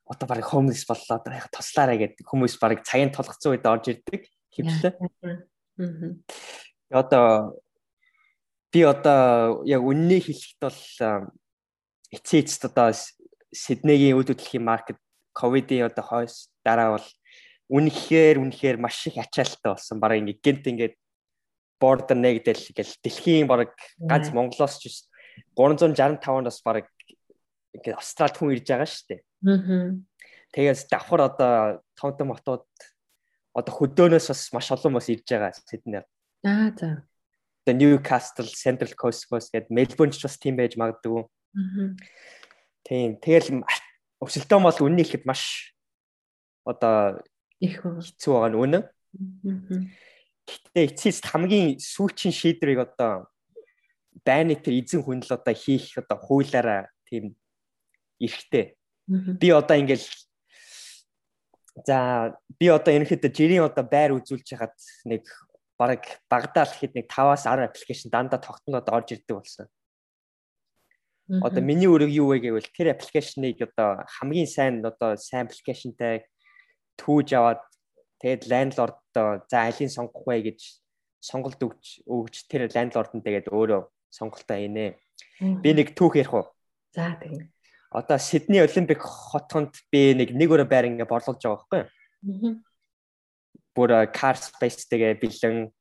одоо 0.08 0.28
баг 0.28 0.44
homeless 0.48 0.88
боллоо. 0.88 1.20
Одоо 1.20 1.34
яг 1.36 1.52
туслаарай 1.52 1.98
гэдэг 2.00 2.24
хүмүүс 2.24 2.58
баг 2.60 2.84
цагийн 2.88 3.12
тулгцсан 3.12 3.52
үед 3.54 3.66
орж 3.68 3.92
ирдэг 3.92 4.28
хөвчлээ. 4.56 4.94
Аа. 4.98 6.16
Одоо 6.92 7.60
би 8.72 8.82
одоо 8.88 9.64
яг 9.68 9.84
үннийг 9.84 10.32
хэлэхэд 10.32 10.60
бол 10.64 10.82
эцээ 12.16 12.40
эцэд 12.42 12.72
одоо 12.72 12.96
Сиднейгийн 13.52 14.16
үйл 14.20 14.28
хөдлөлийн 14.28 14.64
маркет 14.64 15.00
ковидын 15.32 15.88
одоо 15.88 16.04
хойш 16.04 16.52
дараа 16.64 17.00
бол 17.00 17.08
үнэхээр 17.72 18.40
үнэхээр 18.44 18.78
маш 18.80 19.08
их 19.08 19.20
ачаалттай 19.20 19.72
болсон. 19.72 20.00
Бараг 20.00 20.20
ингэ 20.24 20.40
гинт 20.44 20.68
ингээд 20.68 20.96
бордер 21.80 22.18
нэгдэл 22.18 22.64
гэл 22.76 22.94
дэлхийн 23.04 23.48
бараг 23.48 23.76
ганц 24.00 24.32
Монголоос 24.32 24.80
ч 24.80 25.08
365-аас 25.56 26.60
бараг 26.66 26.90
ингээд 27.78 27.98
Австралид 27.98 28.36
хүн 28.38 28.54
ирж 28.58 28.66
байгаа 28.68 28.90
шүү 28.90 29.06
дээ. 29.14 29.22
Аа. 29.46 29.96
Тэгээс 30.54 30.90
давхар 30.90 31.22
одоо 31.30 31.54
том 31.94 32.12
том 32.18 32.34
хотууд 32.34 32.66
одоо 33.54 33.74
хөдөөнөөс 33.74 34.28
бас 34.34 34.42
маш 34.54 34.68
олон 34.74 34.98
бас 34.98 35.08
ирж 35.14 35.26
байгаа 35.30 35.54
Сиднейд. 35.54 36.08
Аа 36.42 36.74
за. 36.74 37.06
The 37.66 37.74
Newcastle, 37.76 38.50
Central 38.50 38.94
Coast 38.98 39.28
Coast 39.30 39.54
гэдэг 39.54 39.70
Melbourne 39.70 40.14
ч 40.14 40.26
бас 40.26 40.38
тийм 40.42 40.58
байж 40.58 40.74
магадгүй. 40.80 41.22
Аа. 41.24 41.94
Тийм. 42.82 43.20
Тэгэл 43.22 43.62
өсөлтөө 44.24 44.60
бол 44.66 44.80
үнэн 44.88 45.04
ихэд 45.06 45.28
маш 45.30 45.76
одоо 46.66 47.22
их 47.62 47.82
хэцүү 47.82 48.34
байгаа 48.34 48.50
нь 48.50 48.60
үнэн. 48.62 48.84
Гэхдээ 50.48 50.86
эцэст 50.90 51.26
хамгийн 51.28 51.78
сүүлчийн 51.82 52.34
шийдвэрийг 52.34 52.88
одоо 52.88 53.28
байны 54.24 54.56
тэр 54.56 54.80
эзэн 54.80 55.04
хүн 55.04 55.22
л 55.22 55.32
одоо 55.36 55.54
хийх 55.54 55.98
одоо 56.00 56.18
хуулаараа 56.18 56.88
тийм 57.04 57.36
эрэхтэй. 58.20 58.76
Би 59.08 59.50
одоо 59.52 59.78
ингээл 59.78 60.06
за 61.86 62.38
би 62.60 62.68
одоо 62.68 62.94
ерөнхийдөө 62.94 63.32
жирийн 63.32 63.64
одоо 63.68 63.86
байр 63.86 64.18
үзүүлж 64.18 64.48
хахад 64.58 64.76
нэг 65.06 65.28
бараг 65.78 66.04
багадаа 66.30 66.66
л 66.66 66.74
хэд 66.74 66.98
нэг 66.98 67.06
5-аас 67.06 67.46
10 67.46 67.70
аппликейшн 67.70 68.10
дандаа 68.10 68.42
тогтноод 68.42 68.90
орж 68.90 69.14
ирдэг 69.14 69.38
болсон. 69.38 69.68
Одоо 71.28 71.62
миний 71.62 71.92
үүрэг 71.92 72.10
юу 72.10 72.34
вэ 72.34 72.40
гэвэл 72.40 72.72
тэр 72.72 72.96
аппликейшнийг 72.96 73.62
одоо 73.62 74.08
хамгийн 74.08 74.48
сайн 74.48 74.80
одоо 74.82 75.20
сайн 75.20 75.46
аппликейшнтай 75.46 76.26
түүж 76.98 77.36
аваад 77.36 77.62
тэгээд 78.24 78.48
ландлорддоо 78.48 79.44
за 79.46 79.58
алийг 79.68 79.92
сонгох 79.92 80.24
вэ 80.24 80.50
гэж 80.50 80.60
сонголт 81.20 81.60
өгч 81.60 82.08
өгч 82.08 82.48
тэр 82.48 82.72
ландлорд 82.72 83.12
нь 83.14 83.22
тэгээд 83.22 83.52
өөрөө 83.52 83.82
сонголтооийнэ. 84.08 84.96
Би 85.62 85.70
нэг 85.76 85.94
түүх 85.94 86.16
ярих 86.16 86.34
уу? 86.34 86.48
За 86.96 87.20
тийм. 87.20 87.52
Одоо 87.98 88.20
Сидней 88.20 88.62
Олимпик 88.62 89.02
хотхонд 89.02 89.74
би 89.90 90.14
нэг 90.14 90.30
нэг 90.38 90.54
өрөө 90.54 90.70
байр 90.70 90.86
ингээ 90.86 91.10
борлуулж 91.10 91.42
байгаа 91.42 91.66
байхгүй 91.66 91.82
юу? 91.82 92.62
Бүр 93.74 93.90
car 94.14 94.38
space-тэйгээ 94.38 95.18
бэлэн 95.18 95.74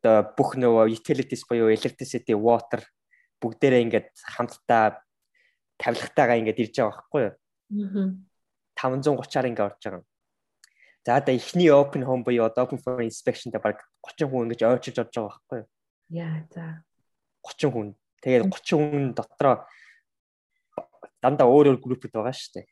одоо 0.00 0.16
бүх 0.32 0.56
нөгөө 0.56 0.88
utilities 0.88 1.44
буюу 1.44 1.68
electricity, 1.68 2.32
water 2.32 2.80
бүгдээрээ 3.44 3.84
ингээд 3.84 4.08
хамтдаа 4.40 5.04
тавилгатайгаа 5.76 6.40
ингээд 6.40 6.62
ирж 6.64 6.74
байгаа 6.80 6.96
байхгүй 6.96 7.22
юу? 7.28 7.34
530-аар 8.80 9.48
ингээд 9.52 9.68
орж 9.68 9.80
байгаа. 9.84 10.04
За 11.04 11.20
одоо 11.20 11.34
эхний 11.36 11.68
open 11.68 12.08
home 12.08 12.24
буюу 12.24 12.48
одоо 12.48 12.64
open 12.64 12.80
for 12.80 13.04
inspection 13.04 13.52
дээр 13.52 13.60
баг 13.60 13.84
30 14.08 14.32
хүн 14.32 14.48
ингэж 14.48 14.64
ойчилж 14.64 14.96
орж 15.04 15.12
байгаа 15.12 15.28
байхгүй 15.28 15.58
юу? 15.60 15.68
Яа 16.08 16.40
за. 16.48 16.64
30 17.44 17.68
хүн. 17.68 17.88
Тэгээд 18.24 18.48
30 18.48 18.80
хүн 18.80 19.04
дотроо 19.12 19.68
дандаа 21.22 21.46
өөр 21.46 21.76
өөр 21.76 21.78
группуд 21.80 22.12
байгаа 22.12 22.34
шүү 22.34 22.60
дээ. 22.60 22.66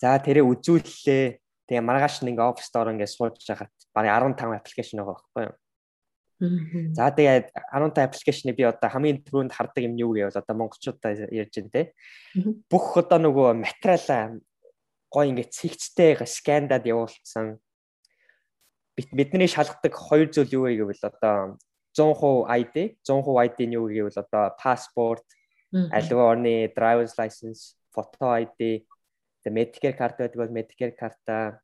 За 0.00 0.16
тэрээ 0.18 0.44
үзүүллээ. 0.44 1.24
Тэгээ 1.66 1.82
маргааш 1.82 2.22
нэг 2.22 2.38
оффис 2.38 2.70
доор 2.70 2.94
ингэ 2.94 3.10
сууж 3.10 3.42
байхад 3.42 3.72
барыг 3.90 4.38
15 4.38 4.54
аппликейшн 4.54 5.02
байгаа 5.02 5.14
байхгүй 5.18 5.44
юу? 5.50 5.54
За 6.92 7.10
тэгээд 7.10 7.48
15 7.72 8.06
аппликейшнийг 8.06 8.56
би 8.60 8.68
одоо 8.68 8.92
хамгийн 8.92 9.24
түрүүнд 9.24 9.56
хардаг 9.56 9.82
юм 9.82 9.96
юу 9.96 10.12
гэвэл 10.12 10.36
одоо 10.36 10.54
монголчуудаа 10.54 11.32
ярьж 11.32 11.58
байна 11.58 11.72
те. 11.72 11.82
Бүх 12.68 13.00
одоо 13.00 13.18
нөгөө 13.24 13.56
материал 13.56 14.38
гой 15.08 15.32
ингээд 15.32 15.56
цэгцтэй 15.56 16.20
скандад 16.28 16.84
явуулсан. 16.84 17.56
Бидний 18.94 19.48
шалгадаг 19.48 19.96
хоёр 19.96 20.28
зүйл 20.28 20.54
юу 20.54 20.64
вэ 20.68 20.76
гэвэл 20.76 21.08
одоо 21.08 21.56
100% 21.96 22.52
ID, 22.52 23.00
100% 23.00 23.32
ID 23.48 23.58
нь 23.64 23.76
юу 23.80 23.88
гэвэл 23.88 24.20
одоо 24.20 24.52
паспорт, 24.60 25.24
аливаа 25.72 26.36
орны 26.36 26.72
driver's 26.74 27.14
license, 27.18 27.76
photo 27.94 28.30
ID, 28.30 28.86
the 29.44 29.50
Medicare 29.50 29.96
карт 29.96 30.18
байдаг 30.18 30.36
бол 30.36 30.54
Medicare 30.54 30.92
карта, 30.92 31.60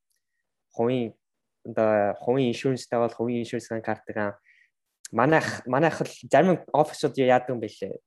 хувийн 0.75 1.15
одоо 1.65 2.15
хувийн 2.19 2.51
иншүрэнстэй 2.53 2.99
бол 2.99 3.15
хувийн 3.15 3.43
иншүрэнсийн 3.45 3.83
картгаа 3.83 4.39
манайх 5.13 5.67
манайх 5.67 6.01
л 6.01 6.13
зарим 6.31 6.65
офисууд 6.73 7.17
яадаг 7.19 7.51
юм 7.51 7.61
бэлээ. 7.61 8.01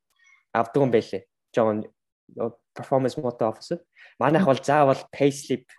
Авдаг 0.52 0.82
юм 0.82 0.92
бэлээ. 0.92 1.24
Жон 1.56 1.86
performance 2.74 3.16
mode 3.16 3.46
officer. 3.46 3.80
Манайх 4.20 4.46
бол 4.46 4.60
заавал 4.60 5.02
payslip 5.14 5.70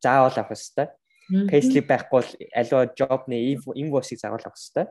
заавал 0.00 0.32
авах 0.32 0.54
хэрэгтэй. 0.54 0.88
Payslip 1.50 1.86
байхгүй 1.90 2.22
бол 2.22 2.30
аливаа 2.54 2.86
jobны 2.94 3.36
invoice-ийг 3.74 4.20
заавал 4.22 4.40
авах 4.46 4.56
хэрэгтэй. 4.56 4.86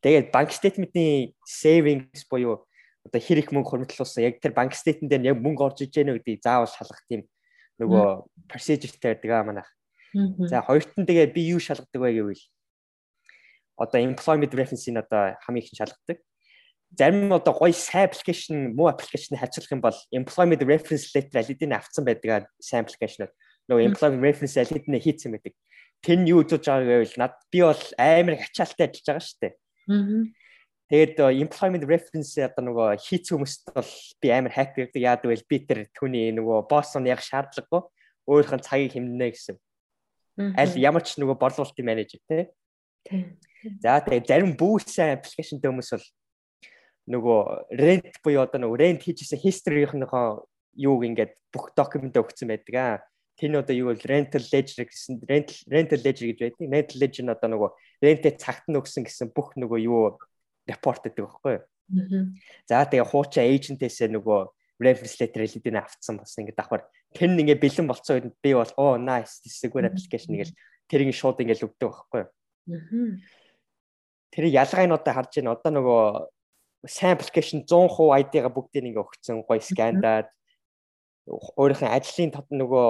Тэгээд 0.00 0.30
банк 0.30 0.54
statement-ийн 0.54 1.34
savings 1.44 2.22
буюу 2.30 2.65
одоо 3.06 3.20
хэр 3.22 3.38
их 3.40 3.50
мөнгө 3.54 3.70
хөрмөтлүүлсэн 3.70 4.26
яг 4.26 4.42
тэр 4.42 4.52
банк 4.52 4.74
statement 4.74 5.10
дээр 5.10 5.32
яг 5.32 5.38
мөнгө 5.40 5.62
орж 5.62 5.86
иж 5.86 5.94
гэнэ 5.94 6.18
гэдгийг 6.18 6.42
заавал 6.42 6.70
шалгах 6.70 7.02
тийм 7.06 7.22
нөгөө 7.78 8.04
procedure-тэй 8.50 9.14
байдаг 9.14 9.30
аа 9.30 9.44
манайх. 9.46 9.70
За 10.50 10.60
хоёрт 10.66 10.92
нь 10.98 11.06
тэгээ 11.06 11.30
би 11.30 11.42
юу 11.54 11.60
шалгадаг 11.62 12.00
вэ 12.02 12.10
гэвэл 12.18 12.44
одоо 13.76 14.00
employment 14.00 14.52
reference-ийн 14.56 14.98
одоо 14.98 15.36
хамгийн 15.44 15.64
их 15.64 15.76
шалгадаг 15.76 16.18
зарим 16.94 17.32
одоо 17.32 17.52
гоё 17.52 17.72
сайн 17.72 18.08
аппликейшн 18.08 18.72
муу 18.72 18.88
аппликейшнийг 18.88 19.40
харьцуулах 19.40 19.72
юм 19.72 19.80
бол 19.80 19.98
employment 20.12 20.62
reference 20.64 21.12
letter 21.14 21.38
алидын 21.42 21.76
авцсан 21.76 22.04
байдаг 22.04 22.48
сайн 22.60 22.84
аппликейшнууд 22.84 23.32
нөгөө 23.68 23.84
employment 23.90 24.22
reference 24.22 24.56
алидны 24.56 24.98
хийцэн 25.02 25.32
байдаг. 25.34 25.54
Тэр 26.00 26.18
нь 26.22 26.30
юу 26.30 26.46
үзэж 26.46 26.64
байгааг 26.64 26.86
гэвэл 26.86 27.20
над 27.20 27.34
би 27.50 27.60
бол 27.66 27.82
амар 27.98 28.34
ачаалттай 28.38 28.86
ажиллаж 28.86 29.06
байгаа 29.06 29.24
шүү 29.26 29.38
дээ. 29.42 29.54
Тэгээд 30.86 31.18
employment 31.42 31.82
reference 31.90 32.38
одоо 32.38 32.62
нөгөө 32.62 32.88
хийц 33.02 33.34
хүмүүст 33.34 33.74
бол 33.74 33.90
би 34.22 34.30
амар 34.30 34.54
хайп 34.54 34.78
гэдэг 34.78 35.02
яадаг 35.02 35.28
вэ 35.34 35.42
би 35.50 35.58
тэр 35.66 35.80
түүний 35.90 36.30
нөгөө 36.30 36.70
босс 36.70 36.94
нь 36.94 37.10
яг 37.10 37.18
шаардлагагүй 37.26 37.82
өөрийнх 38.30 38.54
нь 38.54 38.66
цагийг 38.66 38.94
хэмнэнэ 38.94 39.28
гэсэн. 39.34 39.56
Аль 40.54 40.74
ямар 40.78 41.02
ч 41.02 41.18
нөгөө 41.18 41.34
борлуулалтын 41.42 41.86
менежер 41.86 42.22
тий. 42.30 42.46
За 43.82 43.98
тэгээд 43.98 44.30
зарим 44.30 44.54
бүүсэн 44.54 45.18
аппликейшнтэй 45.18 45.70
хүмүүс 45.70 45.90
бол 45.90 46.06
нөгөө 47.18 47.40
rent 47.82 48.14
буюу 48.22 48.46
одоо 48.46 48.62
нөгөө 48.62 48.78
rent 48.82 49.02
хийжсэн 49.02 49.42
history-ийнхнийхоо 49.42 50.46
юуг 50.76 51.02
ингээд 51.08 51.32
бүх 51.54 51.72
документ 51.74 52.18
өгсөн 52.18 52.50
байдаг 52.52 52.74
аа. 52.76 53.02
Тэний 53.38 53.58
одоо 53.58 53.74
юу 53.74 53.90
вэ? 53.90 54.06
rental 54.06 54.44
ledger 54.52 54.86
гэсэн 54.86 55.22
rental 55.24 55.58
rental 55.66 56.00
ledger 56.02 56.26
гэж 56.30 56.38
байдаг. 56.46 56.66
Rental 56.66 56.98
ledger 57.00 57.24
нь 57.24 57.34
одоо 57.34 57.48
нөгөө 57.52 57.70
rent-ээ 58.04 58.38
цагт 58.38 58.66
нь 58.68 58.78
өгсөн 58.78 59.02
гэсэн 59.06 59.32
бүх 59.32 59.54
нөгөө 59.56 59.78
юу 59.86 60.18
репорт 60.66 61.02
гэдэг 61.06 61.24
байхгүй 61.24 61.52
юу? 61.56 61.64
За 62.66 62.82
тэгээ 62.84 63.06
хуучин 63.06 63.46
эйжентээсээ 63.46 64.10
нөгөө 64.10 64.40
reference 64.82 65.16
letter 65.22 65.42
хэлэдийн 65.46 65.80
авцсан 65.80 66.18
бас 66.20 66.36
ингээд 66.36 66.58
давхар 66.58 66.84
тэр 67.14 67.30
нь 67.32 67.40
ингээд 67.40 67.62
бэлэн 67.62 67.88
болцсон 67.88 68.20
үед 68.20 68.36
би 68.42 68.52
бол 68.52 68.72
оо 68.76 68.98
nice 69.00 69.40
good 69.70 69.86
application 69.88 70.36
гэж 70.36 70.50
тэрийг 70.90 71.14
шууд 71.14 71.40
ингээд 71.40 71.64
өгдөг 71.64 71.88
байхгүй 71.88 72.20
юу? 72.26 72.30
Тэр 74.34 74.44
одоо 74.92 75.12
харж 75.14 75.32
байна. 75.40 75.56
Одоо 75.56 75.70
нөгөө 75.72 76.02
сайн 76.84 77.16
аппликейшн 77.16 77.64
100% 77.64 78.20
ID-га 78.20 78.50
бүгдийг 78.52 78.84
ингээ 78.84 79.06
өгсөн 79.06 79.42
гоё 79.46 79.62
скандаад 79.62 80.28
өөрийнхөө 81.26 81.90
ажлын 81.90 82.30
тод 82.34 82.46
нөгөө 82.52 82.88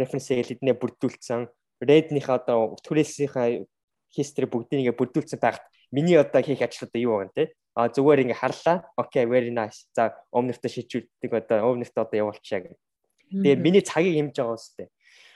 референсийг 0.00 0.48
эднээ 0.48 0.80
бүрдүүлсэн. 0.80 1.46
Red-ийнхээ 1.82 2.38
одоо 2.40 2.78
түрээсийнхээ 2.82 3.68
history 4.16 4.46
бүгдийг 4.48 4.80
ингээ 4.86 4.98
бүрдүүлсэн 4.98 5.38
байхад 5.38 5.66
миний 5.92 6.16
одоо 6.16 6.42
хийх 6.42 6.64
ажил 6.64 6.88
одоо 6.88 7.00
юу 7.00 7.14
байгаа 7.20 7.32
нэ? 7.36 7.52
А 7.76 7.88
зүгээр 7.88 8.24
ингээ 8.26 8.40
харлаа. 8.40 8.84
Окей, 8.96 9.24
very 9.24 9.52
nice. 9.52 9.88
За 9.96 10.16
өмнөртөө 10.32 10.70
шийдвэрдэг 10.72 11.30
одоо 11.32 11.72
өмнөртөө 11.72 12.02
одоо 12.04 12.18
явуулчихъя 12.18 12.60
гэх. 12.68 12.76
Тэгээ 13.32 13.56
миний 13.56 13.80
цагийг 13.80 14.16
хэмж 14.16 14.36
байгаа 14.36 14.56
үстэй. 14.56 14.88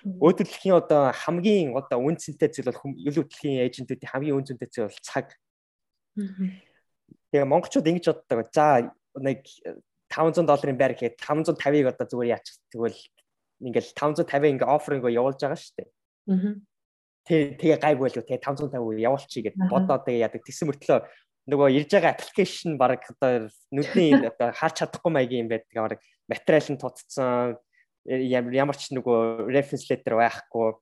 Өөдөрлөхийн 0.04 0.76
одоо 0.76 1.12
хамгийн 1.16 1.72
одоо 1.72 1.98
үн 2.04 2.20
цэнтэй 2.20 2.52
зүйл 2.52 2.68
бол 2.68 2.92
өлөвдлөхийн 3.08 3.64
эйжентүүдийн 3.64 4.12
хамгийн 4.12 4.36
үн 4.36 4.44
цэнтэй 4.44 4.68
зүйл 4.68 4.92
бол 4.92 5.00
цаг. 5.00 5.32
Тэгээ 7.32 7.48
монголчууд 7.48 7.88
ингэж 7.88 8.04
боддог. 8.12 8.52
За 8.52 8.84
нэг 9.16 9.48
500 10.12 10.44
долларын 10.44 10.76
байр 10.76 10.92
гэхэд 10.92 11.16
550-ыг 11.18 11.88
одоо 11.88 12.06
зүгээр 12.06 12.32
яачих 12.36 12.60
тэгвэл 12.68 13.00
ингээл 13.64 13.90
550 13.96 14.60
ингээ 14.60 14.68
офферинг 14.68 15.08
явуулж 15.08 15.40
байгаа 15.40 15.56
шүү 15.56 15.74
дээ. 15.80 15.88
Тэг 17.26 17.58
тэгээ 17.58 17.78
гайгүй 17.82 18.06
л 18.06 18.18
тэгээ 18.22 18.38
550 18.38 19.02
явуулчих 19.02 19.42
гэд 19.50 19.56
бодоод 19.66 20.06
тэгээ 20.06 20.24
яадаг. 20.30 20.46
Тэгсэн 20.46 20.70
мөртлөө 20.70 20.98
нөгөө 21.50 21.68
ирж 21.74 21.90
байгаа 21.90 22.14
аппликейшн 22.14 22.78
баг 22.78 23.02
одоо 23.06 23.50
нүдний 23.74 24.14
одоо 24.30 24.50
харж 24.54 24.74
чадахгүй 24.82 25.10
маягийн 25.10 25.46
юм 25.46 25.50
байдаг. 25.50 25.74
Баг 25.74 26.00
материал 26.30 26.70
нь 26.70 26.78
тутцсан 26.78 27.58
ямар 28.06 28.76
ч 28.78 28.94
нөгөө 28.94 29.50
reference 29.50 29.86
letter 29.90 30.14
байхгүй. 30.18 30.78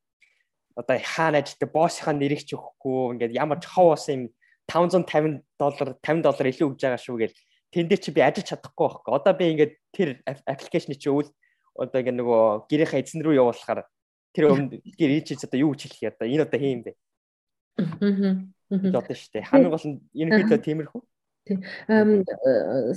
Одоо 0.77 0.97
хаана 1.01 1.41
ажилладаг 1.41 1.71
боссынхаа 1.73 2.13
нэрийг 2.17 2.45
ч 2.45 2.57
өгөхгүй. 2.57 3.17
Ингээд 3.17 3.37
ямар 3.37 3.61
ч 3.61 3.69
ховоос 3.69 4.09
юм 4.13 4.29
550 4.69 5.45
доллар 5.61 5.89
50 6.01 6.25
доллар 6.25 6.47
илүү 6.49 6.67
өгж 6.73 6.81
байгаа 6.81 7.01
шүү 7.01 7.17
гэл 7.21 7.37
тэн 7.73 7.89
дээр 7.89 8.01
чи 8.01 8.11
би 8.13 8.21
ажиллаж 8.25 8.49
чадахгүй 8.49 8.89
байхгүй. 8.89 9.13
Одоо 9.13 9.33
би 9.37 9.45
ингээд 9.53 9.73
тэр 9.93 10.09
аппликейшн 10.49 10.97
чи 10.97 11.09
өвөл 11.13 11.29
одоо 11.77 11.99
ингээд 12.01 12.19
нөгөө 12.21 12.43
гэрийнхээ 12.71 13.03
эзэн 13.03 13.21
рүү 13.21 13.35
явуулахаар 13.43 13.85
тэр 14.35 14.51
өмнө 14.51 14.83
гэр 14.99 15.11
ичиж 15.23 15.47
одоо 15.47 15.59
юу 15.63 15.73
гэж 15.73 15.81
хэлэх 15.87 16.03
юм 16.03 16.13
одоо 16.13 16.27
энэ 16.29 16.45
одоо 16.45 16.61
хийм 16.61 16.81
бэ. 16.83 16.93
Аа. 17.79 18.99
Одоо 18.99 19.15
шүү 19.15 19.33
дээ. 19.33 19.49
Хамгийн 19.49 19.73
гол 19.73 19.87
нь 19.87 19.99
энэ 20.13 20.51
хэд 20.51 20.65
тиймэрхүү. 20.67 21.03
Тийм. 21.45 21.61
Эм 21.93 22.25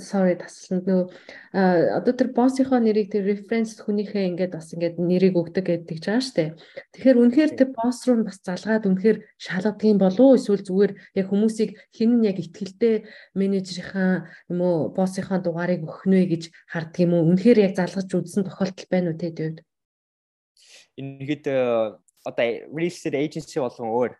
sorry 0.00 0.32
тасланд 0.40 0.88
нөө 0.88 1.12
одоо 2.00 2.12
тэр 2.16 2.32
боссийнхоо 2.32 2.80
нэрийг 2.80 3.12
тэр 3.12 3.28
reference 3.28 3.76
хүнийхээ 3.76 4.24
ингээд 4.24 4.56
бас 4.56 4.72
ингээд 4.72 4.96
нэрийг 4.96 5.36
өгдөг 5.36 5.68
гэдэг 5.68 5.98
ч 6.00 6.08
байгаа 6.08 6.24
штэ. 6.24 6.56
Тэгэхээр 6.96 7.20
үнэхээр 7.20 7.50
тэр 7.60 7.68
босс 7.76 8.08
руу 8.08 8.24
бас 8.24 8.40
залгаад 8.40 8.88
үнэхээр 8.88 9.18
шалгадгийн 9.36 10.00
болов 10.00 10.24
уу 10.24 10.38
эсвэл 10.40 10.64
зүгээр 10.64 10.92
яг 11.20 11.26
хүмүүсийг 11.28 11.76
хин 11.92 12.24
нь 12.24 12.24
яг 12.24 12.40
ихтгэлтэй 12.40 13.04
менежерийнхаа 13.36 14.32
юм 14.48 14.60
уу 14.64 14.96
боссийнхаа 14.96 15.44
дугаарыг 15.44 15.84
өгөх 15.84 16.08
нэ 16.08 16.24
гэж 16.32 16.42
харддаг 16.72 17.04
юм 17.04 17.12
уу? 17.20 17.28
Үнэхээр 17.28 17.68
яг 17.68 17.76
залгаж 17.76 18.08
үзсэн 18.08 18.48
тохиолдол 18.48 18.88
байна 18.88 19.12
уу 19.12 19.20
тэд 19.20 19.36
үед? 19.44 19.58
Ингээд 20.98 21.46
одоо 22.26 22.46
real 22.74 22.90
estate 22.90 23.18
agency 23.18 23.62
болгон 23.62 23.94
өөр 23.94 24.12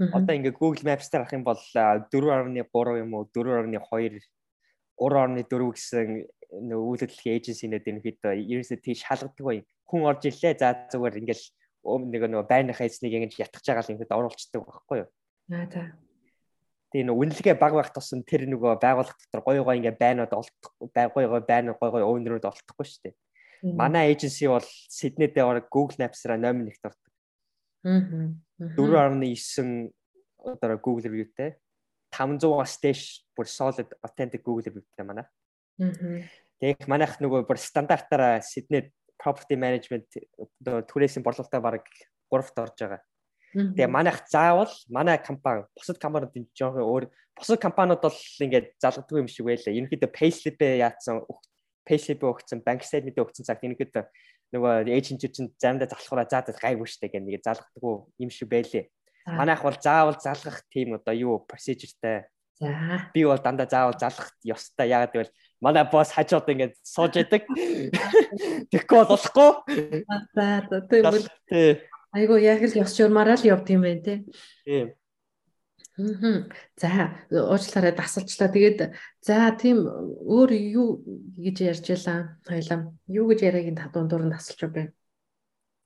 Одоо 0.00 0.32
ингээ 0.32 0.56
Google 0.56 0.84
Maps 0.88 1.12
дээр 1.12 1.28
авах 1.28 1.36
юм 1.36 1.44
бол 1.44 1.60
4.3 1.60 3.04
юм 3.04 3.12
уу 3.12 3.28
4.2 3.28 4.16
3.4 4.96 5.76
гэсэн 5.76 6.08
нөгөө 6.56 6.88
үйл 6.88 7.02
хөдлөлийн 7.04 7.36
эйженсинууд 7.36 7.84
ерөнхийдөө 7.84 8.32
ерөөсөө 8.32 8.78
тийш 8.80 9.04
шалгадаг 9.04 9.44
бай. 9.44 9.60
Хүн 9.84 10.08
орж 10.08 10.24
ирлээ. 10.24 10.56
За 10.56 10.72
зүгээр 10.88 11.20
ингээл 11.20 11.44
нэг 11.84 12.22
нөгөө 12.32 12.48
байрныхаа 12.48 12.88
эзнийг 12.88 13.12
ингэж 13.12 13.44
ятгах 13.44 13.60
жагаал 13.60 13.92
ингээд 13.92 14.16
оруулцдаг 14.16 14.64
байхгүй 14.64 15.04
юу? 15.04 15.08
Аа 15.52 15.68
за. 15.68 15.82
Тэгээ 16.96 17.06
нөгөө 17.06 17.20
үнэлгээ 17.20 17.56
баг 17.60 17.72
байх 17.76 17.92
тусам 17.92 18.24
тэр 18.24 18.48
нөгөө 18.48 18.80
байгууллага 18.80 19.20
дотор 19.20 19.44
гоё 19.44 19.62
гоё 19.68 19.78
ингээ 19.84 20.00
байнууд 20.00 20.32
олдох 20.32 20.72
гоё 20.90 21.28
гоё 21.28 21.44
байнууд 21.44 21.76
гоё 21.76 21.92
гоё 21.92 22.08
өвнөрүүд 22.08 22.48
олдохгүй 22.48 22.86
шүү 22.88 23.00
дээ. 23.04 23.14
Манай 23.62 24.12
эйженси 24.12 24.48
бол 24.48 24.64
Сиднейдээ 24.64 25.68
Google 25.68 25.96
Maps-аараа 26.00 26.38
номер 26.40 26.72
нэгт 26.72 26.84
ордог. 26.84 27.10
Аа. 27.84 28.32
4.9 28.76 29.92
одоо 30.38 30.78
Google 30.80 31.04
review-тэй 31.08 31.56
500-аас 32.12 32.80
дээш 32.80 33.02
бүр 33.36 33.46
solid 33.46 33.88
authentic 34.00 34.42
Google 34.42 34.64
review-тэй 34.64 35.04
манай. 35.04 35.26
Аа. 35.80 36.24
Тэгэх 36.60 36.88
манайх 36.88 37.20
нөгөө 37.20 37.44
бүр 37.48 37.58
стандартаараа 37.60 38.40
Sydney 38.44 38.92
property 39.20 39.56
management 39.56 40.08
түрээсийн 40.64 41.24
борлуулалтаа 41.24 41.60
баг 41.60 41.84
3-т 42.32 42.56
орж 42.60 42.76
байгаа. 42.80 43.00
Тэгээ 43.52 43.90
манайх 43.90 44.24
заавал 44.28 44.72
манай 44.88 45.18
компани 45.18 45.64
бусад 45.76 45.98
компаниуд 45.98 46.36
энэ 46.36 46.52
жоохон 46.54 46.84
өөр 46.84 47.04
бусад 47.36 47.60
компаниуд 47.60 48.00
бол 48.00 48.18
ингээд 48.40 48.76
залгадаг 48.80 49.20
юм 49.20 49.28
шиг 49.28 49.48
байлаа. 49.48 49.74
Ерөнхийдөө 49.74 50.10
payslip-ээ 50.14 50.80
яатсан 50.84 51.24
payslip 51.90 52.22
өгсөн, 52.22 52.62
bank 52.62 52.86
statement 52.86 53.18
өгсөн 53.18 53.42
цагт 53.42 53.66
ерөнхийдөө 53.66 54.06
нөгөө 54.54 54.90
эйжент 54.90 55.22
чинь 55.22 55.50
заримдаа 55.58 55.86
залхахаараа 55.90 56.26
заа 56.26 56.42
заа 56.42 56.58
гайгүй 56.58 56.86
штэ 56.86 57.10
гэх 57.10 57.22
нэг 57.22 57.42
залгадаг 57.42 57.82
юм 58.18 58.30
шиг 58.30 58.50
байлээ. 58.50 58.90
Манайх 59.26 59.62
бол 59.62 59.78
заавал 59.78 60.18
залгах 60.18 60.66
тийм 60.70 60.98
одоо 60.98 61.14
юу 61.14 61.38
процедуртай. 61.46 62.26
За. 62.58 63.10
Би 63.14 63.24
бол 63.24 63.38
дандаа 63.38 63.68
заавал 63.70 63.94
залгах 63.94 64.34
ёстой. 64.42 64.90
Яагаад 64.90 65.12
гэвэл 65.14 65.34
манай 65.62 65.86
босс 65.86 66.10
хажууд 66.10 66.50
ингээд 66.50 66.74
сууж 66.82 67.14
яадаг. 67.14 67.46
Тэгэхгүй 68.74 68.96
бол 68.98 69.12
болохгүй. 69.14 69.50
За 70.34 70.66
за 70.66 70.78
тийм. 70.90 71.78
Айгу 72.10 72.34
яг 72.42 72.58
л 72.66 72.74
ёс 72.74 72.90
журмаараа 72.98 73.38
л 73.38 73.46
явд 73.46 73.70
юм 73.70 73.86
байна 73.86 74.02
те. 74.02 74.14
Тийм. 74.66 74.98
За 76.76 77.18
уучлаарай 77.30 77.92
дасалчлаа. 77.92 78.48
Тэгээд 78.48 78.94
за 79.20 79.50
тийм 79.60 79.84
өөр 79.84 80.50
юу 80.54 80.88
гэж 81.36 81.56
ярьж 81.60 81.86
ялаа 81.90 82.40
хоёлаа. 82.46 82.92
Юу 83.06 83.28
гэж 83.28 83.40
яриаг 83.44 83.66
энэ 83.74 83.92
дундуур 83.92 84.24
нь 84.24 84.34
тасалж 84.34 84.70
байна. 84.70 84.92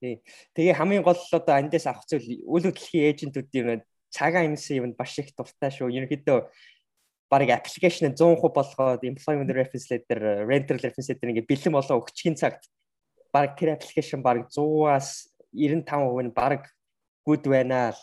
Тий. 0.00 0.22
Тэгээ 0.54 0.78
хамгийн 0.78 1.02
гол 1.02 1.18
одоо 1.18 1.54
андээс 1.56 1.86
авах 1.88 2.06
зүйл 2.06 2.44
үйл 2.44 2.68
хөдлөлийн 2.68 3.08
эйжентүүдийн 3.10 3.82
цагаан 4.12 4.54
юмсан 4.54 4.76
юм 4.78 4.92
баш 4.94 5.18
их 5.18 5.34
дуртай 5.34 5.72
шүү. 5.72 5.90
Ерөнхийдөө 5.90 6.38
баг 7.30 7.50
аппликейшн 7.50 8.14
100% 8.14 8.54
болгоод 8.54 9.02
employment 9.02 9.50
reference 9.50 9.90
letter, 9.90 10.46
rental 10.46 10.78
reference 10.78 11.08
letter 11.10 11.28
ингээ 11.32 11.50
бэлэн 11.50 11.74
болоо 11.74 11.98
өгчгийн 11.98 12.38
цагт 12.38 12.70
баг 13.34 13.58
тэр 13.58 13.74
аппликейшн 13.74 14.22
баг 14.22 14.46
100-аас 14.52 15.34
95% 15.50 16.28
нь 16.28 16.30
баг 16.30 16.70
good 17.26 17.42
байна 17.48 17.90
л 17.90 18.00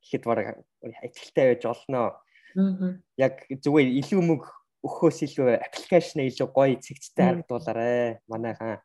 гэхэд 0.00 0.24
баг 0.24 0.64
ихтэй 0.82 1.54
байж 1.54 1.62
олноо. 1.66 2.18
Яг 3.16 3.46
зүгээр 3.48 3.88
илүү 4.02 4.20
мөнгө 4.22 4.48
өгөхөөс 4.82 5.18
илүү 5.30 5.48
аппликейшн 5.62 6.26
илүү 6.26 6.48
гоё 6.50 6.76
цэгцтэй 6.82 7.24
харагдуулаарэ 7.24 8.20
манайхаа. 8.26 8.82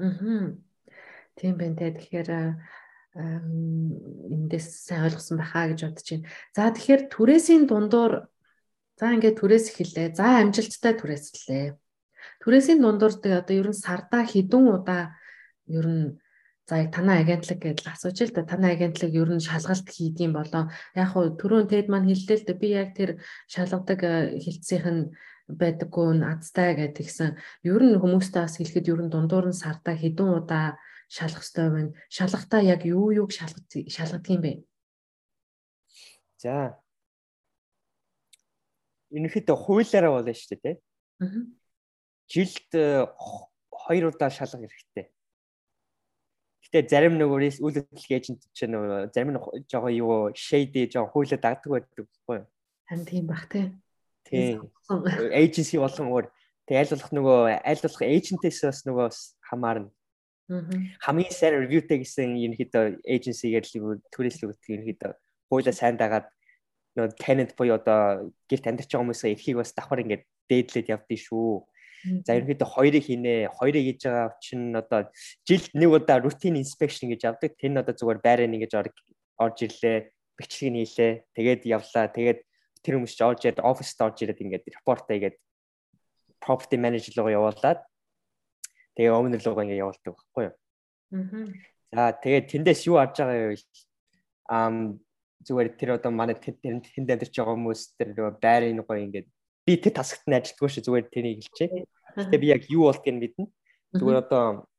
Аа. 0.00 0.56
Тийм 1.36 1.54
байна 1.60 1.76
те. 1.76 1.92
Тэгэхээр 1.92 2.30
эндээс 3.16 4.68
сайн 4.88 5.08
ойлгосон 5.08 5.40
байхаа 5.40 5.72
гэж 5.72 5.80
бодож 5.84 6.08
байна. 6.08 6.28
За 6.56 6.72
тэгэхээр 6.72 7.02
түрээсийн 7.12 7.64
дундуур 7.68 8.12
за 8.96 9.12
ингээд 9.12 9.40
түрээс 9.40 9.66
эхэллээ. 9.72 10.16
За 10.16 10.40
амжилттай 10.40 10.94
түрээслээ. 10.96 11.76
Түрээсийн 12.40 12.80
дундуур 12.80 13.12
одоо 13.12 13.54
ер 13.56 13.68
нь 13.72 13.76
сардаа 13.76 14.24
хідэн 14.24 14.64
удаа 14.72 15.16
ер 15.68 15.86
нь 15.88 16.04
За 16.66 16.82
яг 16.82 16.90
танай 16.90 17.22
агентлаг 17.22 17.62
гэдэл 17.62 17.94
асууж 17.94 18.18
л 18.26 18.34
да. 18.34 18.42
Танай 18.42 18.74
агентлаг 18.74 19.14
ер 19.14 19.30
нь 19.30 19.38
шалгалт 19.38 19.86
хийдгийм 19.86 20.34
болоо. 20.34 20.66
Яг 20.98 21.08
хуу 21.14 21.38
түрүүн 21.38 21.70
тед 21.70 21.86
маань 21.86 22.10
хэллээ 22.10 22.42
л 22.42 22.46
да. 22.50 22.54
Би 22.58 22.68
яг 22.74 22.90
тэр 22.98 23.22
шалгадаг 23.46 24.00
э, 24.02 24.34
хилцсийнх 24.42 24.90
нь 24.90 25.02
байдаггүй 25.46 26.26
азтай 26.26 26.74
гэдгийгсэн. 26.74 27.38
Ер 27.62 27.82
нь 27.86 27.94
хүмүүстэй 28.02 28.42
бас 28.42 28.58
хэлэхэд 28.58 28.90
ер 28.90 29.00
нь 29.06 29.12
дундуур 29.14 29.46
нь 29.46 29.54
сардаа 29.54 29.94
хэдэн 29.94 30.42
удаа 30.42 30.74
шалгах 31.06 31.46
ёстой 31.46 31.70
байна. 31.70 31.94
Шалгахтаа 32.10 32.60
яг 32.66 32.82
юу 32.82 33.14
юуг 33.14 33.30
шалгах 33.30 33.62
шалгадаг 33.70 34.26
юм 34.26 34.42
бэ? 34.42 34.52
За. 36.42 36.82
Энэхэд 39.14 39.54
хуулиараа 39.54 40.18
болно 40.18 40.34
шүү 40.34 40.58
дээ 40.58 40.74
тий 40.74 40.76
Жилд 42.26 42.70
э, 42.74 43.06
хоёр 43.70 44.10
удаа 44.10 44.34
шалгах 44.34 44.66
хэрэгтэй 44.66 45.14
Гэтэ 46.66 46.90
зарим 46.90 47.14
нөгөө 47.18 47.62
үйл 47.62 47.78
хөдлөлийн 47.78 48.18
эйжент 48.18 48.42
чинь 48.52 48.74
нөгөө 48.74 49.14
зарим 49.14 49.30
нь 49.34 49.40
жоохон 49.70 49.94
юу 49.94 50.30
shady 50.34 50.90
жоохон 50.90 51.12
хуулиа 51.14 51.38
дагдаг 51.38 51.70
байдаг 51.70 51.94
байхгүй 51.94 52.36
юу? 52.42 52.46
Харин 52.90 53.06
тийм 53.06 53.26
бах 53.26 53.46
тий. 53.46 53.70
Тийм. 54.26 54.66
Agency 55.30 55.78
болгон 55.78 56.10
өөр. 56.10 56.26
Тэг 56.66 56.76
аль 56.82 56.90
болох 56.90 57.12
нөгөө 57.14 57.38
аль 57.62 57.82
болох 57.86 58.02
agent-ээс 58.02 58.58
бас 58.66 58.80
нөгөө 58.82 59.08
хамаарна. 59.46 59.90
Хамгийн 61.02 61.30
сайн 61.34 61.58
reviewтэй 61.62 62.02
гэсэн 62.02 62.34
ерөнхийдөө 62.38 63.02
agency-гээр 63.06 63.66
л 63.66 63.78
өгдөг 64.50 64.70
ерөнхийдөө 64.74 65.12
хуулаа 65.50 65.74
сайн 65.74 65.98
дагаад 65.98 66.26
нөгөө 66.98 67.18
tenant 67.22 67.52
буюу 67.58 67.78
одоо 67.78 68.30
гэрт 68.50 68.66
амьдарч 68.66 68.90
байгаа 68.90 69.04
хүмүүсээ 69.04 69.34
эрхийг 69.34 69.58
бас 69.58 69.74
давхар 69.74 70.02
ингээд 70.02 70.24
дээдлээд 70.50 70.90
явдгийг 70.90 71.22
шүү. 71.22 71.66
За 72.24 72.36
ерөнхийдөө 72.36 72.68
хоёрыг 72.68 73.04
хийнэ. 73.06 73.50
Хоёрыг 73.56 73.82
хийж 73.86 74.00
байгаа 74.04 74.36
чинь 74.42 74.74
одоо 74.76 75.10
жилд 75.48 75.70
нэг 75.74 75.90
удаа 75.90 76.18
routine 76.20 76.60
inspection 76.60 77.10
гэж 77.10 77.22
авдаг. 77.24 77.56
Тэр 77.56 77.70
нь 77.72 77.80
одоо 77.80 77.94
зүгээр 77.96 78.20
байраа 78.20 78.48
нэг 78.48 78.68
гэж 78.68 78.72
орж 79.38 79.58
ирлээ. 79.64 80.12
Бичлэг 80.36 80.70
нь 80.72 80.80
хийлээ. 80.84 81.12
Тэгээд 81.34 81.62
явлаа. 81.66 82.06
Тэгээд 82.12 82.40
тэр 82.86 82.94
хүмүүс 83.00 83.14
ч 83.16 83.20
орж 83.26 83.40
ирээд 83.42 83.64
оффист 83.66 83.98
орж 83.98 84.16
ирээд 84.22 84.42
ингээд 84.44 84.64
репорт 84.70 85.10
хийгээд 85.10 85.36
property 86.38 86.78
manager 86.78 87.12
руу 87.18 87.34
явуулаад 87.34 87.82
тэгээ 88.94 89.10
owner 89.10 89.40
руу 89.42 89.58
ингээд 89.58 89.82
явуулдаг 89.82 90.12
байхгүй 90.14 90.44
юу. 90.46 90.54
Аа. 90.54 92.12
За 92.12 92.12
тэгээд 92.14 92.46
тэндээс 92.52 92.86
юу 92.86 93.02
авч 93.02 93.18
байгаа 93.18 93.50
вэ? 93.50 93.58
Ам 94.46 95.02
зүгээр 95.42 95.68
тэр 95.78 95.90
одоо 95.98 96.10
манай 96.14 96.38
тэнд 96.38 96.94
амьдарч 96.94 97.34
байгаа 97.34 97.54
хүмүүс 97.58 97.80
тэр 97.98 98.08
байрын 98.38 98.82
гоё 98.86 99.02
ингээд 99.06 99.28
би 99.66 99.74
тэр 99.76 99.92
тасагт 99.98 100.24
нь 100.30 100.38
ажилтгүй 100.38 100.68
шүү 100.70 100.84
зүгээр 100.86 101.06
тэрийг 101.10 101.42
хэлчихэ. 101.42 101.84
Гэтэ 102.16 102.36
би 102.38 102.46
яг 102.54 102.62
юу 102.70 102.86
болдгийг 102.86 103.18
мэднэ. 103.18 103.44
Зүгээр 103.98 104.22
одоо 104.22 104.70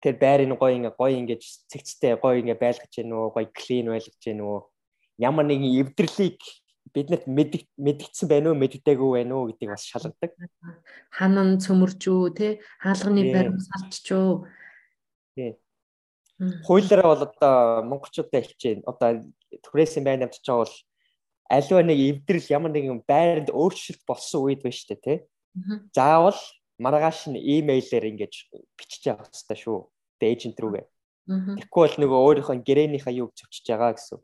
тэр 0.00 0.16
байрын 0.16 0.56
гоё 0.56 0.72
ингээ 0.76 0.94
гоё 0.96 1.12
ингээ 1.20 1.38
цэгцтэй 1.70 2.16
гоё 2.16 2.40
ингээ 2.40 2.56
байлгаж 2.56 2.92
гэнэ 2.92 3.12
үү 3.12 3.28
гоё 3.36 3.46
клин 3.52 3.92
байлгаж 3.92 4.16
гэнэ 4.24 4.42
үү 4.42 4.58
ямар 5.20 5.44
нэгэн 5.44 5.76
эвдэрлийг 5.80 6.40
биднэрт 6.94 7.26
мэдгдсэн 7.28 8.28
байна 8.28 8.52
уу 8.52 8.60
мэддэггүй 8.60 9.10
байна 9.12 9.34
уу 9.36 9.48
гэдгийг 9.50 9.70
бас 9.74 9.84
шалгадаг. 9.84 10.32
Ханан 11.12 11.58
цөмөржүү 11.60 12.20
те 12.36 12.48
хаалганы 12.80 13.22
барим 13.34 13.58
салччуу. 13.60 14.46
Тий. 15.34 15.58
Хуулиараа 16.64 17.08
бол 17.12 17.24
одоо 17.26 17.56
монголчуудаа 17.90 18.40
хэлчихээн. 18.40 18.86
Одоо 18.86 19.24
түрээсийн 19.64 20.04
байр 20.04 20.20
намтж 20.20 20.44
байгаа 20.44 20.64
бол 20.64 20.74
аливаа 21.50 21.84
нэг 21.86 21.98
эвдрэл 21.98 22.52
ямар 22.52 22.72
нэгэн 22.72 23.02
байранд 23.06 23.50
өөрчлөлт 23.50 24.02
болсон 24.06 24.40
үед 24.46 24.62
байна 24.62 24.76
шүү 24.76 24.88
дээ 24.92 25.02
тий. 25.04 25.18
Заавал 25.94 26.40
маргааш 26.78 27.32
нь 27.32 27.40
имэйлээр 27.40 28.10
ингэж 28.12 28.34
бичиж 28.76 29.02
явах 29.08 29.30
хэрэгтэй 29.30 29.58
шүү. 29.62 29.78
Тэгээ 30.20 30.32
эйжент 30.34 30.58
рүүгээ. 30.60 30.84
Тэгэхгүй 31.26 31.82
бол 31.82 31.96
нөгөө 32.02 32.20
өөрийнхөө 32.26 32.56
гэрээнийхээ 32.62 33.18
юуг 33.18 33.32
зөвчж 33.34 33.64
байгаа 33.66 33.96
гэсэн. 33.96 34.20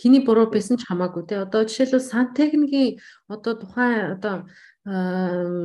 Хиний 0.00 0.24
буруу 0.24 0.48
байсан 0.48 0.80
ч 0.80 0.88
хамаагүй 0.88 1.28
те. 1.28 1.44
Одоо 1.44 1.68
жишээлбэл 1.68 2.00
сантехникийн 2.00 2.96
одоо 3.28 3.54
тухайн 3.60 4.16
одоо 4.16 4.48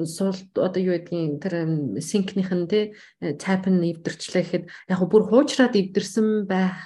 суул 0.03 0.35
одоо 0.59 0.81
юу 0.83 0.99
гэдгийг 0.99 1.39
тэр 1.39 1.55
синкнийх 2.03 2.51
нь 2.51 2.67
те 2.67 2.91
тайп 3.39 3.71
нь 3.71 3.95
эвдэрчлээ 3.95 4.43
гэхэд 4.43 4.65
яг 4.91 4.99
бүр 5.07 5.23
хуучраад 5.23 5.79
эвдэрсэн 5.79 6.51
байх 6.51 6.83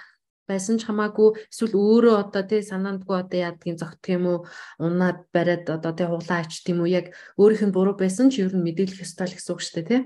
байсан 0.50 0.78
ч 0.78 0.86
хамаагүй 0.86 1.50
эсвэл 1.50 1.74
өөрөө 1.74 2.16
одоо 2.22 2.44
тий 2.46 2.62
санаандгүй 2.62 3.18
одоо 3.18 3.40
яадгийн 3.50 3.78
зогтг 3.82 4.06
юм 4.14 4.26
уу? 4.30 4.40
Унаад 4.80 5.26
бариад 5.34 5.66
одоо 5.70 5.94
тий 5.98 6.08
хуглаа 6.08 6.46
ачт 6.46 6.66
юм 6.70 6.86
уу? 6.86 6.90
Яг 6.90 7.14
өөрийнх 7.38 7.66
нь 7.70 7.76
буруу 7.76 7.98
байсан 7.98 8.30
ч 8.30 8.46
ер 8.46 8.54
нь 8.54 8.62
мэдээлэх 8.62 9.02
ёстой 9.02 9.28
л 9.30 9.36
гэсэн 9.36 9.54
үг 9.54 9.62
шүү 9.66 9.76
дээ 9.82 9.90
тий. 9.90 10.02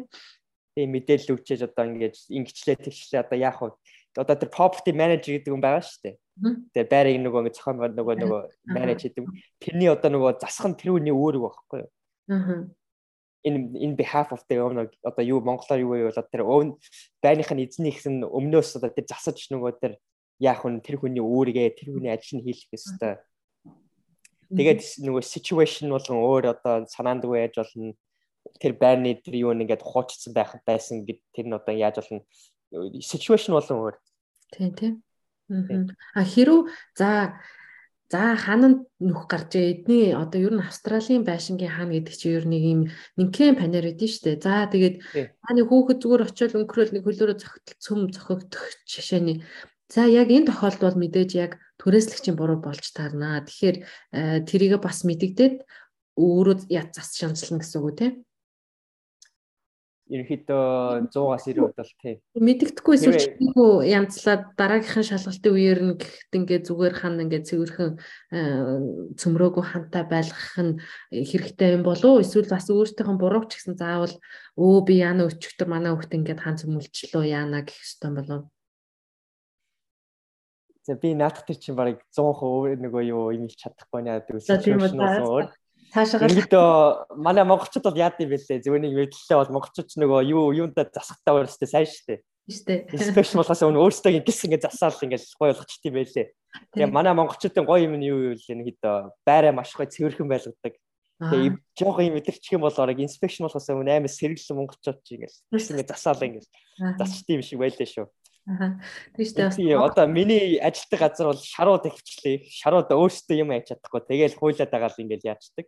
Тий 0.79 0.85
мэдээлэл 0.87 1.33
өгчээж 1.35 1.61
одоо 1.67 1.83
ингэж 1.91 2.15
ингэчлээ 2.31 2.77
тэгчлээ 2.79 3.23
одоо 3.23 3.37
яах 3.37 3.59
вэ? 3.59 3.75
Одоо 4.15 4.35
тэр 4.39 4.49
property 4.49 4.91
manager 4.95 5.31
гэдэг 5.35 5.51
хүн 5.51 5.63
байгаа 5.63 5.83
шүү 5.83 6.01
дээ. 6.07 6.15
Тэгээ 6.73 6.87
байрыг 6.87 7.19
нөгөө 7.19 7.39
ингэ 7.43 7.55
зохион 7.59 7.77
нөгөө 7.99 8.15
нөгөө 8.23 8.41
manage 8.73 9.03
гэдэг. 9.05 9.23
Тэрний 9.59 9.89
одоо 9.91 10.09
нөгөө 10.09 10.39
засах 10.39 10.71
нь 10.71 10.79
тэр 10.79 10.95
хүний 10.95 11.13
өөрөө 11.13 11.41
байхгүй 11.43 11.79
юу? 11.83 11.91
Аа 12.31 12.67
in 13.43 13.75
in 13.75 13.95
behalf 13.95 14.31
of 14.31 14.43
the 14.49 14.57
owner 14.59 14.91
одоо 15.03 15.23
юу 15.23 15.39
монголоор 15.41 15.79
юу 15.79 15.91
вэ? 15.95 16.11
Бол 16.11 16.27
тэр 16.31 16.43
байрных 17.23 17.51
нь 17.51 17.63
эзнийх 17.63 18.03
нь 18.05 18.23
өмнөөс 18.23 18.75
одоо 18.77 18.91
тэр 18.91 19.07
засаж 19.07 19.47
нөгөө 19.51 19.79
тэр 19.79 19.93
яах 20.39 20.65
вэ? 20.65 20.79
Тэр 20.81 20.97
хүний 20.99 21.21
үүргээ 21.21 21.75
тэр 21.75 21.93
хүний 21.93 22.11
ажил 22.11 22.39
нь 22.39 22.45
хийх 22.47 22.67
ёстой. 22.73 23.19
Тэгээд 24.49 24.81
нөгөө 25.05 25.23
situation 25.23 25.93
болгон 25.93 26.19
өөр 26.19 26.45
одоо 26.57 26.89
санаандгүй 26.89 27.45
яаж 27.45 27.61
болно? 27.61 27.93
Тэр 28.57 28.73
байрны 28.79 29.19
тэр 29.19 29.35
юу 29.45 29.53
нэгээд 29.53 29.85
хуучсан 29.85 30.33
байх 30.33 30.57
байсан 30.65 31.05
гэд 31.05 31.21
тэр 31.35 31.45
нь 31.51 31.57
одоо 31.59 31.75
яаж 31.75 32.01
болно? 32.01 32.25
situation 33.01 33.53
болон 33.53 33.77
өөр. 33.79 33.95
Тийм 34.53 34.71
тийм. 34.75 34.93
А 36.13 36.21
хэрүү 36.21 36.69
за 36.97 37.41
за 38.09 38.37
хаана 38.37 38.85
нүх 39.01 39.25
гарч 39.29 39.57
эдний 39.57 40.13
одоо 40.13 40.41
ер 40.41 40.53
нь 40.53 40.65
Австралийн 40.65 41.25
байшингийн 41.25 41.73
хаана 41.73 41.97
гэдэг 41.97 42.13
чинь 42.13 42.37
ер 42.37 42.45
нэг 42.45 42.63
юм 42.65 42.81
нэгэн 43.17 43.57
панер 43.57 43.85
байдэн 43.89 44.09
штэ. 44.09 44.41
За 44.41 44.69
тэгээд 44.69 45.01
хааны 45.41 45.61
хүүхэд 45.65 46.01
зүгээр 46.01 46.25
очиод 46.25 46.53
өнгөрөөл 46.57 46.93
нэг 46.93 47.03
хөлөөрөө 47.05 47.37
зохитол 47.37 47.77
цөм 47.81 47.99
зохигдох 48.13 48.65
жишээний 48.85 49.37
За 49.89 50.05
яг 50.05 50.29
энэ 50.29 50.53
тохиолдолд 50.53 51.01
мэдээж 51.01 51.31
яг 51.33 51.51
түрээслэгчийн 51.81 52.37
буруу 52.37 52.61
болж 52.61 52.93
таарнаа. 52.93 53.41
Тэгэхээр 53.41 53.77
э, 54.13 54.45
тэрийг 54.45 54.77
бас 54.77 55.01
мэдэгдээд 55.01 55.65
өөрөө 56.13 56.69
яд 56.69 56.93
зас 56.93 57.17
шанслна 57.17 57.57
гэсэн 57.57 57.81
үг 57.81 57.97
тийм. 57.97 58.13
Ерөнхийдөө 60.13 61.09
100-аас 61.09 61.45
90 61.45 61.73
удаа 61.73 61.85
тийм. 62.01 62.17
Мэдэгдэхгүй 62.37 62.95
эсвэл 62.97 63.17
чиггүй 63.17 63.89
янзлаад 63.93 64.57
дараагийнхын 64.57 65.05
шалгалтын 65.09 65.53
үеэр 65.57 65.81
нь 65.85 65.97
гэхэд 65.97 66.33
ингээ 66.37 66.59
зүгээр 66.65 66.95
хан 66.97 67.21
ингээ 67.25 67.45
цэвэрхэн 67.49 67.91
э, 68.33 68.41
цөмрөөгүй 69.17 69.65
хантай 69.69 70.05
байлгах 70.05 70.53
нь 70.57 70.81
хэрэгтэй 71.13 71.77
юм 71.77 71.85
болов 71.85 72.17
уу? 72.17 72.21
Эсвэл 72.25 72.49
бас 72.49 72.69
өөртөөхөн 72.73 73.21
бурууч 73.21 73.53
гэсэн 73.53 73.77
заавал 73.77 74.13
өө 74.53 74.77
би 74.85 75.01
яана 75.01 75.29
өчигдөр 75.29 75.69
манай 75.69 75.93
хүүхд 75.93 76.13
ингээд 76.17 76.41
хан 76.41 76.57
цөмөлчлөө 76.57 77.25
яана 77.29 77.61
гэх 77.61 77.77
хэвээр 77.77 78.17
болов 78.17 78.49
уу? 78.49 78.58
За 80.83 80.95
би 80.95 81.13
наадах 81.13 81.45
тэр 81.45 81.57
чинь 81.59 81.75
барыг 81.75 81.99
100% 82.15 82.79
нөгөө 82.79 83.03
юу 83.11 83.31
юм 83.35 83.47
хийж 83.47 83.67
чадахгүй 83.67 84.01
наа 84.03 84.23
гэдэг 84.23 84.43
situation 84.43 85.49
Цаашаа 85.89 86.29
Ингээд 86.29 86.53
манай 87.17 87.43
монголчууд 87.49 87.81
бол 87.81 87.97
яад 87.97 88.21
юм 88.21 88.29
бэлээ. 88.29 88.61
Зөвхөн 88.61 88.85
нэг 88.85 88.93
мэдлэлээ 88.93 89.37
бол 89.41 89.53
монголчууд 89.57 89.89
нөгөө 89.89 90.21
юу 90.29 90.53
юунда 90.53 90.85
засахтаа 90.85 91.41
өөрөөсөө 91.41 91.65
сайн 91.65 91.89
штэ. 91.89 92.21
Штэ. 92.45 92.93
Спешиал 92.93 93.41
болохоос 93.41 93.65
өмнө 93.65 93.81
өөрөөсөө 93.81 94.21
гис 94.21 94.45
ингээд 94.45 94.69
засаал 94.69 95.01
ингээд 95.01 95.25
гоё 95.33 95.49
болгочих 95.49 95.81
тийм 95.81 95.97
байлээ. 95.97 96.29
Тэгээ 96.77 96.93
манай 96.93 97.13
монголчуудын 97.17 97.65
гоё 97.65 97.89
юм 97.89 97.97
нь 97.97 98.05
юу 98.05 98.37
вэ 98.37 98.53
нэг 98.53 98.77
хэд 98.77 98.81
байраа 99.25 99.53
маш 99.53 99.73
гоё 99.73 99.89
цэвэрхэн 99.89 100.29
байлгадаг. 100.29 100.77
Тэгээ 101.19 101.57
жоохон 101.73 102.05
юм 102.05 102.15
мэдэрчих 102.21 102.53
юм 102.53 102.63
бол 102.63 102.77
орог 102.77 103.01
инспекшн 103.01 103.49
болохоос 103.49 103.69
өмнө 103.73 103.91
амар 103.91 104.13
сэргэлэн 104.13 104.57
монголчууд 104.61 105.01
чи 105.01 105.17
ингээд 105.17 105.35
ингээд 105.51 105.89
засаал 105.89 106.21
ингээд 106.21 106.47
засчих 107.01 107.33
юм 107.33 107.41
шиг 107.41 107.59
байлээ 107.59 107.89
шүү. 107.89 108.05
Аа. 108.49 108.81
Дээ. 109.13 109.53
Би 109.57 109.73
одоо 109.77 110.07
миний 110.09 110.57
ажилтдаг 110.57 110.99
газар 110.99 111.29
бол 111.29 111.37
шарууд 111.37 111.85
ихвчлээ. 111.85 112.49
Шарууд 112.49 112.89
өөрсдөө 112.89 113.37
юм 113.45 113.53
яаж 113.53 113.77
чадахгүй. 113.77 114.01
Тэгээл 114.09 114.39
хуйлаад 114.41 114.73
байгаа 114.73 114.89
л 114.89 115.01
ингээл 115.05 115.29
яачдаг. 115.37 115.65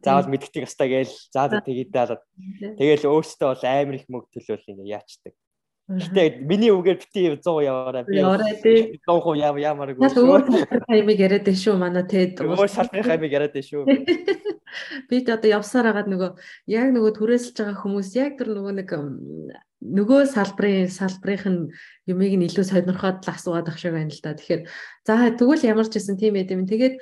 Заавал 0.00 0.32
мэддэг 0.32 0.64
ёстой 0.64 0.88
гээл 0.88 1.14
заа 1.28 1.60
тэгээд 1.60 1.90
даалаад. 1.92 2.22
Тэгээл 2.80 3.10
өөрсдөө 3.12 3.48
бол 3.52 3.64
амар 3.68 3.96
их 4.00 4.08
мөнгө 4.08 4.32
төлөөл 4.32 4.70
ингээ 4.72 4.96
яачдаг. 4.96 5.32
Гэтэ 5.84 6.40
миний 6.48 6.72
үгээр 6.72 6.96
бити 6.96 7.22
100 7.44 7.60
яваараа 7.60 8.08
би 8.08 8.16
яваарай 8.16 8.56
тий 8.64 8.96
100% 9.04 9.36
яв 9.36 9.56
ямаргүй 9.60 10.08
шүү. 10.08 10.80
Хаймыг 10.88 11.18
яриад 11.20 11.44
дээ 11.44 11.60
шүү 11.60 11.76
манай 11.76 12.08
тед. 12.08 12.40
Өөр 12.40 12.72
салбарын 12.72 13.04
хаймыг 13.04 13.28
яриад 13.28 13.52
дээ 13.52 13.68
шүү. 13.68 13.84
Бид 15.12 15.28
одоо 15.28 15.50
явсаар 15.60 15.92
хагаад 15.92 16.08
нөгөө 16.08 16.30
яг 16.72 16.88
нөгөө 16.88 17.12
түрээсэлж 17.20 17.56
байгаа 17.60 17.82
хүмүүс 17.84 18.08
яг 18.16 18.40
тэр 18.40 18.56
нөгөө 18.56 18.72
нэг 18.80 18.90
нөгөө 19.84 20.20
салбарын 20.32 20.88
салбарынх 20.88 21.44
нь 21.52 21.60
юмыг 22.08 22.32
нь 22.32 22.48
илүү 22.48 22.64
сонирхоод 22.64 23.20
л 23.20 23.28
асууад 23.28 23.68
ах 23.68 23.76
шиг 23.76 23.92
байна 23.92 24.08
л 24.08 24.24
да. 24.24 24.32
Тэгэхээр 24.32 24.62
за 25.04 25.14
тэгвэл 25.36 25.68
ямар 25.68 25.84
ч 25.84 26.00
гэсэн 26.00 26.16
тийм 26.16 26.40
байд 26.40 26.48
юм. 26.48 26.64
Тэгээд 26.64 26.96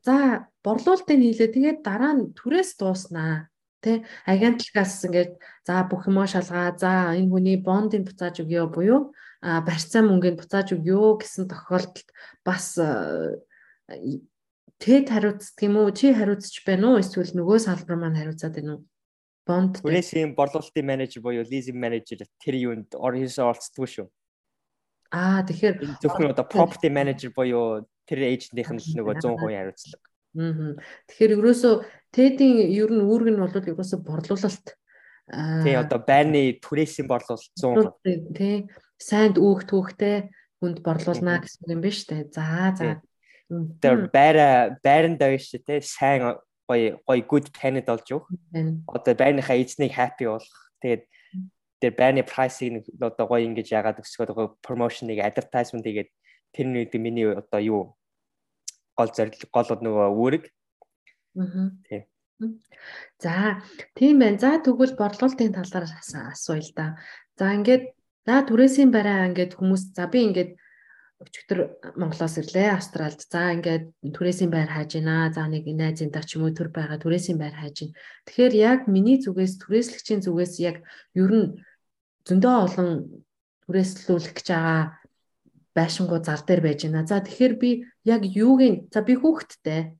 за 0.00 0.48
борлуулалтыг 0.64 1.20
хийлээ. 1.20 1.52
Тэгээд 1.52 1.78
дараа 1.84 2.16
нь 2.16 2.32
түрээс 2.32 2.80
дууснаа 2.80 3.52
Тэ 3.86 4.02
агентлагаас 4.26 5.06
ингээд 5.06 5.38
за 5.62 5.86
бүх 5.86 6.10
юмаа 6.10 6.26
шалгаа. 6.26 6.74
За 6.74 7.14
энэ 7.14 7.30
хүний 7.30 7.54
бондыг 7.62 8.02
буцааж 8.10 8.42
өгөө 8.42 8.66
буюу 8.74 9.14
а 9.46 9.62
барьцаа 9.62 10.02
мөнгөнд 10.02 10.42
буцааж 10.42 10.74
өгөө 10.74 11.22
гэсэн 11.22 11.46
тохиолдолд 11.46 12.08
бас 12.42 12.74
тэд 14.82 15.06
хариуцдаг 15.06 15.62
юм 15.62 15.78
уу? 15.78 15.94
Чи 15.94 16.10
хариуцж 16.10 16.66
байна 16.66 16.98
уу? 16.98 16.98
эсвэл 16.98 17.30
нөгөө 17.30 17.58
салбар 17.62 17.94
маань 17.94 18.18
хариуцаад 18.18 18.58
байна 18.58 18.72
уу? 18.74 18.82
Бонд 19.46 19.78
түрээсийн 19.78 20.34
борлуулалтын 20.34 20.82
менежер 20.82 21.22
буюу 21.22 21.46
лизинг 21.46 21.78
менежер 21.78 22.26
тэр 22.42 22.58
юунд 22.58 22.98
орхисоо 22.98 23.54
орцдгүй 23.54 23.86
шүү. 23.86 24.06
Аа 25.14 25.46
тэгэхээр 25.46 26.02
зөвхөн 26.02 26.34
одоо 26.34 26.42
property 26.42 26.90
manager 26.90 27.30
буюу 27.30 27.86
тэр 28.10 28.26
эйжентийнх 28.26 28.74
нь 28.74 28.82
л 28.82 28.98
нөгөө 28.98 29.22
100% 29.22 29.46
хариуцлага. 29.46 30.02
Тэгэхээр 30.36 31.36
ерөөсөө 31.40 31.74
TED-ийн 32.12 32.68
ер 32.68 32.90
нь 32.92 33.04
үүрэг 33.04 33.28
нь 33.32 33.40
бол 33.40 33.56
ерөөсөө 33.56 34.00
борлуулалт 34.04 34.66
тий 35.64 35.74
одоо 35.74 35.98
байрны 35.98 36.60
түрээсийн 36.62 37.08
борлуулалт 37.08 37.50
100% 37.58 38.36
тий 38.36 38.68
сайнд 39.00 39.40
үүх 39.40 39.66
түүхтэй 39.66 40.30
хүнд 40.60 40.84
борлуулна 40.84 41.40
гэсэн 41.42 41.72
юм 41.72 41.82
шүү 41.82 42.06
дээ. 42.12 42.22
За 42.30 42.72
за. 42.76 43.00
Тэр 43.80 44.08
байра 44.12 44.78
байранд 44.84 45.18
байж 45.18 45.50
тэ 45.50 45.80
сайн 45.80 46.38
гоё 46.68 47.00
гоё 47.02 47.22
good 47.26 47.50
candidate 47.50 47.90
болж 47.90 48.06
юу. 48.12 48.22
Одоо 48.86 49.14
байрныхаа 49.16 49.56
эзнийг 49.56 49.92
happy 49.92 50.30
болох. 50.30 50.56
Тэгээд 50.80 51.02
тэр 51.80 51.92
байрны 51.96 52.22
прайсыг 52.22 52.86
одоо 53.00 53.26
гоё 53.26 53.44
ингэж 53.44 53.72
яагаад 53.72 54.00
өсгөөд 54.00 54.30
гоё 54.32 54.48
промошныг 54.64 55.20
advertisement 55.20 55.84
хийгээд 55.84 56.10
тэр 56.54 56.66
нэг 56.70 56.94
миний 56.96 57.28
одоо 57.28 57.60
юу 57.60 57.82
гол 58.96 59.10
зорилго 59.12 59.46
гол 59.52 59.68
нөгөө 59.84 60.06
үүрэг. 60.16 60.44
Аа. 61.36 61.70
Тийм. 61.86 62.02
За 63.20 63.60
тийм 63.94 64.20
байна. 64.20 64.38
За 64.40 64.60
тэгвэл 64.60 64.96
борлуулалтын 64.96 65.52
талаар 65.56 65.86
асууя 65.86 66.60
л 66.60 66.72
да. 66.76 66.96
За 67.38 67.52
ингээд 67.56 67.92
за 68.26 68.44
түрээсийн 68.48 68.90
бараа 68.92 69.28
ингээд 69.28 69.56
хүмүүс 69.56 69.96
за 69.96 70.08
би 70.08 70.20
ингээд 70.28 70.50
өчигдөр 71.16 71.96
Монголоос 71.96 72.36
ирлээ 72.44 72.76
Австралид. 72.76 73.24
За 73.24 73.56
ингээд 73.56 73.88
түрээсийн 74.04 74.52
байр 74.52 74.68
хайж 74.68 75.00
гинэ. 75.00 75.32
За 75.32 75.48
нэг 75.48 75.64
найзын 75.64 76.12
даа 76.12 76.24
ч 76.28 76.36
юм 76.36 76.44
уу 76.44 76.52
төр 76.52 76.68
байгаа 76.68 77.00
түрээсийн 77.00 77.40
байр 77.40 77.56
хайж 77.56 77.88
гин. 77.88 77.92
Тэгэхээр 78.28 78.54
яг 78.56 78.80
миний 78.84 79.16
зүгээс 79.24 79.56
түрээслэгчийн 79.64 80.20
зүгээс 80.20 80.54
яг 80.60 80.84
ер 81.16 81.32
нь 81.32 81.56
зөндөө 82.28 82.54
олон 82.68 82.88
түрээслүүлэх 83.64 84.32
гэж 84.36 84.48
байгаа 84.52 84.80
байшингуу 85.72 86.20
зар 86.20 86.44
дээр 86.44 86.60
байж 86.60 86.84
байна. 86.84 87.08
За 87.08 87.24
тэгэхээр 87.24 87.54
би 87.56 87.70
яг 88.06 88.22
юугийн 88.22 88.86
за 88.94 89.02
би 89.02 89.18
хүүхэдтэй 89.18 89.98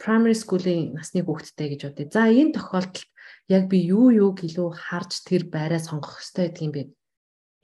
primary 0.00 0.34
school-ийн 0.34 0.96
насны 0.96 1.20
хүүхэдтэй 1.20 1.68
гэж 1.76 1.80
бодъё. 1.84 2.08
За 2.08 2.32
энэ 2.32 2.56
тохиолдолд 2.56 3.04
яг 3.52 3.68
би 3.68 3.78
юу 3.84 4.08
юуг 4.08 4.40
илүү 4.40 4.72
харж 4.72 5.28
тэр 5.28 5.46
байраа 5.52 5.82
сонгох 5.82 6.16
хэрэгтэй 6.16 6.48
гэдэг 6.48 6.64
юм 6.64 6.72
бэ? 6.72 6.82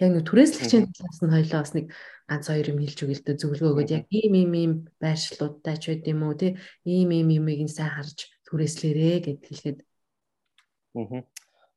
Яг 0.03 0.11
нэг 0.13 0.25
түрээслэгчийн 0.29 0.91
талаас 0.93 1.21
нь 1.23 1.33
хоёлоо 1.33 1.61
бас 1.63 1.73
нэг 1.73 1.87
ганц 2.29 2.45
хоёр 2.51 2.67
юм 2.69 2.79
хэлж 2.83 2.99
өгөл 3.01 3.23
дэ 3.25 3.33
зөвлөгөө 3.41 3.71
өгөөд 3.73 3.91
яг 3.97 4.05
ийм 4.11 4.35
ийм 4.35 4.53
ийм 4.53 4.73
байршлуудтай 5.01 5.77
ч 5.79 5.85
байд 5.95 6.05
юм 6.11 6.21
уу 6.27 6.35
тий? 6.35 6.59
Ийм 6.85 7.11
ийм 7.15 7.29
юмыг 7.33 7.61
нь 7.65 7.73
сайн 7.73 7.95
харж 7.97 8.29
түрээслээрээ 8.51 9.17
гэд 9.25 9.41
хэлэхэд. 9.47 9.79
Аа 10.99 11.25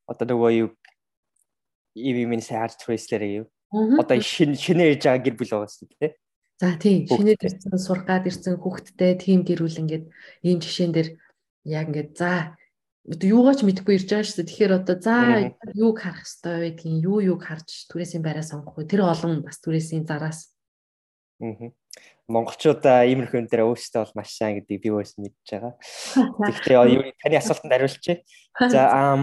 одоо 0.10 0.26
нөгөө 0.26 0.52
юу? 0.66 0.70
Ийм 1.94 2.18
ийм 2.28 2.42
сайн 2.42 2.66
харж 2.66 2.76
түрээслээрээ 2.82 3.32
юу? 3.44 3.48
Одоо 4.02 4.18
шинэ 4.18 4.56
шинэ 4.56 4.84
ирж 4.96 5.04
байгаа 5.06 5.24
гэр 5.24 5.36
бүл 5.38 5.52
байгаа 5.54 5.70
шүү 5.70 5.88
дээ. 6.00 6.12
За 6.58 6.74
тийм 6.82 7.06
шинээр 7.06 7.38
ирсэн 7.38 7.78
сурах 7.78 8.10
гад 8.10 8.26
ирсэн 8.26 8.58
хүүхэдтэй 8.58 9.14
тийм 9.22 9.46
гэр 9.46 9.62
бүл 9.62 9.82
ингээд 9.82 10.06
ийм 10.42 10.58
жишээн 10.58 10.92
дээр 10.94 11.10
яг 11.70 11.86
ингээд 11.94 12.12
за 12.18 12.58
одоо 13.06 13.28
юугаач 13.30 13.62
мэдэхгүй 13.62 13.96
ирж 14.02 14.10
байгаа 14.10 14.26
шүү 14.26 14.38
дээ. 14.42 14.50
Тэгэхээр 14.50 14.74
одоо 14.82 14.98
за 14.98 15.16
юуг 15.78 15.98
харах 16.02 16.26
хэрэгтэй 16.26 16.58
вэ 16.58 16.70
гэдгийг 16.76 17.06
юу 17.06 17.18
юуг 17.22 17.42
харж 17.46 17.88
түрээсийн 17.94 18.26
байраа 18.26 18.44
сонгох 18.44 18.76
вэ? 18.76 18.90
Тэр 18.90 19.06
олон 19.06 19.46
бас 19.46 19.62
түрээсийн 19.62 20.04
зараас. 20.10 20.52
Аа. 21.40 21.72
Монголчуудаа 22.28 23.08
иймэрхүү 23.08 23.48
дээр 23.48 23.64
өөрсдөө 23.64 24.02
бол 24.04 24.18
маш 24.20 24.36
сайн 24.36 24.60
гэдгийг 24.60 24.82
би 24.84 24.90
өөрөөс 24.92 25.16
мэдж 25.22 25.48
байгаа. 25.48 25.74
Тэгэхээр 26.52 26.92
юу 26.92 27.04
таны 27.22 27.38
асуултанд 27.40 27.72
хариулчих. 27.72 28.28
За 28.74 29.16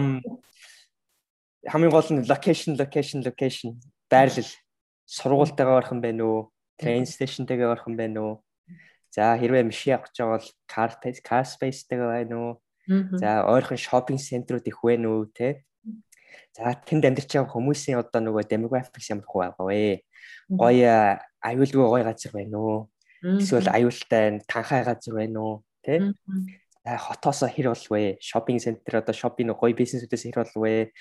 хамгийн 1.69 1.93
гол 1.93 2.09
нь 2.09 2.25
location 2.25 2.73
location 2.73 3.21
location 3.21 3.77
байрлал 4.09 4.49
сургуультайгаа 5.05 5.77
орох 5.77 5.93
юм 5.93 6.01
байна 6.01 6.23
уу? 6.25 6.41
Train 6.79 7.05
station-тэйгээ 7.07 7.71
орох 7.71 7.87
юм 7.87 7.95
байна 7.95 8.19
уу? 8.21 8.35
За 9.15 9.35
хэрвээ 9.39 9.63
машин 9.63 9.95
авах 9.95 10.11
гэж 10.11 10.15
байгаа 10.19 10.35
бол 10.35 10.49
car 10.67 10.89
space 10.91 11.21
car 11.23 11.45
space-тэйгээ 11.47 12.09
байна 12.11 12.35
уу? 12.35 12.53
За 13.17 13.47
ойрхон 13.47 13.79
shopping 13.79 14.19
center-ууд 14.19 14.67
их 14.67 14.79
байна 14.83 15.07
уу 15.09 15.25
те? 15.31 15.63
За 16.55 16.75
тэнд 16.75 17.07
амьдарч 17.07 17.31
байгаа 17.31 17.51
хүмүүсийн 17.51 17.99
одоо 17.99 18.19
нөгөө 18.23 18.43
demographics 18.47 19.07
ямар 19.11 19.27
байгаа 19.27 19.65
вэ? 19.65 20.03
Гоё 20.51 21.19
аюулгүй 21.43 21.83
гоё 21.83 22.03
газар 22.03 22.31
байна 22.35 22.57
уу? 22.59 22.77
Эсвэл 23.23 23.71
аюултай 23.71 24.39
танхай 24.47 24.83
газар 24.83 25.13
байна 25.15 25.39
уу? 25.39 25.55
Тэ? 25.83 26.11
За 26.85 26.97
хотоосоо 26.99 27.49
хэр 27.49 27.71
бол 27.71 27.87
вэ? 27.89 28.19
Shopping 28.19 28.59
center 28.59 28.99
одоо 28.99 29.15
shopping 29.15 29.49
гоё 29.55 29.73
бизнесүүдээс 29.73 30.23
хэр 30.27 30.39
бол 30.43 30.55
вэ? 30.63 30.91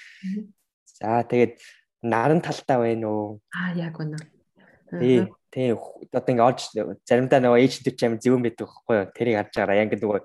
За 0.99 1.23
тэгээд 1.27 1.59
наран 2.03 2.41
талтай 2.41 2.79
байна 2.79 3.07
уу? 3.11 3.41
Аа 3.53 3.75
яг 3.75 3.99
үнэ. 4.01 4.19
Тий, 4.91 5.27
тий. 5.55 5.71
Одоо 6.11 6.31
ингээ 6.35 6.49
орж 6.51 6.61
заримдаа 7.07 7.39
нөгөө 7.39 7.63
эйжент 7.63 7.95
ч 7.95 8.03
амар 8.03 8.19
зөвөн 8.19 8.43
байдаг 8.43 8.67
байхгүй 8.67 8.95
юу? 8.99 9.07
Тэрийг 9.15 9.37
харж 9.39 9.53
байгаараа 9.55 9.79
яг 9.79 9.91
нөгөө 9.95 10.21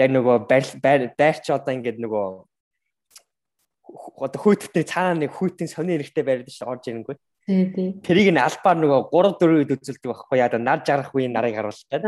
яг 0.00 0.10
нөгөө 0.16 0.36
байр 0.48 0.64
байрч 1.12 1.44
одоо 1.52 1.72
ингээ 1.76 2.00
нөгөө 2.00 2.26
одоо 4.24 4.40
хүйтгэвний 4.40 4.88
цаана 4.88 5.20
нэг 5.20 5.30
хүйтэн 5.36 5.68
сони 5.68 6.00
эрэхтэй 6.00 6.24
байрд 6.24 6.48
шүү 6.48 6.72
орж 6.72 6.88
ирэнгүүт. 6.88 7.20
Тий, 7.44 7.68
тий. 7.76 7.88
Тэрийг 8.00 8.32
нь 8.32 8.40
албаар 8.40 8.80
нөгөө 8.80 9.12
3 9.12 9.36
4 9.36 9.56
үед 9.60 9.72
үзүүлдэг 9.76 10.08
байхгүй 10.08 10.40
яа 10.40 10.48
нар 10.56 10.80
жаргах 10.80 11.12
үеийн 11.12 11.36
нарыг 11.36 11.52
харуулдаг. 11.60 12.00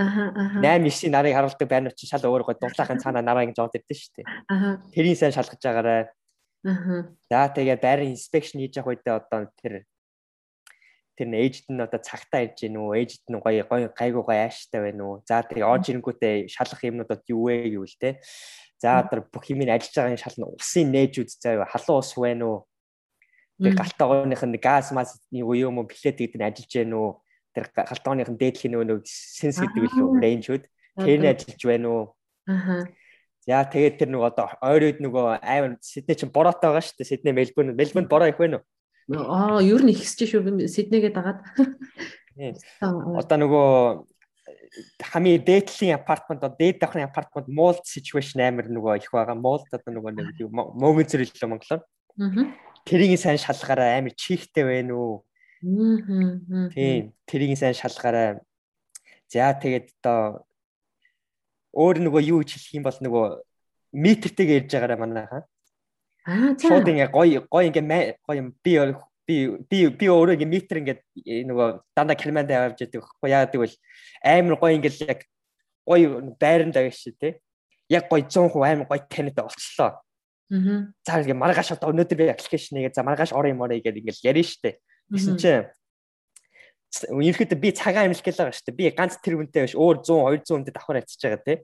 Аха, 0.00 0.32
аха. 0.32 0.64
8 0.64 0.88
9-ийн 0.88 1.12
нарыг 1.12 1.36
харуулдаг 1.36 1.68
байрнууд 1.68 1.92
чинь 1.92 2.08
шал 2.08 2.24
өөр 2.24 2.48
гоо 2.48 2.56
дулаахан 2.56 2.96
цаана 2.96 3.20
нараа 3.20 3.44
ингэж 3.44 3.60
аваад 3.60 3.76
ирдэ 3.76 3.92
шүү 3.92 4.12
дээ. 4.16 4.26
Аха. 4.48 4.80
Тэрийг 4.96 5.20
сайн 5.20 5.36
шалгаж 5.36 5.60
байгаарай. 5.60 6.08
Аа. 6.64 7.12
За 7.28 7.52
тэгээд 7.52 7.84
байрын 7.84 8.16
инспекшн 8.16 8.64
хийж 8.64 8.80
явах 8.80 8.96
үедээ 8.96 9.12
одоо 9.12 9.52
тэр 9.60 9.84
тэр 11.18 11.34
ээжд 11.34 11.66
нь 11.74 11.82
одоо 11.82 11.98
цагтаа 11.98 12.46
ирж 12.46 12.62
гин 12.62 12.78
үү 12.78 12.94
ээжд 13.02 13.26
нь 13.26 13.42
гоё 13.42 13.66
гоё 13.66 13.90
гайгүй 13.90 14.22
гоё 14.22 14.38
ааштай 14.46 14.80
байна 14.86 15.02
уу? 15.02 15.14
За 15.26 15.42
тэгээ 15.42 15.66
оож 15.66 15.84
ирэнгүүтээ 15.90 16.46
шалах 16.46 16.78
юмнуудад 16.86 17.26
юу 17.26 17.50
вэ 17.50 17.74
гэвэл 17.74 17.98
те? 17.98 18.22
За 18.78 19.02
одоо 19.02 19.26
бүх 19.26 19.50
юм 19.50 19.66
ажиллаж 19.66 19.90
байгаа 19.98 20.22
шал 20.22 20.38
нь 20.38 20.46
усын 20.54 20.86
нээжүүд 20.94 21.30
заа 21.42 21.66
халуун 21.66 21.98
ус 21.98 22.14
байна 22.14 22.44
уу? 22.46 22.58
Тэгээ 23.58 23.74
галтаагооных 23.74 24.42
нь 24.46 24.62
газ 24.62 24.94
мас 24.94 25.18
юу 25.34 25.58
юм 25.58 25.82
уу 25.82 25.90
плет 25.90 26.14
гэдэг 26.14 26.38
нь 26.38 26.46
ажиллаж 26.46 26.72
байна 26.78 26.96
уу 27.02 27.10
тэр 27.50 27.66
галтаагооных 27.74 28.30
нь 28.30 28.38
дээдлэх 28.38 28.70
нөгөө 28.70 29.02
сенс 29.02 29.58
гэдэг 29.58 29.82
үү 29.90 30.22
рейнжүүд 30.22 30.64
тэр 31.02 31.18
нь 31.18 31.30
ажиллаж 31.34 31.62
байна 31.66 31.86
уу? 31.90 32.04
Ааа 32.46 32.86
Яа 33.48 33.64
тэгээд 33.64 33.96
тэр 33.96 34.12
нэг 34.12 34.28
одоо 34.28 34.52
ойр 34.60 34.92
үед 34.92 35.00
нөгөө 35.00 35.40
амар 35.40 35.80
Сидней 35.80 36.20
чинь 36.20 36.28
бороотой 36.28 36.68
байгаа 36.68 36.84
шүү 36.84 37.00
дээ. 37.00 37.08
Сидней 37.08 37.32
Мельбурн 37.32 37.72
Мельбурн 37.72 38.04
бороо 38.04 38.28
их 38.28 38.36
байна 38.36 38.60
уу? 38.60 38.64
Аа 39.08 39.60
ер 39.64 39.80
нь 39.84 39.92
ихсэж 39.96 40.28
шүү 40.36 40.68
Сиднейгээ 40.68 41.12
дагаад. 41.16 41.40
Одоо 43.18 43.36
нөгөө 43.40 43.68
хамгийн 45.02 45.42
дээдлийн 45.42 45.96
апартмент 45.96 46.44
одоо 46.44 46.54
дээд 46.54 46.78
давхрын 46.78 47.08
апартмент 47.08 47.48
mold 47.48 47.82
situation 47.88 48.44
амар 48.44 48.68
нөгөө 48.68 49.00
их 49.00 49.10
байгаа. 49.10 49.34
Mold 49.34 49.66
одоо 49.72 49.90
нөгөө 49.96 50.12
нэг 50.12 50.28
мөнгөн 50.52 51.08
зэрэг 51.08 51.34
л 51.34 51.50
Монголоор. 51.56 51.82
Аа. 52.20 52.52
Тэрийг 52.84 53.18
сайн 53.18 53.40
шалгаараа 53.40 53.98
амар 53.98 54.14
чихтэй 54.14 54.64
байна 54.64 54.94
уу? 54.94 55.24
Тийм. 56.76 57.16
Тэрийг 57.26 57.58
сайн 57.58 57.74
шалгаараа. 57.74 58.44
За 59.26 59.50
тэгээд 59.56 59.98
одоо 59.98 60.46
өөр 61.74 61.96
нөгөө 62.06 62.22
юу 62.28 62.44
гэж 62.44 62.54
хэлэх 62.54 62.76
юм 62.78 62.84
бол 62.86 62.98
нөгөө 63.02 63.26
метртэйгээ 63.92 64.58
ярьж 64.62 64.70
байгаараа 64.72 65.00
манайхаа. 65.00 65.42
Аа 66.28 66.52
за. 66.52 66.68
Шууд 66.68 66.84
ингээ 66.84 67.08
гой 67.08 67.40
гой 67.48 67.64
ингээ 67.72 68.20
гой 68.28 68.38
би 68.60 68.76
би 69.24 69.36
би 69.64 69.78
би 69.88 70.06
өөрөө 70.12 70.36
ингээ 70.36 70.52
метр 70.52 70.76
ингээ 70.84 71.00
нөгөө 71.48 71.68
дандаа 71.96 72.16
километр 72.20 72.52
авч 72.52 72.84
яадаг 72.84 73.00
байхгүй 73.00 73.30
яадаг 73.32 73.58
бол 73.64 73.74
амар 74.20 74.56
гой 74.60 74.76
ингээ 74.76 75.08
яг 75.08 75.24
гой 75.88 76.00
байранд 76.36 76.76
авах 76.76 76.92
шиг 76.92 77.16
тий. 77.16 77.40
Яг 77.88 78.12
гой 78.12 78.28
100% 78.28 78.60
амар 78.60 78.84
гой 78.84 79.00
танид 79.08 79.40
болчлоо. 79.40 80.04
Аа. 80.52 80.92
За 81.00 81.24
ингээ 81.24 81.32
маргааш 81.32 81.80
одоо 81.80 81.96
өнөөдөр 81.96 82.16
би 82.20 82.28
аппликейшн 82.28 82.76
нэгээ 82.76 82.92
за 82.92 83.08
маргааш 83.08 83.32
орё 83.32 83.56
юм 83.56 83.64
орё 83.64 83.80
гэдэг 83.80 84.04
ингээ 84.04 84.28
ярина 84.28 84.44
штэ. 84.44 84.76
Гэсэн 85.08 85.40
чинь 85.40 85.64
Ерөнхийдөө 86.88 87.58
би 87.60 87.72
цагаан 87.76 88.12
гэлээ 88.16 88.48
байгаа 88.48 88.56
шүү 88.56 88.72
дээ. 88.72 88.80
Би 88.80 88.84
ганц 88.96 89.20
тэр 89.20 89.36
үнэтэй 89.36 89.68
биш 89.68 89.76
өөр 89.76 90.00
100 90.04 90.40
200 90.40 90.56
үнэтэй 90.56 90.72
давхар 90.72 91.00
ачиж 91.04 91.20
байгаа 91.20 91.44
тий. 91.44 91.58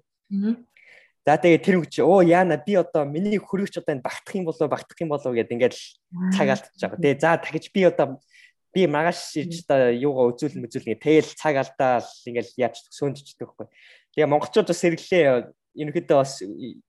За 1.24 1.40
тэгээ 1.40 1.64
тэр 1.64 1.76
хүн 1.80 1.88
чи 1.88 2.04
оо 2.04 2.20
яана 2.20 2.60
би 2.60 2.76
одоо 2.76 3.08
миний 3.08 3.40
хөрөгч 3.40 3.80
одоо 3.80 3.96
энэ 3.96 4.04
багтах 4.04 4.34
юм 4.36 4.44
болоо 4.44 4.68
багтах 4.68 4.98
юм 5.00 5.08
болоо 5.08 5.32
гэдээ 5.32 5.56
ингээд 5.56 5.74
цаг 6.36 6.48
алдчихж 6.52 6.80
байгаа. 6.84 7.00
Тэгээ 7.00 7.20
за 7.24 7.32
тагж 7.40 7.64
би 7.72 7.80
одоо 7.88 8.06
би 8.76 8.84
магаш 8.84 9.32
ирж 9.40 9.64
одоо 9.64 9.88
юугаа 9.88 10.36
үзүүлэн 10.36 10.60
мүзүүлнэ. 10.60 11.00
Тэгэл 11.00 11.32
цаг 11.32 11.56
алдаал 11.56 12.04
ингээд 12.28 12.48
яаж 12.60 12.76
сөөндчдөг 12.92 13.40
байхгүй. 13.40 13.66
Тэгээ 14.12 14.28
монголчууд 14.28 14.68
бас 14.68 14.80
сэргэлээ 14.84 15.24
ерөнхийдөө 15.80 16.18
бас 16.20 16.32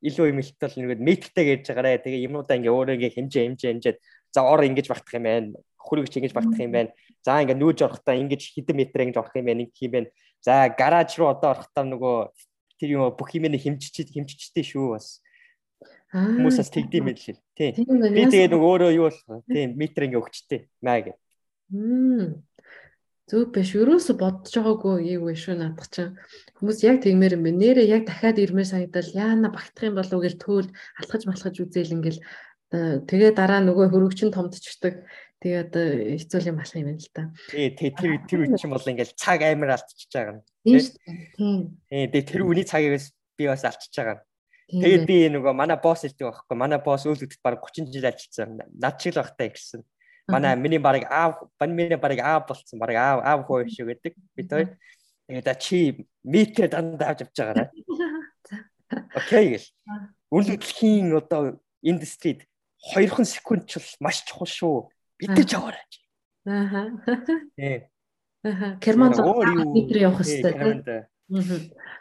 илүү 0.04 0.26
юм 0.36 0.40
хэлтэл 0.44 0.78
ерөнхийд 0.84 1.08
метртэй 1.08 1.46
гэж 1.56 1.64
байгаарэ. 1.72 2.04
Тэгээ 2.04 2.28
юмудаа 2.28 2.60
ингээ 2.60 2.76
өөрөө 2.76 2.96
ингээ 3.00 3.16
хэмжээ 3.16 3.44
хэмжээ 3.56 3.72
хэмжээд 3.72 3.98
за 4.36 4.42
ор 4.44 4.62
ингэж 4.68 4.88
багтах 4.92 5.16
юм 5.16 5.26
байна. 5.26 5.56
Хөрөгч 5.80 6.14
ингэж 6.20 6.34
багтах 6.36 6.60
юм 6.60 6.74
байна. 6.76 6.92
За 7.24 7.40
ингээ 7.40 7.56
нүүж 7.56 7.80
орохдоо 7.88 8.14
ингэж 8.20 8.42
хэдэн 8.52 8.76
метр 8.78 9.00
ингэж 9.08 9.18
орох 9.18 9.34
юм 9.40 9.48
байна 9.48 9.64
гэх 9.64 9.80
юм 9.80 9.94
байна. 9.96 10.10
За 10.44 10.70
гараж 10.70 11.10
руу 11.18 11.32
одоо 11.34 11.56
орохдоо 11.56 11.86
нөгөө 11.88 12.18
тэр 12.80 12.90
юм 12.96 13.12
бүх 13.16 13.30
юм 13.36 13.48
хэмжиж 13.52 14.12
хэмжижтэй 14.12 14.66
шүү 14.66 14.96
бас. 14.96 15.22
Хүмүүс 16.16 16.60
бас 16.62 16.72
тэгдэм 16.72 17.06
байл 17.12 17.20
л. 17.20 17.40
Тийм. 17.56 17.74
Би 18.14 18.24
тэгээ 18.30 18.52
нөгөө 18.52 18.70
өөрөө 18.72 18.92
юу 18.96 19.08
болох 19.10 19.44
тийм 19.52 19.76
метр 19.76 20.08
ингээ 20.08 20.22
өгчтэй 20.22 20.60
маа 20.80 21.00
гэ. 21.04 21.14
Зөв 23.26 23.50
биш. 23.52 23.74
Ерөөсө 23.74 24.14
бодож 24.16 24.54
байгаагүй 24.54 25.12
яг 25.12 25.22
вэ 25.26 25.34
шүү 25.34 25.58
наадах 25.58 25.90
чинь. 25.90 26.14
Хүмүүс 26.62 26.86
яг 26.86 27.02
тэгмээр 27.02 27.36
юм 27.36 27.44
бэ. 27.44 27.52
Нэрээ 27.58 27.90
яг 27.90 28.04
дахиад 28.06 28.38
ирмээр 28.38 28.70
санагдал 28.70 29.12
яана 29.18 29.50
багтах 29.50 29.90
юм 29.90 29.98
болов 29.98 30.22
гэл 30.22 30.38
төөл 30.38 30.70
алхаж 31.02 31.26
малхаж 31.26 31.58
үзээл 31.58 31.96
ингээл 31.98 32.22
тэгээ 33.10 33.32
дараа 33.34 33.66
нөгөө 33.66 33.90
хөрөгчин 33.90 34.30
томдчихдаг 34.30 35.10
Тэгээ 35.46 35.62
одоо 35.68 35.86
хэцүү 36.18 36.48
юм 36.48 36.58
болох 36.58 36.74
юм 36.74 36.88
байна 36.90 36.98
л 36.98 37.12
да. 37.14 37.24
Тий, 37.54 37.70
тий 37.76 37.90
тэр 37.94 38.18
тэр 38.26 38.40
үе 38.48 38.58
чинь 38.58 38.74
бол 38.74 38.82
ингээл 38.82 39.14
цаг 39.14 39.46
амар 39.46 39.76
алдчихж 39.76 40.10
байгаа 40.10 40.32
юм. 40.34 40.40
Тийм 40.66 40.80
шүү 40.82 40.98
дээ. 40.98 41.18
Тийм. 41.38 41.60
Тий, 41.86 42.06
тэгээ 42.10 42.26
тэр 42.26 42.42
үний 42.42 42.66
цагаас 42.66 43.14
би 43.38 43.46
бас 43.46 43.62
алдчихж 43.62 43.96
байгаа. 44.02 44.26
Тэгээд 44.66 45.04
би 45.06 45.18
нөгөө 45.30 45.54
манай 45.54 45.78
босс 45.78 46.02
хэлдэг 46.02 46.26
байхгүй. 46.26 46.58
Манай 46.58 46.82
босс 46.82 47.06
үүлдэхэд 47.06 47.42
баг 47.46 47.62
30 47.62 47.94
жил 47.94 48.10
ажилласан. 48.10 48.66
Над 48.74 48.98
шиг 48.98 49.14
л 49.14 49.22
багтаа 49.22 49.50
гэсэн. 49.54 49.82
Манай 50.26 50.58
миний 50.58 50.82
баг 50.82 51.06
аав, 51.06 51.46
миний 51.62 51.94
баг 52.02 52.18
аав 52.18 52.50
болцсон. 52.50 52.82
Баг 52.82 52.98
аав 52.98 53.22
аав 53.22 53.46
хөө 53.46 53.70
шүү 53.70 53.94
гэдэг. 53.94 54.14
Бид 54.34 54.50
хоёр. 54.50 54.74
Тэгээд 55.30 55.62
чи 55.62 56.10
метр 56.26 56.66
дандаа 56.66 57.14
авч 57.14 57.30
авч 57.30 57.38
байгаарай. 57.38 57.70
Окей 59.22 59.46
гэл. 59.54 59.70
Үлдэхийн 60.34 61.14
одоо 61.14 61.62
индустрид 61.86 62.50
2хан 62.90 63.26
секунд 63.26 63.70
ч 63.70 63.78
маш 64.02 64.26
чухал 64.26 64.50
шүү. 64.50 64.90
Битэж 65.22 65.62
аваарай. 65.62 65.86
Ааха. 66.46 66.82
Тий. 67.54 67.86
Ааха. 68.46 68.78
Керманд 68.80 69.18
метр 69.74 69.98
явах 69.98 70.22
хэрэгтэй. 70.22 71.10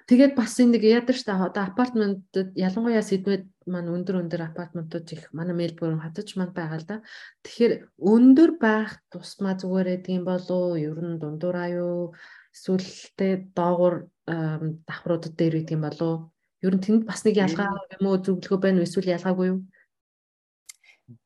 Тэгээд 0.04 0.36
бас 0.36 0.60
нэг 0.60 0.84
яадаг 0.84 1.16
штэ 1.16 1.32
одоо 1.32 1.64
апартментууд 1.64 2.52
ялангуяа 2.52 3.00
Сиднейд 3.00 3.48
маань 3.64 3.88
өндөр 3.88 4.20
өндөр 4.20 4.52
апартментууд 4.52 5.08
их 5.16 5.32
манай 5.32 5.56
Мельбурн 5.56 6.04
хатаж 6.04 6.36
манд 6.36 6.52
байгаа 6.52 6.76
л 6.76 6.84
да. 6.84 6.96
Тэгэхээр 7.40 7.88
өндөр 7.96 8.60
байх 8.60 9.00
тусмаа 9.08 9.56
зүгээр 9.56 10.04
эдгийн 10.04 10.28
болов 10.28 10.76
ер 10.76 11.00
нь 11.00 11.16
дундуураа 11.16 11.72
юу 11.72 12.12
эсвэл 12.52 12.84
тэ 13.16 13.48
доогуур 13.56 14.12
давхруудад 14.28 15.32
дээр 15.40 15.64
үгдгийн 15.64 15.80
болов 15.80 16.28
ер 16.60 16.74
нь 16.76 16.84
тэнд 16.84 17.08
бас 17.08 17.24
нэг 17.24 17.40
ялгаа 17.40 17.72
юм 17.96 18.04
уу 18.04 18.20
зөвлөгөө 18.20 18.60
байна 18.60 18.84
уу 18.84 18.88
эсвэл 18.88 19.16
ялгаагүй 19.16 19.46
юу? 19.56 19.64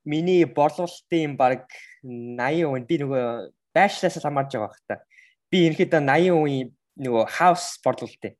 Миний 0.06 0.46
борлуулалтын 0.46 1.34
баг 1.34 1.66
80% 2.06 2.86
би 2.86 2.96
нөгөө 3.02 3.50
байшлаас 3.74 4.22
хамаарж 4.22 4.54
байгаа 4.54 4.74
хта. 4.74 4.96
Би 5.48 5.64
ерөнхийдөө 5.68 6.02
80% 6.04 6.72
нөгөө 6.98 7.24
хаус 7.30 7.64
борлуулалт. 7.84 8.34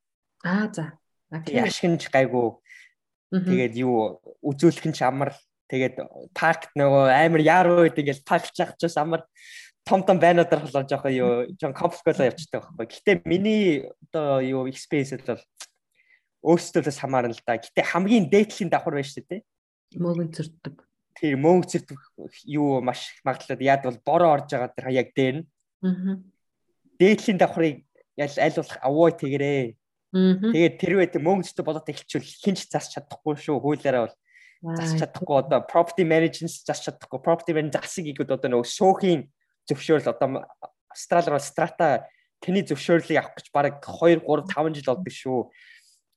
Аа 0.45 0.67
за. 0.73 0.99
Тэгээ 1.29 1.65
ашигч 1.65 2.09
гайгүй. 2.09 2.57
Тэгээд 3.29 3.75
юу 3.85 4.19
үзүүлэх 4.41 4.89
нь 4.89 4.97
ч 4.97 5.05
амар 5.05 5.37
тэгээд 5.69 6.01
паркт 6.33 6.73
нөгөө 6.73 7.13
амар 7.13 7.41
яаруу 7.45 7.85
үед 7.85 7.97
ингээл 8.01 8.25
парклах 8.25 8.73
ч 8.75 8.89
бас 8.89 8.97
амар 8.97 9.21
том 9.85 10.01
том 10.01 10.17
байнуудаар 10.17 10.65
холоо 10.65 10.83
жоохон 10.85 11.13
юу 11.13 11.31
жон 11.61 11.73
комплексголоо 11.73 12.29
явчихдаг 12.29 12.73
байхгүй. 12.73 12.89
Гэтэ 12.89 13.11
миний 13.29 13.85
одоо 14.09 14.41
юу 14.41 14.65
experience 14.65 15.21
бол 15.25 15.41
өөрсдөөс 16.41 16.97
хамаарна 16.99 17.33
л 17.33 17.41
да. 17.45 17.61
Гэтэ 17.61 17.85
хамгийн 17.85 18.29
дээдлийн 18.33 18.69
давхар 18.73 18.97
байна 18.97 19.09
шүү 19.09 19.25
дээ. 19.29 19.41
Мөнгө 19.97 20.25
зөрдөг. 20.33 20.75
Тийм 21.17 21.41
мөнгө 21.45 21.67
зөрдөг 21.69 21.99
юу 22.49 22.81
маш 22.81 23.21
магадлал 23.25 23.61
яад 23.61 23.85
бол 23.85 23.99
бороо 24.05 24.29
орж 24.37 24.49
байгаа 24.53 24.73
тэр 24.73 24.85
хаяг 24.89 25.09
дээр 25.13 25.35
нь. 25.41 25.45
Аа. 25.85 26.17
Дээдлийн 26.99 27.39
давхрыг 27.39 27.87
ял 28.19 28.35
аль 28.37 28.57
болох 28.59 28.77
аваа 28.83 29.09
тэгэрээ. 29.15 29.63
Тэгээд 30.11 30.75
тэрвээ 30.81 31.07
тэг 31.15 31.23
мөнгөчтэй 31.23 31.63
болоод 31.63 31.87
эхэлчихвэл 31.87 32.37
хинч 32.43 32.67
засч 32.67 32.99
чадахгүй 32.99 33.39
шүү. 33.39 33.63
Хуулиараа 33.63 34.11
бол 34.11 34.15
засч 34.75 34.99
чадахгүй 34.99 35.35
одоо 35.39 35.63
property 35.63 36.03
management 36.03 36.51
засч 36.51 36.91
чадахгүй. 36.91 37.23
Property 37.23 37.55
management 37.55 37.79
засыг 37.79 38.05
ихэд 38.11 38.35
одоо 38.35 38.49
нөгөө 38.51 38.67
шуухийн 38.67 39.31
зөвшөөрөл 39.69 40.11
одоо 40.11 40.43
Австрали 40.89 41.31
бол 41.31 41.45
страта 41.45 42.09
тэний 42.41 42.65
зөвшөөрлийг 42.65 43.21
авах 43.21 43.37
гэж 43.37 43.47
бараг 43.53 43.79
2 43.85 44.25
3 44.25 44.49
5 44.49 44.75
жил 44.75 44.89
болдог 44.89 45.13
шүү. 45.13 45.39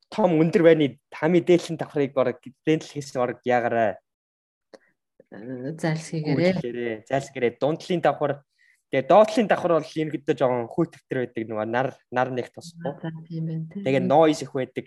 Том 0.09 0.41
өндөр 0.41 0.63
байны 0.65 0.99
хамгийн 1.13 1.45
дээдлийн 1.45 1.79
давхрыг 1.79 2.17
бараг 2.17 2.41
рентл 2.67 2.89
хийсэн 2.89 3.21
бараг 3.21 3.39
яагараа 3.45 4.01
зайлсхийгээрээ. 5.33 7.09
Зайлсхийгээрээ 7.09 7.57
дундлын 7.61 8.01
давхар 8.01 8.45
Тэгээ 8.93 9.09
доотлын 9.09 9.49
давхар 9.49 9.73
бол 9.81 9.89
ерөнхийдөө 9.89 10.37
жоохон 10.37 10.69
хүүтвтер 10.69 11.19
байдаг 11.25 11.45
нөгөө 11.49 11.67
нар 11.73 11.89
нар 12.13 12.29
нэг 12.29 12.53
тусахгүй. 12.53 12.93
Тийм 13.25 13.45
байна 13.49 13.65
тийм. 13.73 13.85
Тэгээ 13.89 14.05
noise 14.05 14.45
их 14.45 14.53
байдаг. 14.53 14.87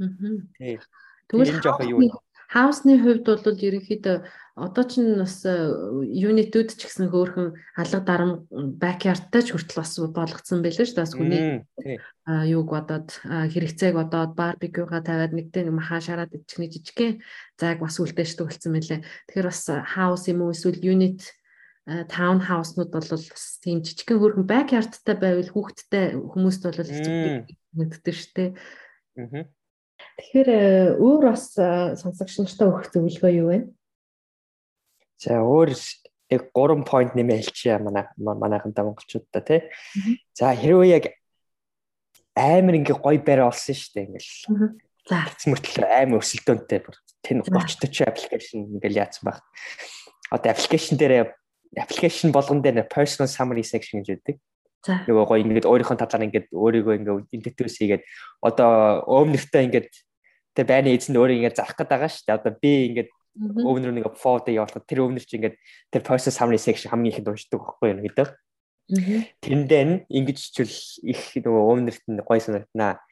Аа. 0.00 0.08
Тийм. 0.56 0.80
Тэгвэл 1.28 1.60
жоохон 1.60 1.92
юу 1.92 2.00
хаусны 2.48 2.96
хувьд 2.96 3.28
бол 3.28 3.44
ерөнхийдөө 3.44 4.16
одоо 4.56 4.84
ч 4.88 5.04
бас 5.20 5.44
юнитүүд 5.44 6.68
ч 6.72 6.88
гэсэн 6.88 7.12
хөөхөн 7.12 7.52
алга 7.76 8.00
дарам 8.00 8.48
backyard-тай 8.80 9.44
ч 9.44 9.52
хүртэл 9.52 9.76
бас 9.76 9.92
болгоцсон 10.00 10.64
байлээ 10.64 10.88
шүү 10.88 10.96
дээ. 10.96 11.04
Бас 11.04 11.12
хүний 11.12 11.44
юуг 12.48 12.72
бодоод 12.72 13.08
хэрэгцээг 13.52 13.94
бодоод 14.00 14.32
барбекюга 14.32 15.04
тавиад 15.04 15.36
нэгтэй 15.36 15.68
махаа 15.68 16.00
шараад 16.00 16.32
ичихний 16.32 16.72
жижигхэн 16.72 17.20
зайг 17.60 17.84
бас 17.84 18.00
үлдээжтэй 18.00 18.44
болсон 18.48 18.72
байлээ. 18.72 19.04
Тэгэхээр 19.28 19.48
бас 19.52 19.62
хаус 19.68 20.24
юм 20.32 20.48
уу 20.48 20.56
эсвэл 20.56 20.80
unit 20.80 21.37
таун 21.88 22.40
хауснууд 22.44 22.92
бол 22.92 23.08
бас 23.08 23.44
тийм 23.64 23.80
жижигхэн 23.80 24.20
хөрхөн 24.20 24.44
backyard-тай 24.44 25.16
байвал 25.16 25.48
хүүхдтэй 25.48 26.20
хүмүүст 26.20 26.62
бол 26.68 26.80
мэддэг 27.80 28.14
шүү 28.14 28.32
дээ. 28.36 28.50
Тэгэхээр 30.20 30.50
өөр 31.00 31.22
бас 31.24 31.56
сонсогч 31.56 32.34
нартай 32.44 32.68
өгөх 32.68 32.92
зөвлөгөө 32.92 33.32
юу 33.40 33.48
вэ? 33.48 33.58
За 35.16 35.40
өөр 35.40 35.72
яг 36.28 36.42
3 36.52 36.84
point 36.84 37.16
нэмээ 37.16 37.40
хэлчихье 37.40 37.80
манай 37.80 38.04
манайхантай 38.20 38.84
монголчуудаа 38.84 39.42
тий. 39.42 39.64
За 40.36 40.52
хэрвээ 40.52 40.92
яг 40.92 41.04
амар 42.36 42.76
ингээ 42.78 43.00
гоё 43.00 43.18
барай 43.24 43.48
олсон 43.48 43.74
шүү 43.74 43.92
дээ 43.96 44.06
ингээл. 44.12 44.76
За 45.08 45.24
мөртлөө 45.48 45.88
амар 45.88 46.20
өсөлтөөнтэй 46.20 46.80
бүр 46.84 46.96
тэн 47.24 47.42
30 47.48 47.80
40 47.80 48.12
аппликейшн 48.12 48.76
ингээл 48.76 49.00
яатсан 49.02 49.24
баг. 49.24 49.40
Одоо 50.30 50.52
аппликейшн 50.52 51.00
дээр 51.00 51.34
application 51.76 52.32
болгон 52.32 52.62
дээр 52.62 52.88
personal 52.88 53.28
summary 53.28 53.64
section 53.64 54.04
гэж. 54.04 54.38
За. 54.86 55.02
Нөгөө 55.10 55.24
гоё 55.26 55.42
ингээд 55.42 55.66
өөрийнхөө 55.66 55.98
талаар 55.98 56.26
ингээд 56.30 56.46
өөрийгөө 56.54 56.94
ингээд 57.02 57.34
introduce 57.34 57.82
хийгээд 57.82 58.02
одоо 58.46 59.02
өвнөртөө 59.10 59.62
ингээд 59.66 59.90
тэр 60.54 60.66
байрны 60.70 60.94
эзэнд 60.94 61.18
өөрөө 61.18 61.36
ингээд 61.42 61.58
зарах 61.58 61.74
гээд 61.74 61.90
байгаа 61.90 62.10
шүү 62.14 62.24
дээ. 62.30 62.38
Одоо 62.38 62.52
би 62.62 62.72
ингээд 62.94 63.10
өвнөр 63.38 63.92
нэг 63.98 64.06
forward 64.14 64.46
явуулахад 64.46 64.86
тэр 64.86 65.02
өвнөр 65.02 65.24
чи 65.26 65.34
ингээд 65.38 65.56
тэр 65.90 66.02
personal 66.06 66.34
summary 66.38 66.62
section 66.62 66.94
хамгийн 66.94 67.10
ихэд 67.10 67.26
уншдаг 67.26 67.58
байхгүй 67.58 67.90
юу 67.90 68.02
гэдэг. 68.06 68.28
Тэрэндээ 69.42 70.06
ингэж 70.06 70.38
чил 70.54 70.70
их 71.04 71.22
нөгөө 71.34 71.62
өвнөрт 71.74 72.04
нь 72.06 72.22
гоё 72.22 72.38
санагдана. 72.38 73.02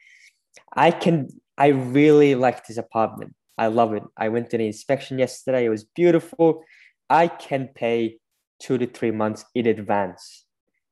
I 0.71 0.95
can 0.95 1.27
I 1.59 1.75
really 1.75 2.35
like 2.35 2.63
this 2.63 2.79
apartment. 2.79 3.35
I 3.57 3.67
love 3.67 3.93
it. 3.93 4.03
I 4.15 4.29
went 4.29 4.49
to 4.51 4.57
the 4.57 4.67
inspection 4.67 5.19
yesterday. 5.19 5.65
It 5.65 5.73
was 5.73 5.83
beautiful. 5.83 6.63
I 7.09 7.27
can 7.27 7.69
pay 7.73 8.19
two 8.59 8.77
to 8.77 8.87
three 8.87 9.11
months 9.11 9.45
in 9.53 9.67
advance. 9.67 10.45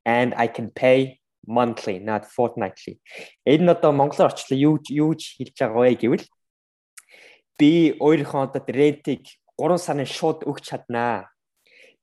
And 0.06 0.34
I 0.36 0.48
can 0.48 0.70
pay 0.70 1.20
monthly, 1.48 2.00
not 2.00 2.26
fortnightly. 2.26 3.00
Энэ 3.46 3.72
одоо 3.72 3.92
монголоор 3.92 4.34
орчлоо 4.34 4.58
юу 4.58 4.80
юу 4.90 5.14
хэлж 5.14 5.56
байгаа 5.58 5.82
вэ 5.82 5.96
гэвэл 6.02 6.26
би 7.60 7.72
өөрийнхөө 8.00 8.42
одоо 8.50 8.62
рентийг 8.68 9.24
3 9.58 9.78
сарын 9.78 10.06
шууд 10.06 10.44
өгч 10.50 10.64
чаднаа. 10.70 11.30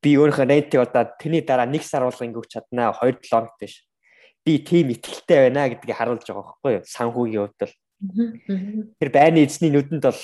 Би 0.03 0.17
өөрийнхөө 0.17 0.47
рентийг 0.49 0.83
одоо 0.83 1.11
тэрний 1.21 1.43
дараа 1.43 1.67
1 1.67 1.83
сар 1.83 2.03
болгон 2.07 2.35
өгч 2.35 2.51
чаднаа. 2.55 2.95
2 3.03 3.23
7 3.23 3.31
хоног 3.31 3.55
биш. 3.61 3.87
Би 4.45 4.59
тийм 4.59 4.91
итгэлтэй 4.95 5.51
байна 5.51 5.71
гэдгийг 5.71 5.99
харуулж 5.99 6.27
байгаа 6.27 6.43
байхгүй 6.43 6.73
юу? 6.79 6.83
Санхүүгийн 6.87 7.43
хувьд 7.47 7.59
бол 7.63 7.75
Тэр 8.03 9.11
байрны 9.15 9.47
эзний 9.47 9.71
нүдэнд 9.71 10.03
бол 10.03 10.19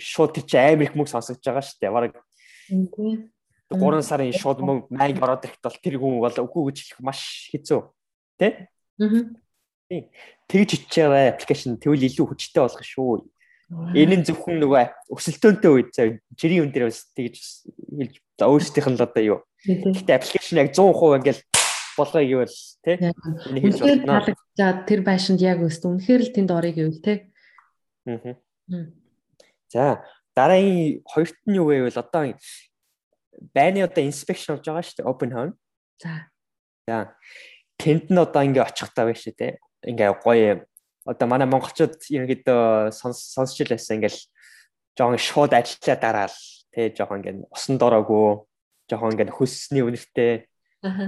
шууд 0.00 0.32
тэр 0.40 0.44
чи 0.48 0.56
амар 0.56 0.88
их 0.88 0.96
мөнгө 0.96 1.12
сонсогдож 1.12 1.44
байгаа 1.44 1.60
шүү 1.60 1.78
дээ. 1.84 1.92
Бараг 1.92 2.12
3 3.78 4.02
сарын 4.02 4.32
шууд 4.32 4.60
мөнгө 4.62 4.94
майг 4.94 5.18
ороод 5.18 5.44
ирэхэд 5.44 5.64
бол 5.64 5.78
тэр 5.82 5.96
хүн 5.98 6.14
бол 6.22 6.38
үгүй 6.46 6.62
гэж 6.70 6.78
хэлэх 6.82 7.00
маш 7.02 7.20
хэцүү. 7.50 7.80
Тэ? 8.38 8.68
Аа. 9.00 9.34
Тэгж 10.48 10.70
хичээрээ 10.86 11.34
аппликейшн 11.34 11.78
тэгвэл 11.80 12.08
илүү 12.08 12.26
хүчтэй 12.30 12.62
болох 12.62 12.82
шүү. 12.84 13.24
Энэ 13.96 14.20
нь 14.20 14.26
зөвхөн 14.28 14.60
нөгөө 14.60 15.12
өсөлтөөнтэй 15.12 15.70
үед 15.72 15.90
жирийн 16.36 16.68
үн 16.68 16.72
дээр 16.72 16.92
бас 16.92 17.08
тэгж 17.16 17.36
хэлж 17.96 18.14
өөрсдийнх 18.38 18.88
нь 18.92 18.98
л 19.00 19.06
одоо 19.08 19.22
юу. 19.24 19.38
Гэхдээ 19.64 20.16
аппликейшн 20.20 20.60
яг 20.60 20.68
100% 20.76 21.18
ингээл 21.20 21.42
болгоё 21.96 22.44
гэвэл 22.44 22.56
хэлж 22.84 23.78
байна. 23.80 24.04
Таалагдаад 24.04 24.78
тэр 24.84 25.00
байшинд 25.00 25.40
яг 25.40 25.64
өссөн. 25.64 25.96
Үнэхээр 25.96 26.22
л 26.28 26.34
тэнд 26.34 26.50
орё 26.52 26.70
гэвэл 26.76 27.00
тий. 27.00 27.18
Аа. 28.04 28.36
За 29.72 30.04
дараагийн 30.36 31.02
хоёрт 31.08 31.38
нь 31.46 31.56
юу 31.56 31.70
вэ 31.70 31.88
гэвэл 31.88 32.02
одоо 32.04 32.22
байны 33.54 33.84
одоо 33.84 34.04
inspection 34.04 34.56
болж 34.56 34.66
байгаа 34.66 34.84
шүү 34.84 34.96
дээ 35.02 35.10
open 35.10 35.30
home. 35.32 35.52
За. 36.02 36.30
За. 36.86 36.98
Тэнд 37.78 38.10
нь 38.10 38.20
одоо 38.20 38.42
ингээ 38.42 38.64
очихтаа 38.64 39.08
байх 39.08 39.18
шүү 39.18 39.34
дээ. 39.34 39.58
Ингээ 39.90 40.10
гоё 40.22 40.64
одоо 41.04 41.26
манай 41.28 41.48
монголчууд 41.48 42.00
ерөнхийдөө 42.08 42.92
сонсч 42.94 43.56
л 43.64 43.72
байсан 43.72 44.00
ингээл 44.00 44.20
жоохон 44.96 45.20
шууд 45.20 45.52
ажиллаа 45.52 45.98
дараал 46.00 46.38
тий 46.72 46.88
жоохон 46.96 47.20
ингээ 47.20 47.50
усан 47.52 47.76
дороогүй 47.76 48.40
жоохон 48.88 49.12
ингээ 49.12 49.36
хөссний 49.36 49.84
үнэртэй 49.84 50.48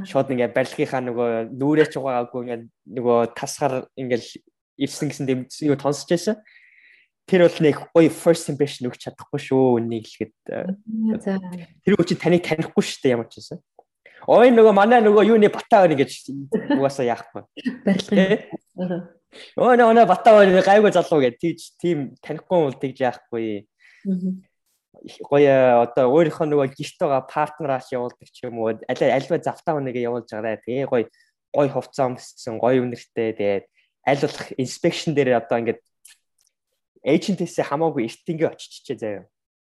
шууд 0.05 0.29
ингээ 0.33 0.53
барилгынхаа 0.53 1.01
нөгөө 1.01 1.31
нүрээ 1.57 1.89
чугаагүй 1.93 2.41
ингээ 2.45 2.61
нөгөө 2.93 3.19
тасгаар 3.37 3.89
ингээл 3.97 4.29
ивсэн 4.85 5.09
гэсэн 5.09 5.27
дэм 5.27 5.41
юу 5.65 5.77
тонсож 5.81 6.09
байсан. 6.09 6.37
Тэр 7.27 7.43
бол 7.47 7.59
нэг 7.59 7.77
гоё 7.91 8.11
first 8.11 8.47
impression 8.53 8.87
өгч 8.87 9.03
чадахгүй 9.11 9.41
шүү 9.43 9.83
үнийг 9.83 10.07
хэлгээд. 10.07 10.35
За. 11.19 11.39
Тэр 11.83 11.99
үчи 11.99 12.15
таныг 12.15 12.47
танихгүй 12.47 12.83
шүү 12.87 13.03
дээ 13.03 13.15
ямар 13.19 13.27
ч 13.27 13.43
байсан. 13.43 13.59
Ой 14.31 14.51
нөгөө 14.55 14.75
манай 14.75 15.03
нөгөө 15.03 15.27
юуны 15.35 15.51
батаа 15.51 15.87
байна 15.87 15.99
гэж 15.99 16.31
угаасаа 16.71 17.07
яахгүй. 17.07 17.43
Барилгын. 17.83 19.03
Өө 19.59 19.75
нөгөө 19.79 20.07
батаа 20.07 20.39
байна 20.39 20.63
гайгүй 20.63 20.95
залуу 20.95 21.21
гэж 21.27 21.35
тийж 21.43 21.59
тийм 21.83 22.15
танихгүй 22.23 22.59
бол 22.71 22.79
тэгж 22.79 23.03
яахгүй. 23.03 23.67
Гоё 25.27 25.83
одоо 25.83 26.11
өөрийнхөө 26.15 26.47
нөгөө 26.47 26.75
гişт 26.79 27.03
байгаа 27.03 27.27
партнераас 27.27 27.91
явуулдаг 27.91 28.31
ч 28.31 28.47
юм 28.47 28.63
уу 28.63 28.75
аль 28.75 29.03
альва 29.03 29.39
завтаа 29.43 29.79
хүнийгээ 29.79 30.07
явуулж 30.09 30.31
байгаарай. 30.31 30.63
Тэгээ 30.63 30.87
гоё 30.91 31.07
гоё 31.55 31.69
хувцас 31.75 32.07
өмссөн 32.07 32.59
гоё 32.59 32.83
үнэртэй 32.83 33.31
тэгээд 33.37 33.65
аль 34.07 34.23
болох 34.23 34.47
inspection 34.59 35.15
дээр 35.15 35.39
одоо 35.39 35.61
ингээд 35.61 35.83
эйжентээс 37.07 37.63
хамаагүй 37.63 38.11
эрт 38.11 38.27
ингээ 38.27 38.51
очиччихээ 38.51 38.99
заяа. 38.99 39.25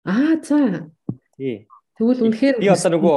Аа 0.04 0.36
за. 0.44 0.92
Тий. 1.32 1.64
Тэгвэл 1.96 2.28
үнэхээр 2.28 2.60
би 2.60 2.68
одоо 2.68 2.90
нөгөө 2.92 3.16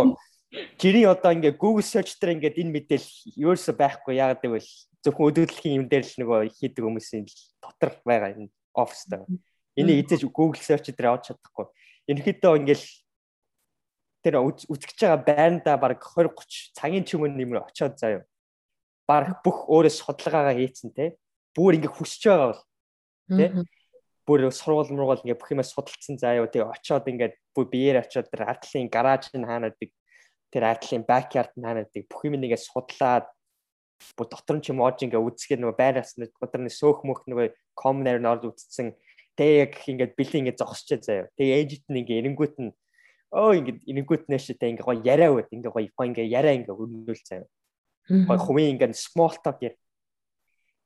жирийн 0.80 1.12
одоо 1.12 1.36
ингээ 1.36 1.60
Google 1.60 1.84
search 1.84 2.16
дээр 2.16 2.40
ингээд 2.40 2.60
энэ 2.64 2.74
мэдээлэл 2.80 3.12
ерөөсө 3.36 3.76
байхгүй 3.76 4.16
яагаад 4.16 4.40
гэвэл 4.40 4.72
зөвхөн 5.04 5.28
өдөртлөхийн 5.36 5.78
юм 5.84 5.86
дээр 5.92 6.08
л 6.08 6.16
нөгөө 6.24 6.40
хийдэг 6.56 6.84
хүмүүсийн 6.88 7.28
дотор 7.60 7.92
байгаа 8.08 8.32
энэ 8.40 8.52
оффистай. 8.72 9.28
Энийг 9.76 10.08
эзэж 10.08 10.24
Google 10.32 10.64
search 10.64 10.96
дээр 10.96 11.12
авч 11.12 11.36
чадахгүй. 11.36 11.68
Ерөнхийдөө 12.08 12.54
ингээл 12.64 12.88
тэр 14.24 14.36
үзэж 14.40 14.96
байгаа 14.96 15.20
байрандаа 15.28 15.76
баг 15.76 16.00
20 16.00 16.32
30 16.32 16.72
цагийн 16.72 17.04
ч 17.04 17.20
өмнө 17.20 17.36
нэмэр 17.36 17.68
очиод 17.68 18.00
заяа. 18.00 18.24
Баг 19.04 19.44
бүх 19.44 19.68
өөрөө 19.68 19.92
судалгаагаа 19.92 20.56
хийцэн 20.56 20.96
те. 20.96 21.20
Бүр 21.52 21.76
ингээ 21.76 21.92
хүсэж 21.92 22.24
байгаа 22.32 22.48
бол 22.56 22.64
те 23.36 23.46
бүр 24.26 24.50
сургууль 24.50 24.90
мургуул 24.90 25.22
ингээ 25.22 25.38
бүх 25.38 25.54
юмаа 25.54 25.66
судалцсан. 25.66 26.18
Заа 26.18 26.42
юу 26.42 26.50
тэгээ 26.50 26.74
очиод 26.74 27.06
ингээд 27.06 27.34
бүр 27.54 27.66
биеэр 27.70 28.02
очиод 28.02 28.28
тэр 28.34 28.50
артлын 28.50 28.90
гараж 28.90 29.30
нь 29.32 29.46
хаанадаг 29.46 29.90
тэр 30.50 30.64
артлын 30.66 31.06
backyard 31.06 31.54
нь 31.54 31.66
хаанадаг 31.66 32.04
бүх 32.10 32.22
юм 32.26 32.42
нэгээ 32.42 32.58
судлаад 32.58 33.30
бүр 34.18 34.28
дотор 34.28 34.58
нь 34.58 34.64
ч 34.66 34.74
юм 34.74 34.82
оож 34.82 34.98
ингээ 35.06 35.22
үзэхээр 35.22 35.62
нөгөө 35.62 35.78
байраас 35.78 36.18
нь 36.18 36.26
дотор 36.42 36.62
нь 36.66 36.74
сөөх 36.74 37.06
мөх 37.06 37.24
нөгөө 37.30 37.54
комнер 37.78 38.18
нь 38.18 38.30
орж 38.30 38.50
үтцсэн. 38.50 38.98
Тэгээ 39.38 39.62
яг 39.62 39.74
ингээд 39.86 40.14
бэлэн 40.18 40.42
ингээ 40.50 40.58
зогсчээ 40.58 41.00
заа 41.06 41.18
юу 41.26 41.30
тэгээ 41.38 41.58
ээжит 41.62 41.86
нь 41.92 42.00
ингээ 42.02 42.20
эрэнгүүт 42.26 42.56
нь 42.66 42.72
өө 43.36 43.52
ингээ 43.62 43.78
эрэнгүүт 43.92 44.24
нэштэй 44.32 44.70
ингээ 44.74 44.88
гоё 44.88 45.00
яриа 45.04 45.30
байд 45.36 45.52
ингээ 45.52 45.74
гоё 45.76 46.08
ингээ 46.08 46.28
яриа 46.34 46.56
ингээ 46.56 46.76
өрнөл 46.76 47.22
заа 47.22 47.44
юу 47.44 47.50
гоё 48.26 48.40
хувийн 48.40 48.74
ингээ 48.74 48.96
small 48.96 49.36
talk 49.44 49.60
яа 49.60 49.76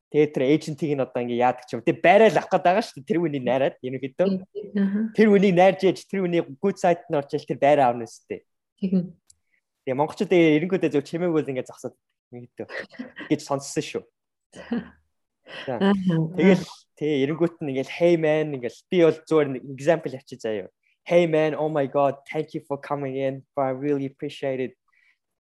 Тэгээ 0.10 0.34
тэр 0.34 0.44
эйжентийг 0.50 0.98
нь 0.98 1.06
одоо 1.06 1.22
ингээ 1.22 1.38
яадаг 1.46 1.70
ч 1.70 1.78
юм. 1.78 1.86
Тэгээ 1.86 2.02
байрал 2.02 2.34
авах 2.34 2.50
гээд 2.50 2.66
байгаа 2.66 2.82
шүү 2.82 2.98
дээ. 2.98 3.10
Тэр 3.14 3.20
үнийг 3.22 3.44
найраад 3.46 3.76
ерөнхийдөө. 3.86 4.28
Тэр 5.14 5.28
үнийг 5.30 5.54
найрж 5.54 5.80
ээж 5.86 6.00
тэр 6.10 6.26
үнийг 6.26 6.46
good 6.58 6.82
site 6.82 7.06
нь 7.06 7.18
орчил 7.18 7.46
тэр 7.46 7.62
байраа 7.62 7.94
авна 7.94 8.10
үстэй. 8.10 8.42
Тэгээ 8.82 9.94
монголчууд 9.94 10.34
эренгүүдээ 10.34 10.94
зөв 10.98 11.06
чимээгүй 11.06 11.42
л 11.46 11.52
ингээ 11.54 11.70
зогсоод 11.70 11.94
ерөнхийдөө 12.34 12.68
гэж 13.30 13.40
сонссон 13.46 13.86
шүү. 13.86 14.04
Тэгэл 15.46 16.66
тэгээ 16.98 17.22
эренгүүт 17.30 17.62
нь 17.62 17.70
ингээл 17.78 17.94
hey 17.94 18.18
man 18.18 18.58
ингээл 18.58 18.82
би 18.90 18.98
бол 19.06 19.20
зүгээр 19.30 19.62
example 19.62 20.18
авчи 20.18 20.42
заяа. 20.42 20.74
Hey 21.06 21.26
man, 21.26 21.54
oh 21.54 21.70
my 21.70 21.86
god, 21.86 22.22
thank 22.30 22.54
you 22.54 22.62
for 22.66 22.78
coming 22.78 23.18
in. 23.18 23.46
I 23.58 23.74
really 23.74 24.06
appreciate 24.06 24.62
it. 24.62 24.74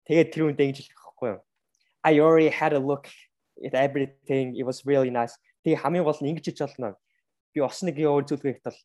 Тэгээд 0.07 0.31
тэр 0.31 0.43
үндэ 0.51 0.63
ингэж 0.71 0.87
хэлэх 0.87 1.03
байхгүй 1.03 1.29
юу? 1.35 1.41
I 2.03 2.19
already 2.19 2.51
had 2.51 2.75
a 2.75 2.83
look 2.83 3.07
it 3.57 3.73
everything 3.73 4.55
it 4.55 4.65
was 4.65 4.85
really 4.85 5.11
nice. 5.11 5.37
Тэгээ 5.63 5.81
хамгийн 5.81 6.03
гол 6.03 6.19
нь 6.21 6.31
ингэж 6.33 6.47
ич 6.51 6.59
болно. 6.61 6.95
Би 7.53 7.61
ос 7.61 7.79
нэг 7.85 7.97
өөр 7.99 8.25
зүйлгээд 8.27 8.65
бол 8.65 8.79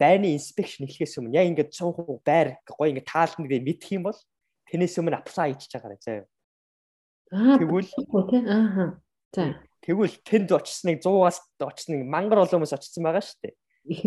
байрны 0.00 0.34
инспекшн 0.34 0.88
эхлэхээс 0.88 1.18
өмнө 1.22 1.36
яг 1.38 1.46
ингээд 1.52 1.70
100% 1.70 2.24
байр 2.26 2.48
гоё 2.66 2.90
ингээд 2.90 3.10
таалт 3.10 3.38
нэг 3.38 3.62
мэдэх 3.62 3.94
юм 3.94 4.10
бол 4.10 4.18
тэрнээс 4.66 4.98
өмнө 4.98 5.20
apply 5.20 5.54
хийж 5.54 5.70
чагаа 5.70 5.94
заа. 6.02 6.26
Аа 7.30 7.58
тэгвэл 7.60 7.90
аа. 8.50 8.98
За. 9.34 9.58
Тэгвэл 9.84 10.16
тэнд 10.24 10.50
очсныг 10.50 10.98
100-аас 11.04 11.38
очсныг 11.60 12.02
мангар 12.08 12.42
олон 12.42 12.64
хүмүүс 12.64 12.74
очсон 12.74 13.04
байгаа 13.04 13.22
шүү 13.22 13.38
дээ. 13.44 13.54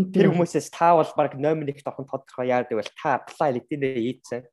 Тэр 0.10 0.34
хүмүүсээс 0.34 0.74
та 0.74 0.98
бол 0.98 1.12
баг 1.14 1.38
номер 1.38 1.70
1-т 1.70 1.86
орхон 1.86 2.10
тодорхой 2.10 2.50
яадаг 2.50 2.82
бол 2.82 2.94
та 2.98 3.22
apply 3.22 3.50
LinkedIn 3.56 3.80
дээр 3.80 4.00
хийцэн. 4.02 4.44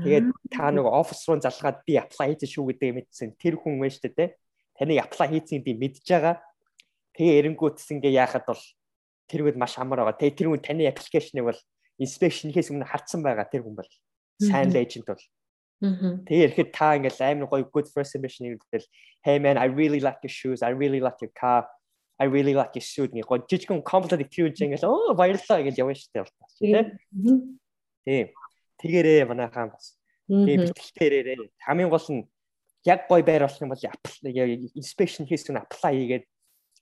Тэгээд 0.00 0.26
та 0.48 0.72
нөгөө 0.72 0.92
офис 0.94 1.20
руу 1.28 1.36
залгаад 1.42 1.84
би 1.84 2.00
apply 2.00 2.32
хийсэн 2.32 2.48
шүү 2.48 2.64
гэдэг 2.72 2.90
мэдсэн. 2.96 3.28
Тэр 3.36 3.60
хүн 3.60 3.76
вэ 3.82 3.92
шүү 3.92 4.14
дээ 4.16 4.30
таныг 4.78 5.02
apply 5.02 5.28
хийцэн 5.34 5.62
би 5.66 5.74
мэдж 5.74 6.06
байгаа. 6.06 6.38
Тэгээ 7.18 7.38
эренгүүтс 7.42 7.90
ингээ 7.92 8.14
яахад 8.14 8.46
бол 8.46 8.62
тэрүүд 9.28 9.56
маш 9.58 9.76
амар 9.78 10.06
байгаа. 10.06 10.16
Тэгээ 10.16 10.38
тэр 10.38 10.48
хүн 10.54 10.62
таны 10.62 10.86
аппликейшнийг 10.86 11.44
бол 11.50 11.60
инспекшнээс 11.98 12.70
өмнө 12.70 12.86
хартсан 12.86 13.20
байгаа 13.26 13.50
тэр 13.50 13.66
хүн 13.66 13.76
бол 13.76 13.90
сайн 14.38 14.70
л 14.70 14.78
эйжент 14.78 15.10
бол. 15.10 15.24
Тэгээ 15.78 16.46
ирэхэд 16.54 16.70
та 16.70 16.94
ингээл 16.94 17.22
амар 17.22 17.50
гоё 17.50 17.66
good 17.70 17.90
first 17.90 18.14
impression 18.14 18.46
нэгдэл 18.50 18.86
hey 19.26 19.38
man 19.38 19.58
I 19.58 19.66
really 19.66 19.98
like 19.98 20.22
your 20.22 20.30
shoes 20.32 20.62
I 20.62 20.74
really 20.74 20.98
like 20.98 21.18
your 21.22 21.30
car 21.34 21.66
I 22.18 22.26
really 22.26 22.54
like 22.54 22.74
your 22.74 22.82
suit 22.82 23.14
гэх 23.14 23.26
гоё 23.26 23.46
жижигхэн 23.46 23.82
комплимент 23.82 24.30
хийвч 24.30 24.58
ингээл 24.58 24.90
оо 24.90 25.14
баярлалаа 25.14 25.62
гэж 25.62 25.74
явна 25.78 25.94
шүү 25.94 26.10
дээ. 26.14 26.26
Тийм. 28.06 28.26
Тэгээрээ 28.78 29.26
манайхаа 29.30 29.70
бас. 29.70 29.98
Тэгээ 30.26 30.58
битгэлтэй 30.66 31.06
ирээрээ. 31.06 31.50
Хамгийн 31.62 31.90
гол 31.90 32.06
нь 32.10 32.26
яг 32.88 33.04
гой 33.12 33.22
байр 33.22 33.44
болох 33.44 33.60
юм 33.60 33.72
бол 33.76 33.84
inspection 34.80 35.28
хийсэн 35.28 35.60
apply 35.60 35.92
хийгээд 35.92 36.24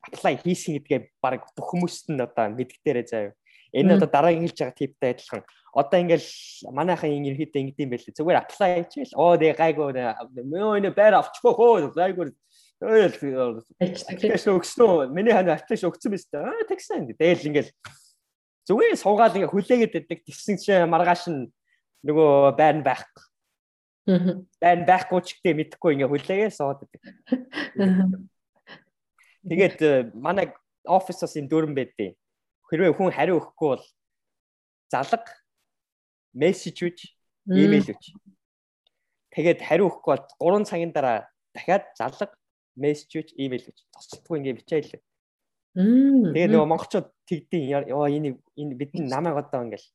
apply 0.07 0.35
хийсэн 0.39 0.79
гэдгээ 0.79 1.01
баг 1.19 1.43
бүх 1.59 1.67
хүмүүст 1.75 2.15
нь 2.15 2.23
одоо 2.23 2.55
мэддэгдэрээ 2.55 3.07
заяа. 3.11 3.35
Энэ 3.75 3.99
одоо 3.99 4.09
дараагийн 4.09 4.47
хэлж 4.47 4.59
байгаа 4.63 4.79
типтэй 4.79 5.11
адилхан. 5.19 5.43
Одоо 5.75 5.99
ингээл 6.01 6.29
манайхан 6.71 7.11
ерөөхдөө 7.11 7.61
ингэдэм 7.61 7.91
байлээ. 7.91 8.15
Зүгээр 8.15 8.41
apply 8.41 8.71
хийчихвэл 8.87 9.19
оо 9.19 9.35
тэгээ 9.35 9.59
гайгүй 9.59 9.91
мөө 10.47 10.79
энэ 10.79 10.91
байр 10.95 11.15
авчихгүй 11.19 11.53
хөө 11.53 11.93
гайгүй 11.99 12.27
Аппликейшн 13.81 14.53
өгсөн. 14.53 15.09
Миний 15.17 15.33
хань 15.33 15.49
аппликейшн 15.49 15.89
өгсөн 15.89 16.13
биз 16.13 16.29
дээ. 16.29 16.45
Аа 16.45 16.69
тэгсэн. 16.69 17.09
Тэгэл 17.17 17.49
ингээл 17.49 17.71
зүгээр 18.69 19.01
суугаад 19.01 19.33
ингээ 19.33 19.49
хүлээгээд 19.49 19.93
байдаг. 19.97 20.19
Тэгсэн 20.29 20.57
чинь 20.61 20.85
маргааш 20.93 21.25
нь 21.33 21.49
нөгөө 22.05 22.53
байр 22.53 22.77
нь 22.77 22.85
байхгүй. 22.85 23.25
Байн 24.07 24.87
байхгүй 24.87 25.21
ч 25.27 25.35
гэдэг 25.43 25.55
мэдэхгүй 25.59 25.99
ингээ 25.99 26.11
хүлээгээ 26.11 26.51
сууд 26.55 26.87
байдаг. 26.87 27.03
Тэгээд 29.47 29.77
э, 29.83 29.91
манай 30.15 30.55
офисоос 30.87 31.35
юм 31.35 31.51
дөрөн 31.51 31.75
байдیں۔ 31.75 32.15
Хэрвээ 32.71 32.95
хүн 32.95 33.11
хариу 33.11 33.43
өгөхгүй 33.43 33.69
бол 33.75 33.85
залга 34.91 35.27
мессеж 36.35 36.79
үж, 36.87 36.99
имэйл 37.51 37.91
үж. 37.95 38.15
Тэгээд 39.35 39.63
хариу 39.67 39.91
өгөхгүй 39.91 40.13
бол 40.39 40.63
3 40.63 40.71
цагийн 40.71 40.95
дараа 40.95 41.27
дахиад 41.51 41.91
залга 41.99 42.31
мессеж 42.79 43.11
үж, 43.11 43.29
имэйл 43.35 43.67
үж. 43.71 43.79
Тусдаггүй 43.91 44.39
ингээ 44.39 44.59
бичээл. 44.63 45.03
Тэгээд 45.77 46.51
нөгөө 46.55 46.71
монголчууд 46.71 47.09
тэгдэйн 47.27 47.91
ёо 47.91 48.07
энэ 48.07 48.39
энэ 48.55 48.75
бидний 48.79 49.07
намайг 49.07 49.37
одоо 49.37 49.67
ингээл 49.67 49.87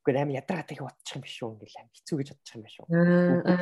Үгүй 0.00 0.16
аим 0.16 0.32
ядраа 0.32 0.64
тэг 0.64 0.80
бодчих 0.80 1.16
юм 1.16 1.22
биш 1.22 1.36
үү 1.44 1.52
ингээл 1.60 1.80
аим 1.80 1.90
хэцүү 1.92 2.16
гэж 2.18 2.28
бодчих 2.32 2.54
юм 2.56 2.62
биш 2.64 2.76
үү. 2.80 2.88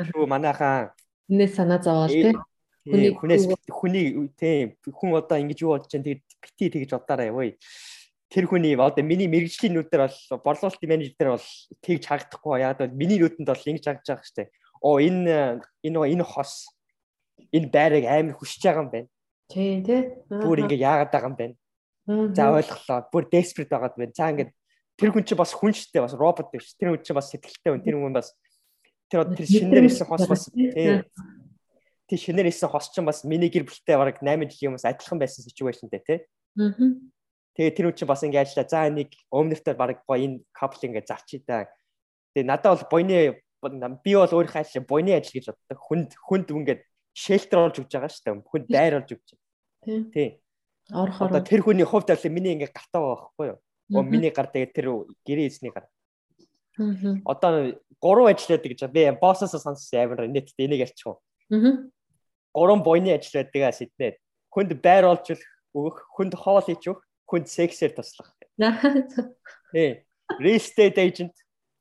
Шүү 0.07 0.27
манайхаа 0.31 0.95
хүнээс 1.29 1.53
санаа 1.55 1.79
зовоол 1.83 2.09
тий. 2.09 2.33
Хүний 2.89 3.13
хүнээс 3.13 3.45
хүний 3.69 4.33
тий 4.41 4.79
хүн 4.89 5.13
одоо 5.13 5.37
ингэж 5.37 5.61
юу 5.61 5.77
бодож 5.77 5.93
чинь 5.93 6.07
тэгээд 6.07 6.25
бити 6.41 6.67
тэгж 6.73 6.91
бодоорой 6.97 7.31
ой. 7.31 7.51
Тэр 8.33 8.49
хүний 8.49 8.73
одоо 8.81 9.05
миний 9.05 9.29
мэрэгжлийн 9.29 9.77
нүдээр 9.77 10.09
бол 10.09 10.41
борлуулалтын 10.41 10.89
менежер 10.89 11.37
бол 11.37 11.49
тэгж 11.85 12.03
харагдахгүй 12.09 12.61
яагаад 12.65 12.81
бол 12.89 12.97
миний 12.97 13.21
нүдэнд 13.21 13.49
бол 13.49 13.69
ингэж 13.69 13.85
харагдаж 13.85 14.09
байгаа 14.09 14.25
штэ. 14.25 14.53
Оо 14.81 14.97
энэ 15.05 15.61
энэ 15.85 15.99
энэ 16.17 16.25
хос 16.25 16.73
энэ 17.53 17.69
байрыг 17.69 18.05
амар 18.09 18.37
хүсэж 18.41 18.63
байгаа 18.65 18.85
юм 18.85 18.91
байна. 18.93 19.09
Тий, 19.53 19.85
тий. 19.85 20.01
Бүр 20.33 20.65
ингэ 20.65 20.81
яагаад 20.81 21.13
байгаа 21.13 21.29
юм 21.29 21.37
байна. 21.37 21.57
За 22.33 22.53
ойлголоо. 22.57 23.05
Бүр 23.13 23.29
desperate 23.29 23.69
байгаад 23.69 23.97
байна. 24.01 24.17
За 24.17 24.33
ингэ 24.33 24.53
тэр 24.99 25.15
хүн 25.15 25.23
чинь 25.23 25.39
бас 25.39 25.55
хүн 25.55 25.71
шттэ 25.71 26.03
бас 26.03 26.15
робот 26.19 26.51
биш. 26.51 26.75
Тэр 26.75 26.93
хүн 26.93 27.03
чинь 27.07 27.15
бас 27.15 27.31
сэтгэлтэй 27.31 27.71
хүн. 27.71 27.83
Тэр 27.87 27.97
хүн 28.03 28.15
бас 28.19 28.35
тэр 29.07 29.31
тэр 29.31 29.47
шинээр 29.47 29.87
исэн 29.87 30.11
хос 30.11 30.27
бас 30.27 30.51
тий. 30.51 31.07
Тэр 32.11 32.19
шинээр 32.19 32.51
исэн 32.51 32.67
хос 32.67 32.91
чинь 32.91 33.07
бас 33.07 33.23
миний 33.23 33.47
гэр 33.47 33.63
бүлтэй 33.63 33.95
бараг 33.95 34.19
8 34.19 34.51
жилийн 34.51 34.75
хүмүүс 34.75 34.91
адилхан 34.91 35.23
байсан 35.23 35.47
ситүэйшнтэй 35.47 36.03
тий. 36.03 36.19
Аа. 36.59 36.75
Тэгээ 37.55 37.75
тэр 37.79 37.87
хүн 37.87 37.97
чинь 37.97 38.11
бас 38.11 38.23
ингэ 38.27 38.43
ажиллаа. 38.43 38.67
За 38.67 38.91
нэг 38.91 39.15
өмнөртөө 39.31 39.75
бараг 39.79 40.03
гоё 40.03 40.19
энэ 40.19 40.43
капл 40.51 40.83
ингэ 40.83 41.07
зарчий 41.07 41.47
та. 41.47 41.71
Тэгээ 42.35 42.51
надад 42.51 42.83
бол 42.83 42.99
бойны 42.99 43.39
би 44.03 44.13
бол 44.19 44.35
өөрийнхөө 44.35 44.63
ажил 44.67 44.83
бойны 44.83 45.15
ажил 45.15 45.39
гэж 45.39 45.47
боддог. 45.55 45.79
Хүнд 45.79 46.11
хүнд 46.19 46.49
ингээд 46.51 46.83
шелтер 47.15 47.59
болж 47.63 47.79
өгч 47.79 47.91
байгаа 47.95 48.11
шүү 48.11 48.25
дээ. 48.27 48.47
Хүнд 48.51 48.67
дайр 48.67 48.95
болж 48.99 49.11
өгч. 49.15 49.29
Тий. 49.87 49.99
Тий. 50.11 50.29
Орохоор 50.91 51.43
тэр 51.43 51.63
хүний 51.63 51.87
хувьд 51.87 52.11
бол 52.11 52.35
миний 52.35 52.55
ингээ 52.55 52.71
гартаа 52.71 53.03
байгаа 53.03 53.19
байхгүй 53.27 53.47
юу? 53.51 53.59
Оо 53.93 54.03
миний 54.03 54.31
гар 54.31 54.47
тэгээд 54.53 54.73
тэр 54.77 54.87
гэрээ 55.25 55.49
эзний 55.49 55.73
гар. 55.73 55.89
Одоо 57.25 57.81
гурван 58.01 58.35
ажиллаад 58.35 58.65
гэж 58.65 58.87
би 58.93 59.11
боссоос 59.17 59.57
сонссон 59.57 60.01
амар 60.01 60.29
нийтдээ 60.29 60.67
энийг 60.67 60.85
ярьчих 60.87 61.07
уу. 61.07 61.19
Гурван 62.53 62.83
бойны 62.85 63.17
ажил 63.17 63.41
байдгаа 63.41 63.73
сэднээд 63.73 64.17
хүнд 64.53 64.73
байр 64.83 65.05
олж 65.09 65.37
өгөх, 65.75 65.97
хүнд 66.15 66.35
хоол 66.35 66.65
хийж 66.65 66.85
өгөх, 66.89 67.03
хүнд 67.27 67.47
сексээр 67.49 67.93
туслах. 67.97 68.33
Тий. 69.73 70.05
Real 70.39 70.57
estate 70.61 70.99
agent 70.99 71.35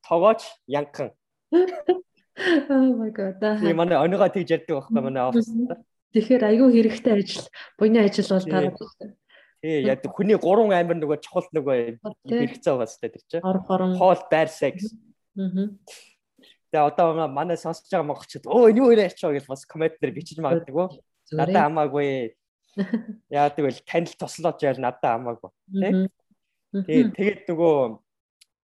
тогооч 0.07 0.43
янхан. 0.67 1.11
Oh 1.51 2.93
my 2.95 3.11
god. 3.11 3.41
Тий 3.41 3.73
манай 3.73 3.97
оныгоо 3.97 4.29
тэгж 4.29 4.49
ярьдаг 4.55 4.75
байхгүй 4.77 5.01
манай 5.01 5.23
оффист. 5.25 5.51
Тэгэхээр 6.13 6.43
айгүй 6.47 6.69
хэрэгтэй 6.71 7.13
ажил, 7.19 7.45
буйны 7.77 7.99
ажил 8.05 8.29
бол 8.31 8.45
байна. 8.47 8.71
Тий, 9.61 9.81
яг 9.87 10.05
хүний 10.13 10.37
гурван 10.37 10.75
амир 10.77 10.99
нөгөө 11.01 11.17
чухал 11.25 11.47
нөгөө 11.49 11.97
хэрэгцээ 12.29 12.73
байгаа 12.77 12.89
сте 12.89 13.09
тэр 13.09 13.23
чинь. 13.25 13.41
Хоол, 13.97 14.21
байр 14.29 14.49
секс. 14.53 14.93
Аа. 15.33 15.73
Тэгээ 16.69 16.85
одоо 16.93 17.25
манай 17.31 17.57
сонсож 17.57 17.89
байгаа 17.89 18.05
монголчууд 18.05 18.45
өө 18.45 18.69
энэ 18.69 18.79
юу 18.85 18.93
байгаа 18.93 19.33
гэж 19.33 19.45
бас 19.49 19.65
коммент 19.65 19.97
дээр 19.97 20.13
бичиж 20.13 20.37
магадгүй. 20.37 21.01
Надад 21.33 21.57
хамаагүй. 21.57 22.37
Яадаг 23.33 23.63
вэ? 23.65 23.81
Танил 23.87 24.13
туслаж 24.13 24.61
ял 24.61 24.77
надад 24.77 25.01
хамаагүй. 25.01 25.49
Тий. 26.85 27.09
Тэгээд 27.17 27.49
нөгөө 27.49 27.97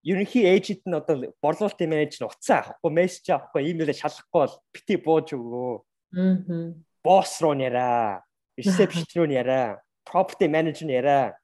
ерөнхий 0.03 0.45
эйжент 0.45 0.83
нь 0.85 0.93
одоо 0.93 1.31
борлуулалтын 1.41 1.89
менежер 1.89 2.27
уцаа 2.27 2.59
авахгүй, 2.61 2.91
мессеж 2.91 3.31
авахгүй, 3.31 3.71
имэйлээ 3.71 3.97
шалгахгүй 3.97 4.39
бол 4.43 4.55
бити 4.75 4.95
бууж 4.99 5.27
өгөө. 5.33 5.73
Аа. 6.19 6.75
Босс 7.03 7.39
руу 7.39 7.55
нэраа, 7.55 8.27
ресепшн 8.59 9.07
руу 9.15 9.27
нэраа, 9.31 9.79
property 10.05 10.47
manager 10.47 10.87
нэраа. 10.87 11.35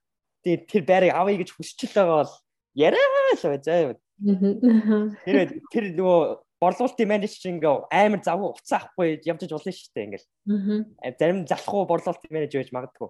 Тэгээд 0.44 0.64
тэр 0.68 0.84
байрыг 0.88 1.12
авъя 1.16 1.38
гэж 1.40 1.50
хүсч 1.56 1.90
л 1.90 1.96
байгаа 1.96 2.18
бол 2.24 2.34
яриа 2.76 3.06
л 3.36 3.44
бай 3.44 3.60
заа. 3.64 3.96
Тэр 5.26 5.38
тэр 5.72 5.84
нөгөө 5.96 6.20
борлуулалтын 6.60 7.08
менежер 7.08 7.52
ингээ 7.56 7.88
амар 7.88 8.22
завгүй 8.24 8.50
уцаа 8.52 8.84
авахгүй 8.84 9.24
явж 9.24 9.42
болно 9.48 9.72
шүү 9.72 9.92
дээ 9.96 10.06
ингээл. 10.08 10.28
Зарим 11.20 11.40
залахгүй 11.48 11.88
борлуулалтын 11.88 12.32
менежер 12.36 12.64
байж 12.64 12.72
магадгүй. 12.76 13.10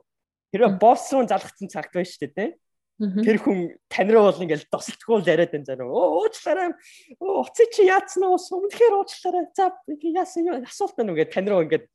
Тэр 0.54 0.62
босс 0.78 1.10
руу 1.14 1.26
залгацсан 1.26 1.70
цагт 1.70 1.93
байна 1.93 2.10
шүү 2.10 2.30
дээ, 2.30 2.34
тийм 2.38 2.52
Тэр 3.00 3.39
хүн 3.39 3.80
тань 3.88 4.12
руу 4.12 4.28
бол 4.28 4.43
ингээл 4.43 4.68
досолтгүй 4.68 5.24
л 5.24 5.30
яриад 5.32 5.56
байна 5.56 5.64
заа. 5.72 5.88
Оо 5.88 6.20
уучлаарай. 6.20 6.76
Оо 7.24 7.47
уцаа 7.47 7.68
чи 7.72 7.88
яатсан 7.88 8.28
уу? 8.28 8.36
Өмнөхөр 8.36 9.00
уучлаарай. 9.00 9.47
За 9.56 9.72
яасан 9.88 10.52
юу? 10.52 10.60
Асуулт 10.68 11.00
уу 11.00 11.16
гэдэг 11.16 11.32
тань 11.32 11.47
руу 11.47 11.64
ингээд 11.64 11.88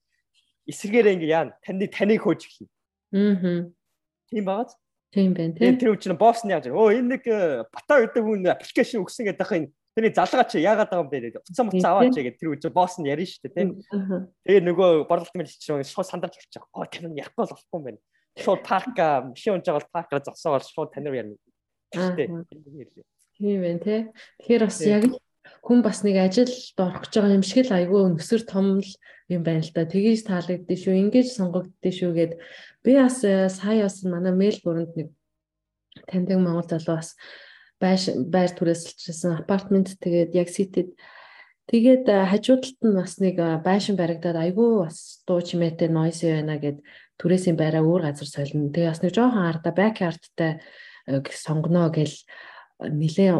эсэргээрээ 0.65 1.15
ингээ 1.21 1.29
яа. 1.29 1.53
Таны 1.61 1.93
таныг 1.93 2.25
хөөж 2.25 2.49
эхэлнэ. 2.49 2.73
Аа. 3.15 3.71
Тийм 4.29 4.45
бааз. 4.45 4.75
Тийм 5.15 5.33
байна 5.39 5.55
тийм. 5.55 5.79
Тэр 5.79 5.95
үчир 5.95 6.19
босс 6.19 6.43
нь 6.43 6.51
яаж 6.51 6.69
оо 6.69 6.91
энэ 6.91 7.17
нэг 7.17 7.23
э, 7.31 7.65
бата 7.71 8.03
гэдэг 8.03 8.23
хүн 8.27 8.51
аппликейшн 8.51 9.01
өгсөн 9.07 9.31
гэдэг 9.31 9.47
ахын 9.47 9.71
тэрний 9.95 10.11
залгаа 10.11 10.45
чи 10.51 10.59
яагаад 10.59 10.91
байгаа 10.91 11.07
юм 11.07 11.13
бэ? 11.15 11.39
Уцаа 11.39 11.65
муцаа 11.71 11.91
аваач 11.95 12.19
гэдэг 12.19 12.43
тэр 12.43 12.51
үчир 12.59 12.75
босс 12.75 12.99
нь 12.99 13.07
ярина 13.07 13.31
шүү 13.31 13.47
дээ 13.47 13.55
тийм. 13.55 13.71
Тэгээ 14.43 14.67
нөгөө 14.67 14.91
борлуулалтын 15.07 15.39
мэлч 15.39 15.63
шууд 15.63 16.11
сандарч 16.11 16.35
болчих. 16.35 16.67
Оо 16.75 16.83
тэр 16.91 17.07
нь 17.07 17.15
ярихгүй 17.15 17.47
болохгүй 17.47 17.79
юм 17.79 17.87
байна 17.87 18.01
шууд 18.37 18.63
парк 18.67 18.99
машин 18.99 19.55
унж 19.55 19.67
байгаа 19.67 19.91
паркаар 19.93 20.23
зогсоогоор 20.27 20.63
шууд 20.67 20.91
тань 20.93 21.07
руу 21.07 21.15
ярина. 21.15 21.37
Тийм 23.39 23.61
байх 23.63 23.83
тий. 23.83 24.01
Тэгэхээр 24.43 24.63
бас 24.67 24.81
яг 24.83 25.05
хүн 25.65 25.81
бас 25.81 26.05
нэг 26.05 26.21
ажилд 26.21 26.77
орох 26.77 27.09
гэж 27.09 27.13
байгаа 27.17 27.37
юм 27.41 27.45
шиг 27.45 27.65
л 27.65 27.73
айгүй 27.73 28.01
өсөр 28.21 28.43
том 28.45 28.85
л 28.85 28.91
юм 29.33 29.43
байна 29.43 29.65
л 29.65 29.73
да. 29.73 29.89
Тгийж 29.89 30.29
таалагддээ 30.29 30.77
шүү, 30.77 30.95
ингэж 31.09 31.27
сонгогддээ 31.33 31.93
шүү 31.97 32.13
гэд 32.13 32.33
би 32.85 32.93
бас 33.01 33.25
э, 33.25 33.49
сая 33.49 33.89
бас 33.89 34.05
манай 34.05 34.37
Мельбурнд 34.37 34.93
нэг 34.93 35.09
таньдаг 36.05 36.37
монгол 36.37 36.69
залуу 36.69 37.01
бас 37.01 37.17
байр 37.81 38.53
түрээсэлжсэн 38.53 39.41
апартмент 39.41 39.97
тэгээд 40.05 40.37
яг 40.37 40.53
ситэд 40.53 40.93
тэгээд 41.73 42.13
э, 42.13 42.29
хажуудалд 42.29 42.81
нь 42.85 42.99
бас 43.01 43.17
нэг 43.25 43.41
э, 43.41 43.57
байшин 43.65 43.97
баригдаад 43.97 44.37
айгүй 44.37 44.85
бас 44.85 45.25
дуу 45.25 45.41
чимээтэй 45.41 45.89
noisy 45.89 46.29
байна 46.29 46.61
гэд 46.61 46.85
түрээсийн 47.17 47.57
байраа 47.57 47.81
өөр 47.81 48.13
газар 48.13 48.29
солино. 48.29 48.69
Тэгээ 48.69 48.93
бас 48.93 49.01
нэг 49.01 49.13
жоохон 49.17 49.49
арда 49.49 49.71
backyardтай 49.73 50.61
сонгоно 51.33 51.89
гэл 51.89 52.13
нилээ 52.81 53.33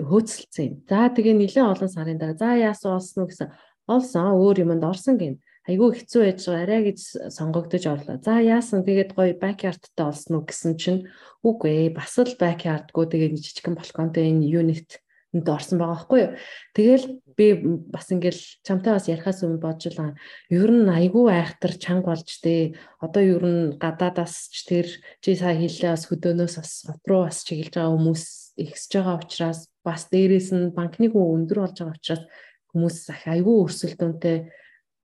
хөөцөлдсөн 0.00 0.64
юм. 0.64 0.74
За 0.88 1.10
тэгээ 1.10 1.34
нилээ 1.34 1.64
олон 1.64 1.90
сарын 1.90 2.18
дараа 2.18 2.38
за 2.38 2.48
яасан 2.54 2.96
олсон 2.98 3.20
уу 3.24 3.30
гэсэн 3.30 3.48
олсон 3.88 4.24
өөр 4.38 4.56
юмд 4.64 4.84
орсон 4.84 5.16
гин. 5.18 5.34
Айгүй 5.68 6.00
хэцүү 6.00 6.20
байж 6.24 6.40
байгаа 6.48 6.64
арай 6.64 6.80
гэж 6.88 6.98
сонгогдож 7.28 7.84
орлоо. 7.92 8.16
За 8.24 8.40
яасан 8.40 8.86
тэгээд 8.88 9.12
гоё 9.12 9.36
backyardтай 9.36 10.04
олсон 10.08 10.32
уу 10.40 10.44
гэсэн 10.48 10.72
чинь 10.80 11.00
үгүй 11.44 11.92
бас 11.92 12.16
л 12.16 12.32
backyardгүй 12.40 13.04
тэгээд 13.04 13.36
жижигхэн 13.36 13.76
балконтой 13.76 14.32
энэ 14.32 14.48
unit 14.48 15.00
энд 15.36 15.44
орсон 15.44 15.76
байгаа 15.76 16.08
байхгүй 16.08 16.20
юу. 16.24 16.32
Тэгэл 16.72 17.04
би 17.36 17.46
бас 17.92 18.08
ингээл 18.08 18.40
чамтай 18.64 18.96
бас 18.96 19.08
ярихаас 19.12 19.44
өмнө 19.44 19.60
боджлаа. 19.60 20.16
Ер 20.48 20.72
нь 20.72 20.88
айгүй 20.88 21.28
айхтар 21.28 21.76
чанга 21.76 22.16
болж 22.16 22.28
тээ. 22.40 22.72
Одоо 23.04 23.22
ер 23.22 23.44
нь 23.44 23.76
гадаадаас 23.76 24.48
ч 24.48 24.64
тэр 24.64 24.86
чи 25.20 25.36
сая 25.36 25.52
хэллээ 25.60 25.92
бас 25.92 26.08
хөдөөнөөс 26.08 26.54
бас 26.56 26.70
сот 26.88 27.02
руу 27.04 27.28
бас 27.28 27.44
чиглэж 27.44 27.76
байгаа 27.76 27.92
хүмүүс 27.92 28.24
ихсэж 28.56 28.90
байгаа 28.96 29.20
учраас 29.20 29.60
бас 29.88 30.04
дээрээс 30.12 30.52
нь 30.52 30.76
банкны 30.76 31.08
хүн 31.08 31.48
өндөр 31.48 31.64
болж 31.64 31.76
байгаа 31.80 31.96
учраас 31.96 32.24
хүмүүс 32.68 32.98
айгүй 33.24 33.56
өрсөлдөөнтэй 33.64 34.36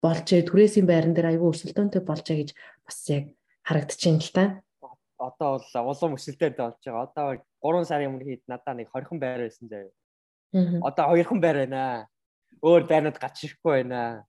болжээ. 0.03 0.41
Түрээсийн 0.43 0.87
байран 0.87 1.15
дээр 1.15 1.31
айгүй 1.31 1.47
өрсөлдөөнтэй 1.47 2.03
болжээ 2.03 2.37
гэж 2.43 2.49
бас 2.83 2.97
яг 3.07 3.31
харагдчихээн 3.63 4.19
л 4.19 4.35
та 4.35 4.45
одоо 5.23 5.59
бол 5.59 5.91
улам 5.91 6.15
өсөлтөд 6.17 6.57
болж 6.57 6.79
байгаа. 6.83 7.07
Одоо 7.07 7.27
3 7.63 7.87
сарын 7.87 8.11
өмнө 8.11 8.27
хэд 8.27 8.43
надаа 8.47 8.73
нэг 8.75 8.91
20хан 8.91 9.19
байр 9.19 9.47
байсан 9.47 9.67
заяа. 9.71 9.91
Одоо 10.83 11.05
хоёрхан 11.11 11.39
байр 11.41 11.57
байна. 11.63 12.07
Өөр 12.61 12.83
байрнууд 12.87 13.17
гач 13.17 13.47
ирэхгүй 13.47 13.83
байна. 13.83 14.27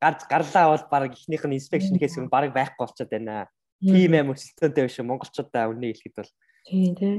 Гар 0.00 0.14
гарлаа 0.30 0.66
бол 0.72 0.84
баг 0.90 1.12
ихнийх 1.12 1.44
нь 1.46 1.58
инспекшн 1.58 1.98
хийхээс 1.98 2.18
өмнө 2.18 2.30
баг 2.30 2.54
байхгүй 2.54 2.78
болчиход 2.78 3.10
байна. 3.10 3.50
Тийм 3.82 4.12
аим 4.14 4.32
өсөлтөнтэй 4.32 4.86
биш 4.86 4.98
монголчуудаа 5.02 5.68
үнийг 5.70 5.98
хэлэхэд 5.98 6.16
бол. 6.16 6.32
Тийм 6.64 6.92
тийм. 6.94 7.18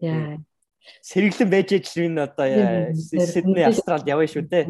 Яа. 0.00 0.38
Сэргэлэн 1.02 1.50
байж 1.50 1.68
ич 1.72 1.86
энэ 1.96 2.24
одоо 2.26 2.46
Сидней 2.94 3.64
Австралид 3.64 4.08
явна 4.08 4.28
шүү 4.28 4.44
дээ. 4.48 4.64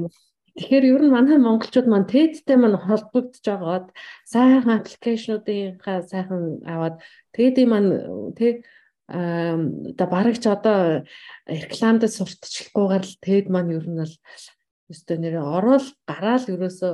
Тэгэхээр 0.55 0.85
ер 0.87 1.03
нь 1.03 1.15
манай 1.15 1.39
монголчууд 1.43 1.91
маань 1.91 2.07
TED-тэй 2.07 2.55
маань 2.55 2.79
холбогдож 2.79 3.43
байгаад 3.43 3.87
сайхан 4.23 4.71
аппликейшнуудынхаа 4.79 6.07
сайхан 6.07 6.63
аваад 6.63 7.03
TED-ийн 7.35 7.69
маань 7.71 7.91
тэг 8.39 8.63
одоо 9.11 10.07
бараг 10.09 10.39
ч 10.39 10.47
одоо 10.47 11.03
рекламад 11.51 12.07
сурталчлахгүйгээр 12.07 13.05
л 13.05 13.19
TED 13.19 13.47
маань 13.51 13.75
ер 13.75 13.85
нь 13.85 13.99
бол 13.99 14.15
өстой 14.89 15.19
нэр 15.19 15.43
орол 15.43 15.87
гараал 16.07 16.47
ерөөсөө 16.47 16.93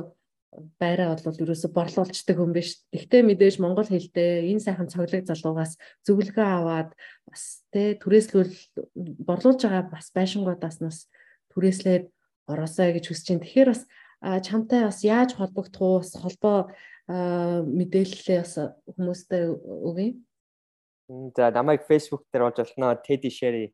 байраа 0.79 1.15
бол 1.15 1.41
ерөөсө 1.43 1.71
борлуулцдаг 1.71 2.35
хүн 2.35 2.51
биш. 2.51 2.83
Гэхдээ 2.91 3.23
мэдээж 3.23 3.55
монгол 3.63 3.87
хэлдээ 3.87 4.51
энэ 4.51 4.63
сайхан 4.63 4.91
цоглог 4.91 5.23
залуугаас 5.23 5.79
зөвлөгөө 6.03 6.47
аваад 6.47 6.91
бас 7.27 7.63
тэ 7.71 7.95
түрээслүүл 8.03 8.51
борлуулж 9.23 9.59
байгаа 9.63 9.87
бас 9.87 10.11
байшингуудаас 10.11 10.83
нас 10.83 11.07
түрээслээд 11.55 12.11
ороосоо 12.51 12.91
гэж 12.91 13.05
хүсэж 13.07 13.27
байна. 13.31 13.43
Тэгэхээр 13.47 13.69
бас 13.71 13.81
чамтай 14.43 14.81
бас 14.83 14.99
яаж 15.07 15.39
холбогдох 15.39 15.81
уу? 15.81 16.03
Бас 16.03 16.11
холбоо 16.19 16.57
мэдээлэлээ 17.07 18.39
бас 18.43 18.53
хүмүүстээ 18.91 19.43
өгье. 19.87 20.19
За 21.35 21.51
намайг 21.55 21.87
Facebook 21.87 22.27
дээр 22.27 22.51
олж 22.51 22.59
олно. 22.59 22.99
Teddy 22.99 23.31
Sherry 23.31 23.71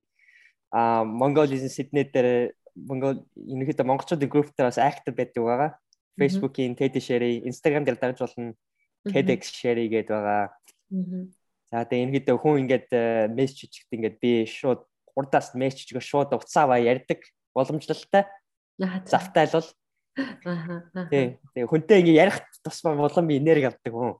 а 0.72 1.04
Mongolian 1.04 1.70
Sydney 1.72 2.06
дээр 2.06 2.54
Монгол 2.78 3.24
ерөнхийдөө 3.34 3.86
монголчуудын 3.88 4.30
групп 4.30 4.52
дээр 4.54 4.70
бас 4.70 4.78
active 4.78 5.16
байдаг 5.18 5.42
байгаа. 5.42 5.72
Facebook-ийн 6.18 6.74
Teddy 6.76 7.00
Sherry, 7.00 7.46
Instagram 7.46 7.86
дээр 7.86 7.98
дагж 8.02 8.20
болно. 8.26 8.54
TEDx 9.08 9.54
Sherry 9.54 9.88
гэдэг 9.88 10.12
байгаа. 10.12 10.52
За 11.72 11.84
тэгээ 11.84 12.04
ерөнхийдөө 12.04 12.38
хүн 12.40 12.62
ингээд 12.64 12.90
мессеж 13.36 13.72
хийхэд 13.72 13.96
ингээд 13.96 14.18
би 14.24 14.32
шууд 14.48 14.88
хурдаас 15.12 15.52
мессеж 15.56 15.92
хийгээ 15.92 16.04
шууд 16.04 16.32
уцааваа 16.36 16.80
ярьдаг 16.80 17.28
боломжлолтой. 17.52 18.24
Завтай 18.80 19.48
л 19.52 19.56
бол. 19.60 19.70
Аа. 20.48 21.08
Тэгээ 21.12 21.68
хүнтэй 21.68 22.00
ингээд 22.02 22.22
ярих 22.24 22.38
тусмаа 22.64 22.96
болон 22.96 23.28
би 23.28 23.40
энерги 23.40 23.68
авдаг 23.68 23.94
хүн. 23.94 24.16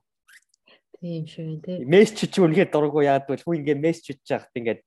Тийм 1.00 1.24
шүү 1.24 1.62
тий. 1.64 1.84
Мессеж 1.88 2.28
чи 2.28 2.38
үнэхээр 2.42 2.68
дургу 2.68 3.00
яад 3.00 3.24
бол 3.24 3.40
хүн 3.40 3.64
ингээ 3.64 3.80
мессеж 3.80 4.12
хийж 4.12 4.28
байхад 4.28 4.54
ингээд 4.58 4.80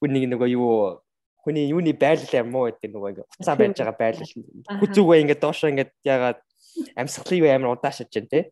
хүн 0.00 0.10
нэг 0.14 0.24
нөгөө 0.32 0.48
юу 0.56 1.04
хүний 1.42 1.66
юуны 1.74 1.92
байлал 1.92 2.30
юм 2.30 2.54
уу 2.54 2.70
гэдэг 2.70 2.90
нөгөө 2.94 3.10
ингээ 3.12 3.26
уцаа 3.26 3.56
байж 3.58 3.74
байгаа 3.74 3.98
байлал. 3.98 4.32
Хүзүүгээ 4.78 5.22
ингээ 5.26 5.38
доошоо 5.42 5.68
ингээ 5.74 5.90
ягаад 6.06 6.38
амьсгалын 6.94 7.40
юу 7.42 7.50
амар 7.50 7.74
удаашиж 7.74 8.08
байна 8.14 8.30
тий. 8.30 8.44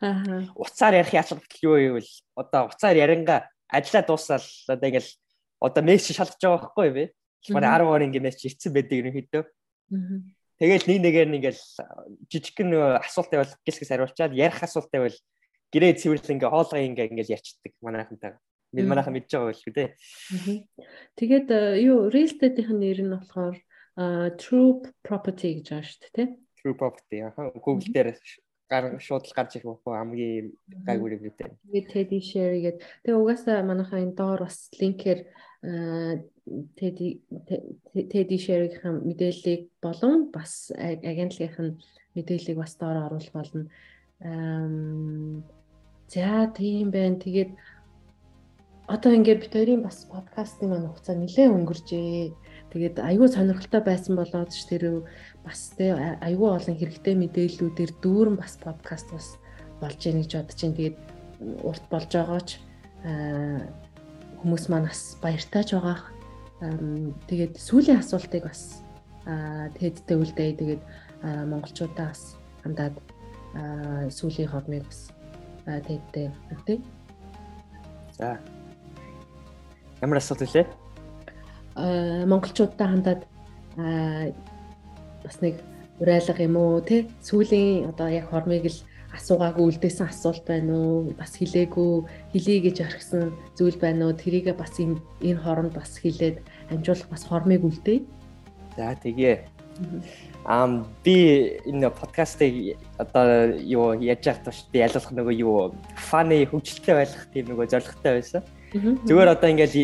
Аа. 0.00 0.48
Уцаар 0.56 0.96
ярих 0.96 1.12
яач 1.12 1.28
юу 1.60 1.76
юу 1.76 1.94
вэ? 2.00 2.08
Одоо 2.34 2.72
уцаар 2.72 2.96
яринга 2.96 3.52
ажиллаа 3.68 4.04
дуусаад 4.08 4.44
одоо 4.68 4.88
ингээл 4.88 5.10
одоо 5.60 5.82
мессеж 5.84 6.16
шалгаж 6.16 6.40
байгаа 6.40 6.58
байхгүй 6.64 6.86
юу 6.88 6.96
вэ? 6.96 7.04
Бараг 7.52 7.84
10 7.84 7.92
år 7.92 8.02
ингээ 8.08 8.24
мессеж 8.24 8.42
ирсэн 8.48 8.72
байдаг 8.72 8.96
ерөнхийдөө. 8.96 9.44
Тэгэл 10.60 10.88
нэг 10.88 10.98
нэгээр 11.04 11.28
нь 11.28 11.36
ингээл 11.40 11.62
жижигхэн 12.28 13.00
асуулт 13.00 13.32
байвал 13.32 13.52
гэлсгээс 13.64 13.92
хариулчаад 13.92 14.32
ярих 14.36 14.60
асуулт 14.60 14.92
байвал 14.92 15.16
гэрээ 15.72 15.96
цэвэрлэн 16.00 16.36
ингээ 16.36 16.52
хоолгоо 16.52 16.80
ингээ 16.80 17.08
ингээл 17.12 17.34
ярьцдаг 17.36 17.72
манайхантай. 17.80 18.36
Бид 18.70 18.86
манайхан 18.86 19.14
мэдж 19.14 19.30
байгаа 19.34 19.50
байлгүй 19.50 19.74
дээ. 19.74 19.90
Тэгээд 21.18 21.48
э, 21.50 21.82
юу 21.82 22.06
real 22.10 22.30
estate-ийн 22.30 22.78
нэр 22.78 23.00
нь 23.02 23.14
болохоор 23.14 23.56
true 24.38 24.80
property 25.02 25.58
гэж 25.58 25.66
байгаа 25.74 25.86
шүү 25.86 26.00
дээ, 26.00 26.14
тий? 26.14 26.28
True 26.62 26.76
property 26.78 27.16
аа 27.26 27.50
Google 27.58 27.90
дээр 27.90 28.14
гар 28.70 29.02
шууд 29.02 29.26
л 29.26 29.34
гарч 29.34 29.58
ирэх 29.58 29.66
байхгүй 29.66 29.94
хамгийн 29.98 30.46
гайгүй 30.86 31.18
юм 31.18 31.22
гэдэг. 31.26 31.50
Тэгээд 31.66 31.90
Teddy 31.90 32.20
share 32.22 32.54
гээд 32.54 32.78
тэгээ 33.02 33.18
угаасаа 33.18 33.66
манайхаа 33.66 33.98
энэ 33.98 34.14
доор 34.14 34.46
бас 34.46 34.70
линкээр 34.78 35.20
Teddy 36.78 37.08
Teddy 37.90 38.38
share-ийн 38.38 39.02
мэдээллийг 39.02 39.74
болон 39.82 40.30
бас 40.30 40.70
агентлагийн 40.78 41.82
мэдээллийг 42.14 42.58
бас 42.62 42.78
доор 42.78 43.10
оруулах 43.10 43.34
болно. 43.34 43.66
За 46.06 46.46
тийм 46.54 46.94
байна. 46.94 47.18
Тэгээд 47.18 47.50
одоо 48.90 49.14
ингээд 49.14 49.46
бид 49.46 49.54
хоёрын 49.54 49.86
бас 49.86 50.02
подкастын 50.10 50.70
маань 50.70 50.90
хугацаа 50.90 51.14
нэлээд 51.14 51.54
өнгөрчээ. 51.54 52.34
Тэгээд 52.74 52.96
айгүй 52.98 53.28
сонирхолтой 53.30 53.82
байсан 53.86 54.18
болоод 54.18 54.50
ч 54.50 54.66
тэр 54.66 55.06
бас 55.46 55.70
тэ 55.78 55.94
айгүй 55.94 56.48
олон 56.50 56.74
хэрэгтэй 56.74 57.14
мэдээллүүдээр 57.14 57.92
дүүрэн 58.02 58.34
бас 58.34 58.58
подкаст 58.58 59.14
бас 59.14 59.38
болж 59.78 60.00
яах 60.02 60.18
гэж 60.26 60.32
бодож 60.34 60.56
чинь 60.58 60.74
тэгээд 60.74 60.98
урт 61.62 61.84
болж 61.86 62.10
байгаач 62.10 62.48
хүмүүс 64.42 64.64
маань 64.66 64.90
бас 64.90 65.02
баяртайж 65.22 65.68
байгаах. 65.70 66.04
Тэгээд 67.30 67.54
сүүлийн 67.62 68.02
асуултыг 68.02 68.42
бас 68.42 68.82
тэдтэй 69.78 70.16
үлдээ. 70.18 70.58
Тэгээд 70.58 70.82
монголчуудаа 71.46 72.10
бас 72.10 72.34
хандаад 72.66 72.98
сүүлийн 74.10 74.50
хормыг 74.50 74.82
бас 74.82 75.14
тэдтэй 75.64 76.34
өгдөө. 76.54 76.78
За 78.18 78.38
Ямар 80.00 80.18
асуудал 80.18 80.48
вэ? 80.48 80.66
Аа 81.76 82.26
монголчуудтай 82.26 82.86
хандаад 82.88 83.22
аа 83.76 84.32
бас 85.24 85.36
нэг 85.44 85.60
урайлга 86.00 86.42
юм 86.42 86.56
уу 86.56 86.80
те 86.80 87.04
сүүлийн 87.20 87.92
одоо 87.92 88.08
яг 88.08 88.32
хормыг 88.32 88.64
л 88.64 88.80
асуугаагүй 89.12 89.64
үлдээсэн 89.68 90.08
асуулт 90.08 90.44
байна 90.48 90.72
уу 90.72 91.12
бас 91.18 91.36
хилээгүй 91.36 91.92
хилээ 92.32 92.58
гэж 92.64 92.76
орхисон 92.86 93.36
зүйл 93.58 93.76
байна 93.76 94.08
уу 94.08 94.14
тэрийг 94.16 94.48
бас 94.56 94.72
энэ 94.80 94.96
энэ 95.20 95.42
хооронд 95.44 95.74
бас 95.76 95.98
хилээд 95.98 96.40
амжуулах 96.72 97.08
бас 97.10 97.24
хормыг 97.26 97.60
үлдээ. 97.66 98.00
За 98.76 98.94
тэгээ. 98.96 99.44
Ам 100.46 100.86
би 101.04 101.60
энэ 101.68 101.90
подкастыг 101.90 102.78
одоо 102.96 103.52
юу 103.60 103.98
яаж 103.98 104.24
яах 104.24 104.40
вэ? 104.46 104.78
Ялуулах 104.78 105.12
нөгөө 105.12 105.34
юу 105.42 105.74
фаны 105.96 106.46
хөгжилтэй 106.46 106.94
байх 106.94 107.12
тийм 107.34 107.52
нөгөө 107.52 107.66
зорилготой 107.68 108.12
байсан. 108.16 108.42
Зүгээр 108.72 109.34
одоо 109.34 109.48
ингээд 109.50 109.74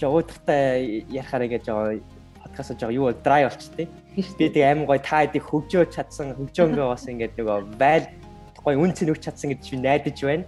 жоо-уудахтай 0.00 1.06
ярахаар 1.06 1.46
ингээд 1.46 1.64
жоо 1.66 2.00
подкаст 2.42 2.78
жоо 2.80 2.90
юу 2.90 3.12
драй 3.12 3.46
болчтой. 3.46 3.88
Би 4.16 4.48
тэг 4.50 4.62
аим 4.62 4.86
гой 4.86 4.98
та 4.98 5.22
хэдийг 5.22 5.46
хөгжөө 5.46 5.86
чадсан 5.94 6.34
хөгжөөнгөө 6.34 6.86
бас 6.90 7.06
ингээд 7.06 7.38
нөгөө 7.38 7.78
байл 7.78 8.06
гой 8.64 8.74
үн 8.74 8.90
цэн 8.90 9.14
өгч 9.14 9.22
чадсан 9.28 9.54
гэж 9.54 9.62
би 9.70 9.76
найдаж 9.78 10.18
байна. 10.18 10.44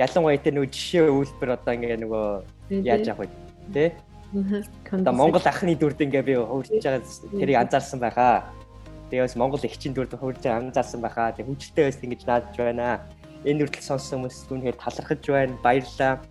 Ялангуяа 0.00 0.40
тэр 0.40 0.54
нөгөө 0.56 0.70
жишээ 0.72 1.12
үйлбэр 1.12 1.50
одоо 1.60 1.72
ингээд 1.76 2.02
нөгөө 2.08 2.26
яаж 2.88 3.04
явах 3.04 3.28
вэ? 3.28 3.92
Тэ? 3.92 3.92
Одоо 4.32 5.12
Монгол 5.12 5.44
ахны 5.44 5.76
дүрд 5.76 6.00
ингээ 6.00 6.24
би 6.24 6.34
хурж 6.40 6.72
байгаа 6.72 7.04
тэрийг 7.36 7.58
анзаарсан 7.60 8.00
байхаа. 8.00 8.48
Тэгээс 9.12 9.36
Монгол 9.36 9.60
эхчийн 9.60 9.92
дүрд 9.92 10.16
хурж 10.16 10.40
анзаарсан 10.48 11.04
байхаа. 11.04 11.36
Тэг 11.36 11.44
хүчтэй 11.44 11.92
байсан 11.92 12.08
ингэж 12.08 12.22
наадж 12.24 12.56
байна. 12.56 13.04
Энэ 13.44 13.68
үрдэл 13.68 13.84
сонссон 13.84 14.24
хүмүүс 14.24 14.48
түүнхээр 14.48 14.76
талархаж 14.80 15.22
байна. 15.28 15.52
Баярлалаа. 15.60 16.24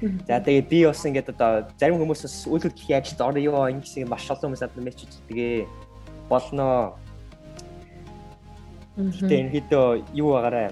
За 0.00 0.38
тэгээд 0.38 0.68
би 0.70 0.86
бас 0.86 1.02
ингээд 1.02 1.34
одоо 1.34 1.66
зарим 1.74 1.98
хүмүүс 1.98 2.22
бас 2.22 2.36
үйл 2.46 2.62
хөдлөлийн 2.62 3.02
ажилд 3.02 3.18
орё 3.18 3.40
юу 3.50 3.66
ингэсэн 3.66 4.06
маш 4.06 4.30
олон 4.30 4.54
хүмүүс 4.54 4.62
одоо 4.62 4.82
мессеж 4.86 5.10
хийдгээ 5.10 5.66
болно. 6.30 6.94
Тэгээд 8.94 9.50
хэдөө 9.54 9.86
юу 10.14 10.38
байгаарэ 10.38 10.70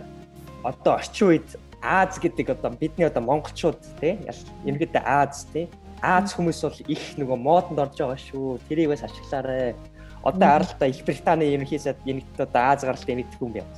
одоо 0.63 0.95
орчин 1.03 1.27
үед 1.35 1.49
Аз 1.83 2.19
гэдэг 2.19 2.51
одоо 2.55 2.71
бидний 2.71 3.07
одоо 3.07 3.23
монголчууд 3.23 3.83
тий 3.99 4.19
ерөнхийдөө 4.63 5.03
Аз 5.03 5.47
тий 5.51 5.67
Аз 6.03 6.35
хүмүүс 6.35 6.63
бол 6.63 6.79
их 6.87 7.05
нөгөө 7.19 7.39
модонд 7.41 7.79
орж 7.83 7.99
байгаа 7.99 8.21
шүү. 8.21 8.61
Тэрийг 8.69 8.95
бас 8.95 9.03
ашиглаарай. 9.03 9.75
Одоо 10.23 10.49
аралта 10.61 10.87
Их 10.87 11.03
Британий 11.05 11.55
ерөнхий 11.55 11.79
сайд 11.79 11.99
нэгт 12.05 12.39
одоо 12.39 12.63
Аз 12.63 12.85
гаралтай 12.85 13.17
нэгдэх 13.17 13.39
хүн 13.41 13.53
байна. 13.59 13.75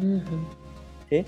Аа. 0.00 0.40
Тий? 1.08 1.26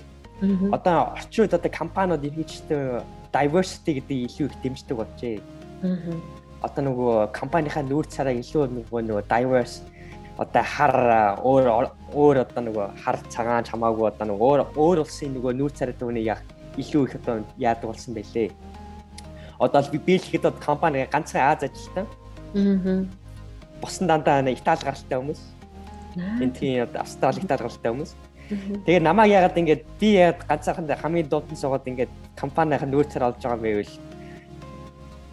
Одоо 0.71 1.13
орчин 1.13 1.43
үед 1.43 1.53
одоо 1.53 1.71
компаниуд 1.71 2.23
ерөнхийдөө 2.23 3.03
diversity 3.33 3.97
гэдэг 3.99 4.17
илүү 4.29 4.47
их 4.47 4.55
дэмждэг 4.63 4.97
болжээ. 4.97 5.37
Аа. 5.83 6.15
Одоо 6.63 6.81
нөгөө 6.87 7.15
компанийнхаа 7.35 7.83
нүүр 7.83 8.07
цараа 8.07 8.33
илүү 8.33 8.69
нөгөө 8.77 9.01
нөгөө 9.09 9.25
diverse 9.27 9.83
одоо 10.37 10.63
хар 10.63 10.95
өөр 11.43 11.65
өөр 12.13 12.37
одоо 12.45 12.61
нөгөө 12.63 12.87
хар 13.03 13.17
цагаан 13.29 13.65
хамаагүй 13.67 14.07
одоо 14.09 14.25
нөгөө 14.31 14.47
өөр 14.49 14.61
өөр 14.77 15.03
улсын 15.03 15.35
нөгөө 15.35 15.53
нүүр 15.59 15.73
царай 15.77 15.93
төвний 15.97 16.25
яг 16.25 16.41
илүү 16.77 17.03
их 17.05 17.15
одоо 17.21 17.43
яадаг 17.57 17.89
болсон 17.91 18.15
байлээ. 18.15 18.49
Одоо 19.59 19.81
би 19.91 19.97
биелэхэд 19.97 20.45
одоо 20.45 20.61
компани 20.61 21.05
ганцхан 21.11 21.41
Аз 21.41 21.63
ажилтан. 21.63 22.07
Аа. 22.55 23.05
Босон 23.81 24.07
дандаа 24.07 24.41
Итали 24.41 24.79
гаралтай 24.79 25.19
хүмүүс. 25.19 25.41
Энэ 26.15 26.53
тийм 26.55 26.87
Австрали 26.95 27.43
Итали 27.43 27.61
гаралтай 27.61 27.91
хүмүүс. 27.91 28.11
Тэгээ 28.85 29.01
намайг 29.01 29.31
яагаад 29.31 29.57
ингэж 29.57 29.81
би 29.99 30.09
яагаад 30.19 30.47
ганцхан 30.49 30.87
хамгийн 30.87 31.29
дуудан 31.29 31.57
суугаад 31.57 31.87
ингэж 31.87 32.09
компанийн 32.35 32.89
нүүр 32.89 33.07
цар 33.09 33.23
олж 33.29 33.41
байгаа 33.41 33.57
юм 33.57 33.83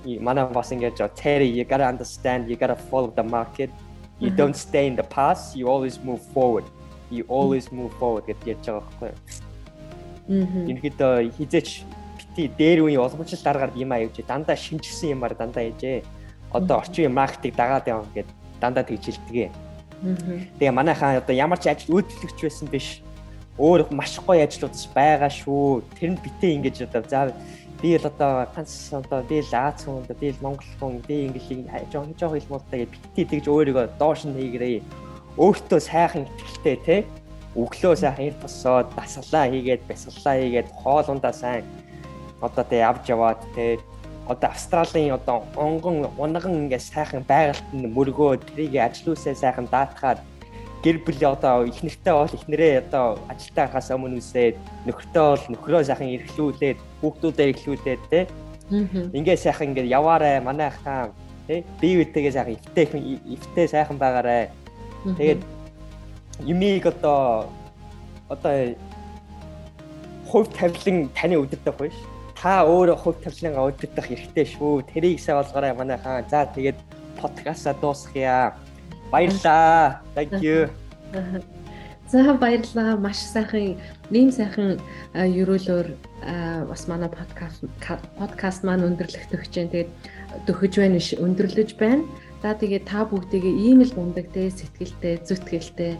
бэ? 0.05 0.21
манай 0.21 0.45
бас 0.49 0.73
ингэж 0.73 0.97
Terry 1.15 1.49
you 1.49 1.65
got 1.65 1.79
to 1.79 1.87
understand 1.87 2.49
you 2.49 2.57
got 2.57 2.73
to 2.73 2.79
follow 2.89 3.13
the 3.13 3.23
market 3.23 3.71
you 4.19 4.31
don't 4.31 4.57
stay 4.57 4.87
in 4.87 4.97
the 4.97 5.05
past 5.05 5.57
you 5.57 5.69
always 5.69 6.01
move 6.01 6.23
forward 6.33 6.65
you 7.11 7.25
always 7.29 7.71
move 7.73 7.93
forward 8.01 8.25
гэж 8.25 8.39
ярьж 8.47 8.65
байгаа 8.67 8.83
байхгүй 8.87 9.09
юу? 9.11 9.19
Мм. 10.31 10.71
Ингээдээ 10.71 11.35
хизээч 11.37 11.69
бити 12.17 12.43
дээр 12.55 12.87
үеийн 12.87 13.03
уламжлалт 13.03 13.45
дараагаар 13.45 13.75
юм 13.75 13.91
аа 13.93 14.01
явж 14.07 14.17
дандаа 14.23 14.57
шинжсэн 14.57 15.19
юмар 15.19 15.35
дандаа 15.35 15.67
яжээ. 15.67 16.07
Одоо 16.55 16.79
орчин 16.79 17.13
маркетинг 17.13 17.57
дагаад 17.59 17.87
яваа 17.91 18.07
гэд 18.15 18.29
дандаа 18.63 18.85
тэгж 18.87 19.05
хэлдэг. 19.11 19.51
Тэгээ 20.63 20.71
манайхаа 20.71 21.19
одоо 21.19 21.35
ямар 21.35 21.59
ч 21.59 21.67
ажил 21.67 21.99
үйлдвэрлэгч 21.99 22.39
байсан 22.47 22.69
биш 22.71 23.03
өөр 23.61 23.93
маш 23.93 24.17
гоё 24.25 24.41
ажлууд 24.49 24.75
байгаа 24.97 25.29
шүү. 25.29 25.85
Тэр 26.01 26.17
нь 26.17 26.23
битээ 26.25 26.57
ингэж 26.57 26.77
одоо 26.89 27.05
за 27.05 27.21
би 27.83 27.97
л 28.01 28.07
одоо 28.09 28.49
ганц 28.57 28.73
одоо 28.93 29.21
би 29.29 29.45
л 29.45 29.53
Аз 29.53 29.85
хүн 29.85 30.09
би 30.09 30.33
л 30.33 30.41
Монгол 30.41 30.73
хүн 30.81 31.05
би 31.05 31.29
ингэж 31.29 31.93
жоох 31.93 32.09
жоох 32.17 32.35
хэлмэлтэй 32.41 32.89
битээ 32.89 33.25
тэгж 33.29 33.47
өөрийгөө 33.53 33.87
доош 34.01 34.25
нь 34.25 34.37
хийгэрээ. 34.37 34.81
Өөртөө 35.37 35.81
сайхан 35.81 36.25
ихтэй 36.41 36.77
те 36.81 36.97
өглөө 37.57 37.95
сайхан 38.01 38.33
ир 38.33 38.37
босоод 38.41 38.89
дасгалаа 38.97 39.53
хийгээд 39.53 39.83
бясаллаа 39.89 40.35
хийгээд 40.41 40.69
хоолундаа 40.81 41.33
сайн 41.33 41.65
одоо 42.41 42.65
тэг 42.65 42.81
авч 42.81 43.05
яваад 43.13 43.41
те 43.55 43.79
одоо 44.29 44.51
Австралийн 44.51 45.15
одоо 45.15 45.45
онгон 45.57 46.07
унган 46.17 46.55
ингээд 46.65 46.83
сайхан 46.83 47.23
байгальтанд 47.27 47.87
мөргөө 47.97 48.39
трийг 48.55 48.77
ажлуусаа 48.77 49.35
сайхан 49.35 49.67
даатгаад 49.67 50.21
гэр 50.85 50.97
бүл 51.05 51.21
одоо 51.29 51.65
их 51.69 51.83
нэртэй 51.85 52.15
бол 52.15 52.33
их 52.33 52.45
нэрээ 52.49 52.75
одоо 52.89 53.19
ажилтаа 53.29 53.69
гарахаас 53.69 53.91
өмнө 53.93 54.21
үсээд 54.21 54.57
нөхөртөө 54.89 55.27
бол 55.29 55.45
нөхрөө 55.53 55.83
сайхан 55.85 56.09
эрхлүүлээд 56.17 56.79
хүүхдүүдээ 57.01 57.49
эрхлүүлээд 57.53 58.03
те 58.09 58.21
ингээ 58.71 59.37
сайхан 59.37 59.77
ингээ 59.77 59.93
яваарэ 59.93 60.41
манай 60.41 60.71
хаан 60.73 61.13
те 61.47 61.65
бие 61.81 62.01
биетэйгээ 62.01 62.33
сайхан 62.33 62.57
өвтэй 62.57 62.87
өвтэй 63.37 63.67
сайхан 63.69 63.99
байгаарэ. 63.99 64.49
Тэгээд 65.05 65.41
юмиг 66.47 66.87
одоо 66.87 67.51
одоо 68.29 68.55
хувь 70.31 70.49
тавилан 70.55 71.11
таны 71.13 71.37
өдөртөх 71.43 71.77
биш 71.77 71.97
та 72.39 72.65
өөрөө 72.65 72.97
хувь 72.97 73.21
тавилангаа 73.21 73.69
өдөртөх 73.69 74.07
хэрэгтэй 74.07 74.47
шүү. 74.55 74.87
Тэрийг 74.89 75.21
сайн 75.21 75.43
болгоорой 75.43 75.75
манай 75.75 75.99
хаан 75.99 76.25
за 76.31 76.47
тэгээд 76.55 76.79
подкастаа 77.21 77.75
дуусгая 77.83 78.55
Баярлаа. 79.11 80.01
Thank 80.15 80.41
you. 80.41 80.71
За 82.11 82.35
баярлалаа. 82.35 82.97
Маш 82.97 83.19
сайхан 83.23 83.79
ийм 84.11 84.31
сайхан 84.31 84.79
ерөөлөөр 85.15 85.87
бас 86.71 86.87
манай 86.91 87.11
подкаст 87.11 87.63
подкаст 88.19 88.67
маань 88.67 88.87
өндөрлөх 88.87 89.31
төгч 89.31 89.51
जैन. 89.55 89.71
Тэгээд 89.71 89.91
төхөж 90.47 90.73
байна 90.79 90.99
биш 90.99 91.15
өндөрлөж 91.15 91.71
байна. 91.79 92.03
За 92.43 92.55
тэгээд 92.55 92.87
та 92.91 93.07
бүгдийгээ 93.07 93.55
ийм 93.67 93.83
л 93.83 93.95
мундаг 93.95 94.27
те 94.35 94.51
сэтгэлтэй, 94.51 95.23
зүтгэлтэй 95.23 95.99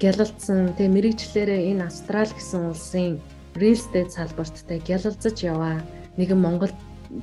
гялалцсан 0.00 0.76
тэг 0.76 0.92
мэрэгчлэрээ 0.92 1.72
энэ 1.72 1.88
Австрал 1.88 2.28
гэсэн 2.28 2.68
улсын 2.68 3.16
real 3.56 3.76
estate 3.76 4.12
салбарттай 4.12 4.78
гялалзаж 4.84 5.36
яваа 5.40 5.80
нэгэн 6.20 6.36
Монгол 6.36 6.72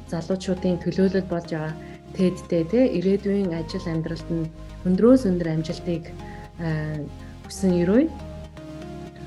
залуучуудын 0.09 0.81
төлөөлөл 0.81 1.29
болж 1.29 1.49
байгаа 1.53 1.73
TED-тэй 2.17 2.63
те 2.69 2.81
ирээдүйн 2.97 3.53
ажил 3.53 3.85
амьдралд 3.85 4.29
нь 4.33 4.49
өндрөөс 4.83 5.23
өндөр 5.29 5.49
амжилтыг 5.55 6.11
хүсэн 7.47 7.71
өрөө. 7.83 8.03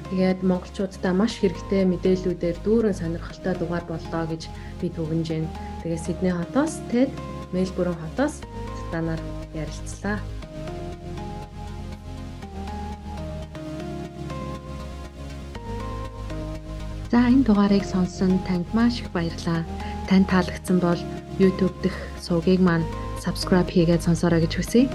Тэгээд 0.06 0.40
монголчуудаа 0.46 1.12
маш 1.16 1.42
хэрэгтэй 1.42 1.82
мэдээллүүдээр 1.82 2.56
дүүрэн 2.62 2.94
сонирхолтой 2.94 3.54
дугаар 3.58 3.84
боллоо 3.90 4.24
гэж 4.30 4.46
би 4.78 4.86
түгэнж 4.94 5.26
байна. 5.34 5.50
Тэгээд 5.82 6.04
Сидней 6.06 6.30
хотоос 6.30 6.78
TED, 6.94 7.10
Мельбурн 7.50 7.98
хотоос 7.98 8.38
станаар 8.86 9.18
ярилцлаа. 9.50 10.22
За 17.10 17.26
энэ 17.26 17.42
дугаарыг 17.42 17.82
сонсон 17.82 18.38
танд 18.46 18.66
маш 18.74 19.02
их 19.02 19.10
баярлалаа. 19.10 19.66
Танд 20.06 20.30
таалагдсан 20.30 20.78
бол 20.78 21.00
YouTube 21.42 21.74
дэх 21.82 21.96
сувгийг 22.22 22.62
маань 22.62 22.86
subscribe 23.24 23.70
хийгээд 23.70 24.06
сонсоорой 24.06 24.46
гэж 24.46 24.54
хүсье. 24.54 24.86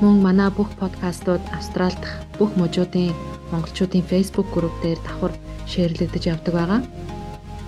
Мөн 0.00 0.16
манай 0.24 0.48
бүх 0.48 0.72
подкастууд 0.80 1.44
Австрал 1.52 1.92
дахь 1.92 2.24
бүх 2.40 2.56
мужуудын 2.56 3.12
монголчуудын 3.52 4.00
Facebook 4.10 4.48
групп 4.48 4.72
дээр 4.80 4.96
давхар 5.04 5.32
шеэрлэгдэж 5.68 6.24
явдаг 6.32 6.54
байгаа. 6.56 6.80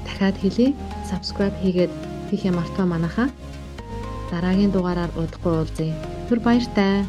Дахиад 0.09 0.37
хэлье. 0.41 0.73
Subscribe 1.05 1.53
хийгээд 1.61 1.93
хийх 2.33 2.49
юм 2.49 2.57
артаа 2.57 2.89
манайхаа. 2.89 3.29
Дараагийн 4.33 4.73
дугаараар 4.73 5.13
удахгүй 5.13 5.53
уулзъя. 5.61 5.93
Түр 6.29 6.41
баяртай. 6.41 7.05